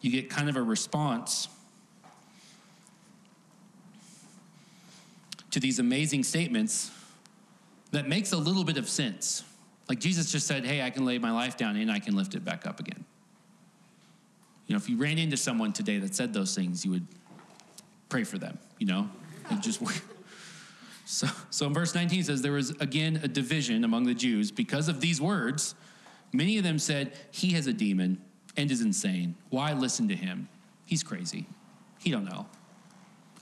you 0.00 0.10
get 0.10 0.30
kind 0.30 0.48
of 0.48 0.56
a 0.56 0.62
response 0.62 1.48
to 5.50 5.58
these 5.58 5.78
amazing 5.78 6.22
statements 6.22 6.90
that 7.90 8.06
makes 8.06 8.32
a 8.32 8.36
little 8.36 8.64
bit 8.64 8.76
of 8.76 8.88
sense. 8.88 9.42
Like 9.88 9.98
Jesus 9.98 10.30
just 10.30 10.46
said, 10.46 10.64
hey, 10.64 10.82
I 10.82 10.90
can 10.90 11.04
lay 11.04 11.18
my 11.18 11.32
life 11.32 11.56
down 11.56 11.76
and 11.76 11.90
I 11.90 11.98
can 11.98 12.14
lift 12.14 12.34
it 12.34 12.44
back 12.44 12.66
up 12.66 12.78
again. 12.78 13.04
You 14.66 14.74
know, 14.74 14.76
if 14.76 14.88
you 14.88 14.98
ran 14.98 15.18
into 15.18 15.36
someone 15.36 15.72
today 15.72 15.98
that 15.98 16.14
said 16.14 16.34
those 16.34 16.54
things, 16.54 16.84
you 16.84 16.90
would 16.92 17.06
pray 18.08 18.24
for 18.24 18.38
them, 18.38 18.58
you 18.78 18.86
know? 18.86 19.08
And 19.50 19.62
just 19.62 19.82
so, 21.04 21.26
so 21.50 21.66
in 21.66 21.74
verse 21.74 21.94
19 21.94 22.24
says, 22.24 22.42
There 22.42 22.52
was 22.52 22.70
again 22.80 23.20
a 23.22 23.28
division 23.28 23.84
among 23.84 24.04
the 24.04 24.14
Jews 24.14 24.50
because 24.50 24.88
of 24.88 25.00
these 25.00 25.20
words. 25.20 25.74
Many 26.32 26.58
of 26.58 26.64
them 26.64 26.78
said, 26.78 27.12
He 27.30 27.52
has 27.52 27.66
a 27.66 27.72
demon 27.72 28.22
and 28.56 28.70
is 28.70 28.80
insane. 28.80 29.36
Why 29.50 29.72
listen 29.72 30.08
to 30.08 30.16
him? 30.16 30.48
He's 30.84 31.02
crazy. 31.02 31.46
He 31.98 32.10
don't 32.10 32.24
know. 32.24 32.46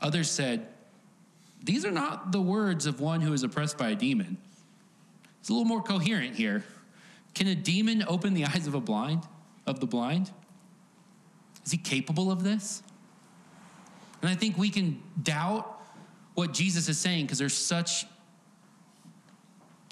Others 0.00 0.30
said, 0.30 0.68
These 1.62 1.84
are 1.84 1.90
not 1.90 2.32
the 2.32 2.40
words 2.40 2.86
of 2.86 3.00
one 3.00 3.20
who 3.20 3.32
is 3.32 3.42
oppressed 3.42 3.78
by 3.78 3.90
a 3.90 3.94
demon. 3.94 4.36
It's 5.40 5.48
a 5.48 5.52
little 5.52 5.66
more 5.66 5.82
coherent 5.82 6.34
here. 6.34 6.64
Can 7.34 7.46
a 7.48 7.54
demon 7.54 8.04
open 8.08 8.34
the 8.34 8.44
eyes 8.46 8.66
of 8.66 8.74
a 8.74 8.80
blind, 8.80 9.22
of 9.66 9.80
the 9.80 9.86
blind? 9.86 10.30
Is 11.64 11.72
he 11.72 11.78
capable 11.78 12.30
of 12.30 12.42
this? 12.42 12.82
And 14.26 14.34
I 14.34 14.36
think 14.36 14.58
we 14.58 14.70
can 14.70 15.00
doubt 15.22 15.80
what 16.34 16.52
Jesus 16.52 16.88
is 16.88 16.98
saying 16.98 17.26
because 17.26 17.38
there's 17.38 17.54
such 17.54 18.06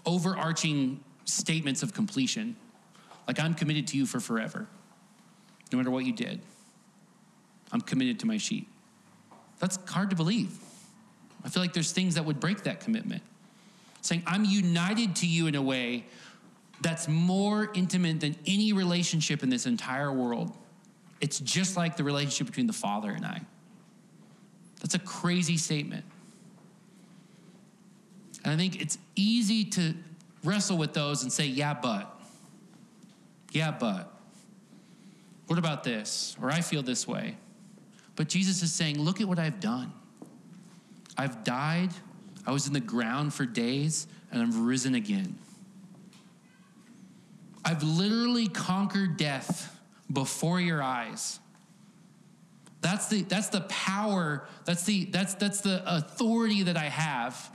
overarching 0.05 0.99
statements 1.25 1.85
of 1.85 1.95
completion. 1.95 2.57
Like, 3.29 3.39
I'm 3.39 3.55
committed 3.55 3.87
to 3.87 3.97
you 3.97 4.07
for 4.07 4.19
forever, 4.19 4.67
no 5.71 5.79
matter 5.79 5.93
what 5.93 6.05
you 6.05 6.13
did. 6.13 6.41
I'm 7.71 7.81
committed 7.81 8.19
to 8.21 8.27
my 8.27 8.37
sheep. 8.37 8.69
That's 9.61 9.79
hard 9.89 10.11
to 10.11 10.17
believe. 10.17 10.59
I 11.45 11.49
feel 11.49 11.63
like 11.63 11.73
there's 11.73 11.93
things 11.93 12.17
that 12.17 12.25
would 12.25 12.41
break 12.41 12.65
that 12.65 12.81
commitment 12.81 13.23
saying, 14.01 14.25
I'm 14.27 14.45
united 14.45 15.15
to 15.15 15.29
you 15.29 15.47
in 15.47 15.55
a 15.55 15.63
way 15.63 16.07
that's 16.81 17.07
more 17.07 17.71
intimate 17.73 18.19
than 18.19 18.35
any 18.49 18.73
relationship 18.73 19.45
in 19.45 19.49
this 19.49 19.65
entire 19.65 20.13
world. 20.13 20.53
It's 21.21 21.39
just 21.39 21.77
like 21.77 21.97
the 21.97 22.03
relationship 22.03 22.49
between 22.49 22.67
the 22.67 22.73
Father 22.73 23.13
and 23.13 23.25
I. 23.25 23.43
That's 24.85 24.95
a 24.95 24.99
crazy 24.99 25.57
statement. 25.57 26.05
And 28.45 28.53
I 28.53 28.57
think 28.59 28.83
it's 28.83 28.99
easy 29.17 29.65
to 29.65 29.95
wrestle 30.45 30.77
with 30.77 30.93
those 30.93 31.23
and 31.23 31.33
say, 31.33 31.47
yeah, 31.47 31.73
but. 31.73 32.21
Yeah, 33.51 33.71
but. 33.71 34.13
What 35.47 35.59
about 35.59 35.85
this? 35.85 36.37
Or 36.43 36.51
I 36.51 36.61
feel 36.61 36.83
this 36.83 37.09
way. 37.09 37.37
But 38.15 38.29
Jesus 38.29 38.63
is 38.63 38.75
saying, 38.75 39.01
look 39.01 39.23
at 39.23 39.27
what 39.27 39.39
I've 39.39 39.59
done. 39.59 39.91
I've 41.17 41.45
died 41.45 41.91
I 42.47 42.53
was 42.53 42.67
in 42.67 42.73
the 42.73 42.81
ground 42.81 43.33
for 43.33 43.47
days 43.47 44.07
and 44.31 44.43
I've 44.43 44.57
risen 44.59 44.95
again. 44.95 45.39
I've 47.65 47.83
literally 47.83 48.49
conquered 48.49 49.17
death 49.17 49.81
before 50.13 50.61
your 50.61 50.83
eyes. 50.83 51.41
That's 52.85 53.07
the, 53.09 53.23
that's 53.23 53.49
the 53.49 53.63
power, 53.63 54.47
that's 54.67 54.85
the, 54.85 55.07
that's, 55.07 55.33
that's 55.37 55.63
the 55.63 55.83
authority 55.87 56.65
that 56.65 56.77
I 56.77 56.91
have, 56.91 57.51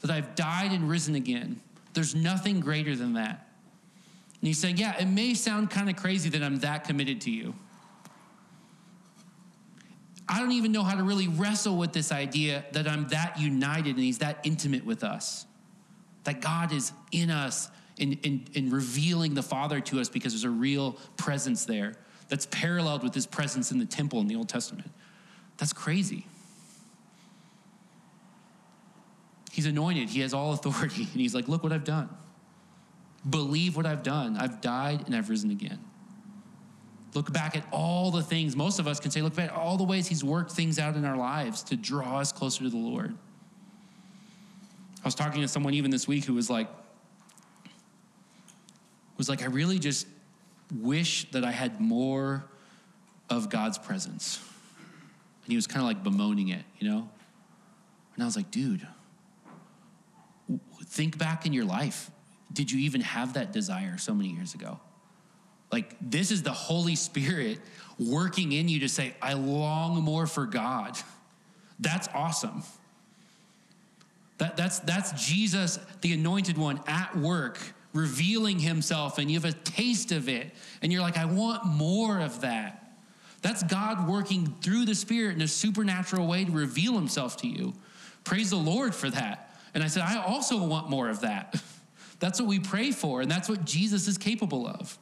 that 0.00 0.10
I've 0.10 0.34
died 0.34 0.72
and 0.72 0.90
risen 0.90 1.14
again. 1.14 1.60
There's 1.92 2.16
nothing 2.16 2.58
greater 2.58 2.96
than 2.96 3.12
that. 3.12 3.48
And 4.40 4.48
he's 4.48 4.58
saying, 4.58 4.78
Yeah, 4.78 4.96
it 4.98 5.06
may 5.06 5.34
sound 5.34 5.70
kind 5.70 5.88
of 5.88 5.94
crazy 5.94 6.28
that 6.30 6.42
I'm 6.42 6.58
that 6.58 6.82
committed 6.88 7.20
to 7.20 7.30
you. 7.30 7.54
I 10.28 10.40
don't 10.40 10.50
even 10.50 10.72
know 10.72 10.82
how 10.82 10.96
to 10.96 11.04
really 11.04 11.28
wrestle 11.28 11.76
with 11.76 11.92
this 11.92 12.10
idea 12.10 12.64
that 12.72 12.88
I'm 12.88 13.06
that 13.10 13.38
united 13.38 13.94
and 13.94 14.00
He's 14.02 14.18
that 14.18 14.40
intimate 14.42 14.84
with 14.84 15.04
us. 15.04 15.46
That 16.24 16.40
God 16.40 16.72
is 16.72 16.90
in 17.12 17.30
us 17.30 17.70
in, 17.96 18.14
in, 18.24 18.48
in 18.54 18.70
revealing 18.70 19.34
the 19.34 19.42
Father 19.42 19.78
to 19.82 20.00
us 20.00 20.08
because 20.08 20.32
there's 20.32 20.42
a 20.42 20.50
real 20.50 20.98
presence 21.16 21.64
there. 21.64 21.94
That's 22.28 22.46
paralleled 22.46 23.02
with 23.02 23.14
his 23.14 23.26
presence 23.26 23.70
in 23.70 23.78
the 23.78 23.86
temple 23.86 24.20
in 24.20 24.26
the 24.26 24.36
Old 24.36 24.48
Testament. 24.48 24.90
That's 25.58 25.72
crazy. 25.72 26.26
He's 29.52 29.66
anointed, 29.66 30.08
he 30.08 30.20
has 30.20 30.34
all 30.34 30.52
authority, 30.52 31.02
and 31.12 31.20
he's 31.20 31.34
like, 31.34 31.48
Look 31.48 31.62
what 31.62 31.72
I've 31.72 31.84
done. 31.84 32.08
Believe 33.28 33.76
what 33.76 33.86
I've 33.86 34.02
done. 34.02 34.36
I've 34.36 34.60
died 34.60 35.04
and 35.06 35.14
I've 35.14 35.30
risen 35.30 35.50
again. 35.50 35.78
Look 37.14 37.32
back 37.32 37.56
at 37.56 37.64
all 37.70 38.10
the 38.10 38.22
things. 38.22 38.56
Most 38.56 38.80
of 38.80 38.88
us 38.88 38.98
can 38.98 39.10
say, 39.10 39.22
look 39.22 39.34
back 39.34 39.50
at 39.50 39.56
all 39.56 39.76
the 39.76 39.84
ways 39.84 40.08
he's 40.08 40.24
worked 40.24 40.50
things 40.50 40.78
out 40.78 40.96
in 40.96 41.04
our 41.04 41.16
lives 41.16 41.62
to 41.64 41.76
draw 41.76 42.18
us 42.18 42.32
closer 42.32 42.64
to 42.64 42.70
the 42.70 42.76
Lord. 42.76 43.16
I 45.02 45.06
was 45.06 45.14
talking 45.14 45.40
to 45.40 45.48
someone 45.48 45.74
even 45.74 45.90
this 45.90 46.08
week 46.08 46.24
who 46.24 46.34
was 46.34 46.50
like, 46.50 46.68
was 49.16 49.28
like, 49.28 49.42
I 49.42 49.46
really 49.46 49.78
just 49.78 50.08
wish 50.80 51.30
that 51.30 51.44
I 51.44 51.52
had 51.52 51.80
more 51.80 52.44
of 53.30 53.50
God's 53.50 53.78
presence. 53.78 54.40
And 55.44 55.52
he 55.52 55.56
was 55.56 55.66
kind 55.66 55.80
of 55.80 55.86
like 55.86 56.02
bemoaning 56.02 56.48
it, 56.48 56.64
you 56.78 56.88
know? 56.88 57.08
And 58.14 58.22
I 58.22 58.26
was 58.26 58.36
like, 58.36 58.50
dude, 58.50 58.86
think 60.84 61.18
back 61.18 61.46
in 61.46 61.52
your 61.52 61.64
life. 61.64 62.10
Did 62.52 62.70
you 62.70 62.80
even 62.80 63.00
have 63.00 63.34
that 63.34 63.52
desire 63.52 63.98
so 63.98 64.14
many 64.14 64.30
years 64.30 64.54
ago? 64.54 64.78
Like, 65.72 65.96
this 66.00 66.30
is 66.30 66.42
the 66.42 66.52
Holy 66.52 66.94
Spirit 66.94 67.58
working 67.98 68.52
in 68.52 68.68
you 68.68 68.80
to 68.80 68.88
say, 68.88 69.14
I 69.20 69.32
long 69.32 70.00
more 70.02 70.26
for 70.26 70.46
God. 70.46 70.96
That's 71.80 72.08
awesome. 72.14 72.62
That, 74.38 74.56
that's, 74.56 74.78
that's 74.80 75.12
Jesus, 75.26 75.78
the 76.00 76.12
anointed 76.12 76.58
one, 76.58 76.80
at 76.86 77.16
work, 77.16 77.58
revealing 77.94 78.58
himself, 78.58 79.18
and 79.18 79.30
you 79.30 79.40
have 79.40 79.48
a 79.48 79.52
taste 79.52 80.12
of 80.12 80.28
it, 80.28 80.50
and 80.82 80.92
you're 80.92 81.00
like, 81.00 81.16
I 81.16 81.24
want 81.24 81.64
more 81.64 82.20
of 82.20 82.42
that. 82.42 82.92
That's 83.40 83.62
God 83.62 84.08
working 84.08 84.54
through 84.60 84.84
the 84.84 84.94
Spirit 84.94 85.36
in 85.36 85.42
a 85.42 85.48
supernatural 85.48 86.26
way 86.26 86.44
to 86.44 86.50
reveal 86.50 86.94
himself 86.94 87.36
to 87.38 87.48
you. 87.48 87.74
Praise 88.24 88.50
the 88.50 88.56
Lord 88.56 88.94
for 88.94 89.08
that. 89.10 89.56
And 89.74 89.82
I 89.82 89.86
said, 89.86 90.02
I 90.02 90.22
also 90.22 90.64
want 90.66 90.90
more 90.90 91.08
of 91.08 91.20
that. 91.20 91.62
That's 92.20 92.40
what 92.40 92.48
we 92.48 92.58
pray 92.58 92.90
for, 92.90 93.20
and 93.20 93.30
that's 93.30 93.48
what 93.50 93.66
Jesus 93.66 94.08
is 94.08 94.16
capable 94.16 94.66
of. 94.66 94.96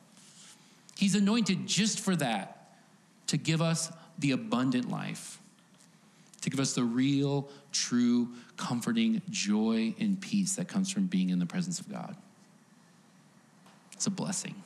He's 0.96 1.14
anointed 1.14 1.68
just 1.68 2.00
for 2.00 2.16
that, 2.16 2.74
to 3.28 3.36
give 3.36 3.62
us 3.62 3.92
the 4.18 4.32
abundant 4.32 4.90
life, 4.90 5.38
to 6.40 6.50
give 6.50 6.58
us 6.58 6.72
the 6.72 6.82
real, 6.82 7.48
true, 7.70 8.28
comforting 8.56 9.22
joy 9.30 9.94
and 10.00 10.20
peace 10.20 10.56
that 10.56 10.66
comes 10.66 10.90
from 10.90 11.06
being 11.06 11.30
in 11.30 11.38
the 11.38 11.46
presence 11.46 11.78
of 11.78 11.88
God. 11.88 12.16
It's 14.02 14.08
a 14.08 14.10
blessing. 14.10 14.56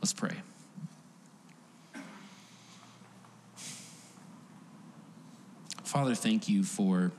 Let's 0.00 0.12
pray. 0.12 0.36
Father, 5.82 6.14
thank 6.14 6.48
you 6.48 6.62
for 6.62 7.10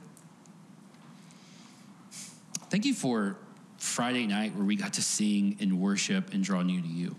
thank 2.70 2.86
you 2.86 2.94
for 2.94 3.36
Friday 3.76 4.26
night 4.26 4.54
where 4.54 4.64
we 4.64 4.76
got 4.76 4.94
to 4.94 5.02
sing 5.02 5.58
and 5.60 5.78
worship 5.78 6.32
and 6.32 6.42
draw 6.42 6.62
near 6.62 6.80
to 6.80 6.88
you. 6.88 7.16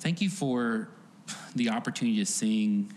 Thank 0.00 0.22
you 0.22 0.30
for 0.30 0.88
the 1.54 1.68
opportunity 1.68 2.16
to 2.20 2.24
sing 2.24 2.94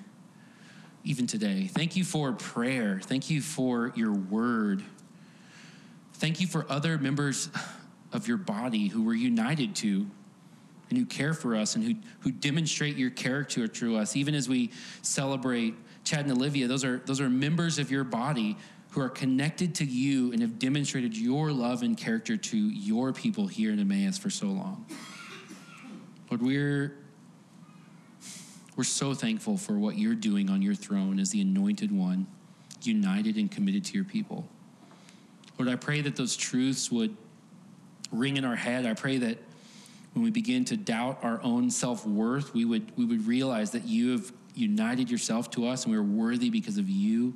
even 1.03 1.27
today. 1.27 1.67
Thank 1.67 1.97
you 1.97 2.05
for 2.05 2.31
prayer. 2.31 3.01
Thank 3.03 3.29
you 3.29 3.41
for 3.41 3.91
your 3.97 4.13
word. 4.13 4.81
Thank 6.13 6.39
you 6.39 6.47
for 6.47 6.65
other 6.69 6.97
members 6.97 7.49
of 8.15 8.27
your 8.27 8.37
body 8.37 8.87
who 8.87 9.03
we're 9.03 9.13
united 9.13 9.75
to 9.75 10.07
and 10.89 10.97
who 10.97 11.05
care 11.05 11.33
for 11.33 11.55
us 11.55 11.75
and 11.75 11.83
who, 11.83 11.95
who 12.19 12.31
demonstrate 12.31 12.95
your 12.95 13.09
character 13.09 13.67
to 13.67 13.97
us. 13.97 14.15
Even 14.15 14.35
as 14.35 14.47
we 14.47 14.71
celebrate 15.01 15.75
Chad 16.03 16.21
and 16.21 16.31
Olivia, 16.31 16.67
those 16.67 16.85
are, 16.85 16.99
those 17.05 17.19
are 17.19 17.29
members 17.29 17.79
of 17.79 17.91
your 17.91 18.03
body 18.03 18.57
who 18.91 19.01
are 19.01 19.09
connected 19.09 19.75
to 19.75 19.85
you 19.85 20.31
and 20.31 20.41
have 20.41 20.57
demonstrated 20.57 21.17
your 21.17 21.51
love 21.51 21.81
and 21.81 21.97
character 21.97 22.37
to 22.37 22.57
your 22.57 23.11
people 23.11 23.47
here 23.47 23.71
in 23.71 23.79
Emmaus 23.79 24.17
for 24.17 24.29
so 24.29 24.47
long. 24.47 24.85
Lord, 26.29 26.41
we're 26.41 26.95
we're 28.75 28.83
so 28.83 29.13
thankful 29.13 29.57
for 29.57 29.79
what 29.79 29.97
you're 29.97 30.15
doing 30.15 30.49
on 30.49 30.61
your 30.61 30.75
throne 30.75 31.17
as 31.17 31.29
the 31.29 31.39
anointed 31.39 31.93
one, 31.93 32.27
united 32.83 33.37
and 33.37 33.49
committed 33.49 33.85
to 33.85 33.93
your 33.93 34.03
people. 34.03 34.47
Lord, 35.57 35.71
I 35.71 35.77
pray 35.77 36.01
that 36.01 36.17
those 36.17 36.35
truths 36.35 36.91
would 36.91 37.15
ring 38.11 38.37
in 38.37 38.45
our 38.45 38.55
head. 38.55 38.85
I 38.85 38.93
pray 38.93 39.17
that 39.17 39.37
when 40.13 40.23
we 40.23 40.31
begin 40.31 40.65
to 40.65 40.77
doubt 40.77 41.19
our 41.23 41.41
own 41.43 41.69
self-worth, 41.69 42.53
we 42.53 42.65
would 42.65 42.91
we 42.97 43.05
would 43.05 43.27
realize 43.27 43.71
that 43.71 43.85
you 43.85 44.11
have 44.11 44.31
united 44.53 45.11
yourself 45.11 45.51
to 45.51 45.67
us 45.67 45.85
and 45.85 45.93
we're 45.93 46.01
worthy 46.01 46.49
because 46.49 46.77
of 46.77 46.89
you. 46.89 47.33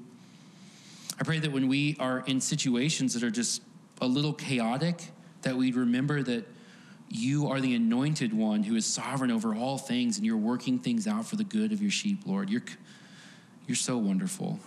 I 1.19 1.23
pray 1.23 1.39
that 1.39 1.51
when 1.51 1.67
we 1.67 1.97
are 1.99 2.23
in 2.25 2.39
situations 2.39 3.13
that 3.13 3.23
are 3.23 3.31
just 3.31 3.61
a 3.99 4.07
little 4.07 4.33
chaotic, 4.33 5.11
that 5.41 5.57
we'd 5.57 5.75
remember 5.75 6.23
that 6.23 6.47
you 7.09 7.47
are 7.47 7.59
the 7.59 7.75
anointed 7.75 8.33
one 8.33 8.63
who 8.63 8.75
is 8.75 8.85
sovereign 8.85 9.31
over 9.31 9.55
all 9.55 9.77
things 9.77 10.17
and 10.17 10.25
you're 10.25 10.37
working 10.37 10.79
things 10.79 11.07
out 11.07 11.25
for 11.25 11.35
the 11.35 11.43
good 11.43 11.71
of 11.71 11.81
your 11.81 11.91
sheep, 11.91 12.21
Lord. 12.25 12.49
You're, 12.49 12.63
you're 13.67 13.75
so 13.75 13.97
wonderful. 13.97 14.59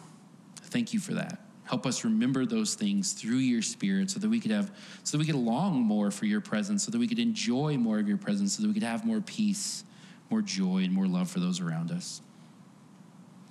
Thank 0.57 0.93
you 0.93 1.01
for 1.01 1.15
that. 1.15 1.42
Help 1.73 1.87
us 1.87 2.05
remember 2.05 2.45
those 2.45 2.75
things 2.75 3.15
through 3.15 3.39
your 3.39 3.63
spirit 3.63 4.11
so 4.11 4.19
that 4.19 4.29
we 4.29 4.39
could 4.39 4.51
have 4.51 4.71
so 5.05 5.17
that 5.17 5.21
we 5.21 5.25
could 5.25 5.41
long 5.41 5.81
more 5.81 6.11
for 6.11 6.27
your 6.27 6.43
presence, 6.43 6.85
so 6.85 6.91
that 6.91 6.99
we 6.99 7.09
could 7.09 7.19
enjoy 7.19 7.79
more 7.79 7.99
of 7.99 8.07
your 8.07 8.19
presence, 8.19 8.55
so 8.55 8.61
that 8.61 8.69
we 8.69 8.75
could 8.75 8.83
have 8.83 9.07
more 9.07 9.23
peace, 9.23 9.83
more 10.29 10.43
joy, 10.43 10.83
and 10.85 10.93
more 10.93 11.07
love 11.07 11.31
for 11.31 11.41
those 11.41 11.63
around 11.63 11.91
us. 11.91 12.21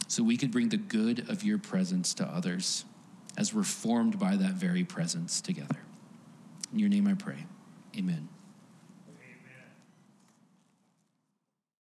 So 0.07 0.21
we 0.21 0.37
could 0.37 0.51
bring 0.51 0.69
the 0.69 0.77
good 0.77 1.31
of 1.31 1.41
your 1.41 1.57
presence 1.57 2.13
to 2.13 2.23
others 2.23 2.85
as 3.39 3.55
we're 3.55 3.63
formed 3.63 4.19
by 4.19 4.35
that 4.35 4.53
very 4.53 4.83
presence 4.83 5.41
together. 5.41 5.79
In 6.71 6.77
your 6.77 6.89
name 6.89 7.07
I 7.07 7.15
pray. 7.15 7.47
Amen. 7.97 8.29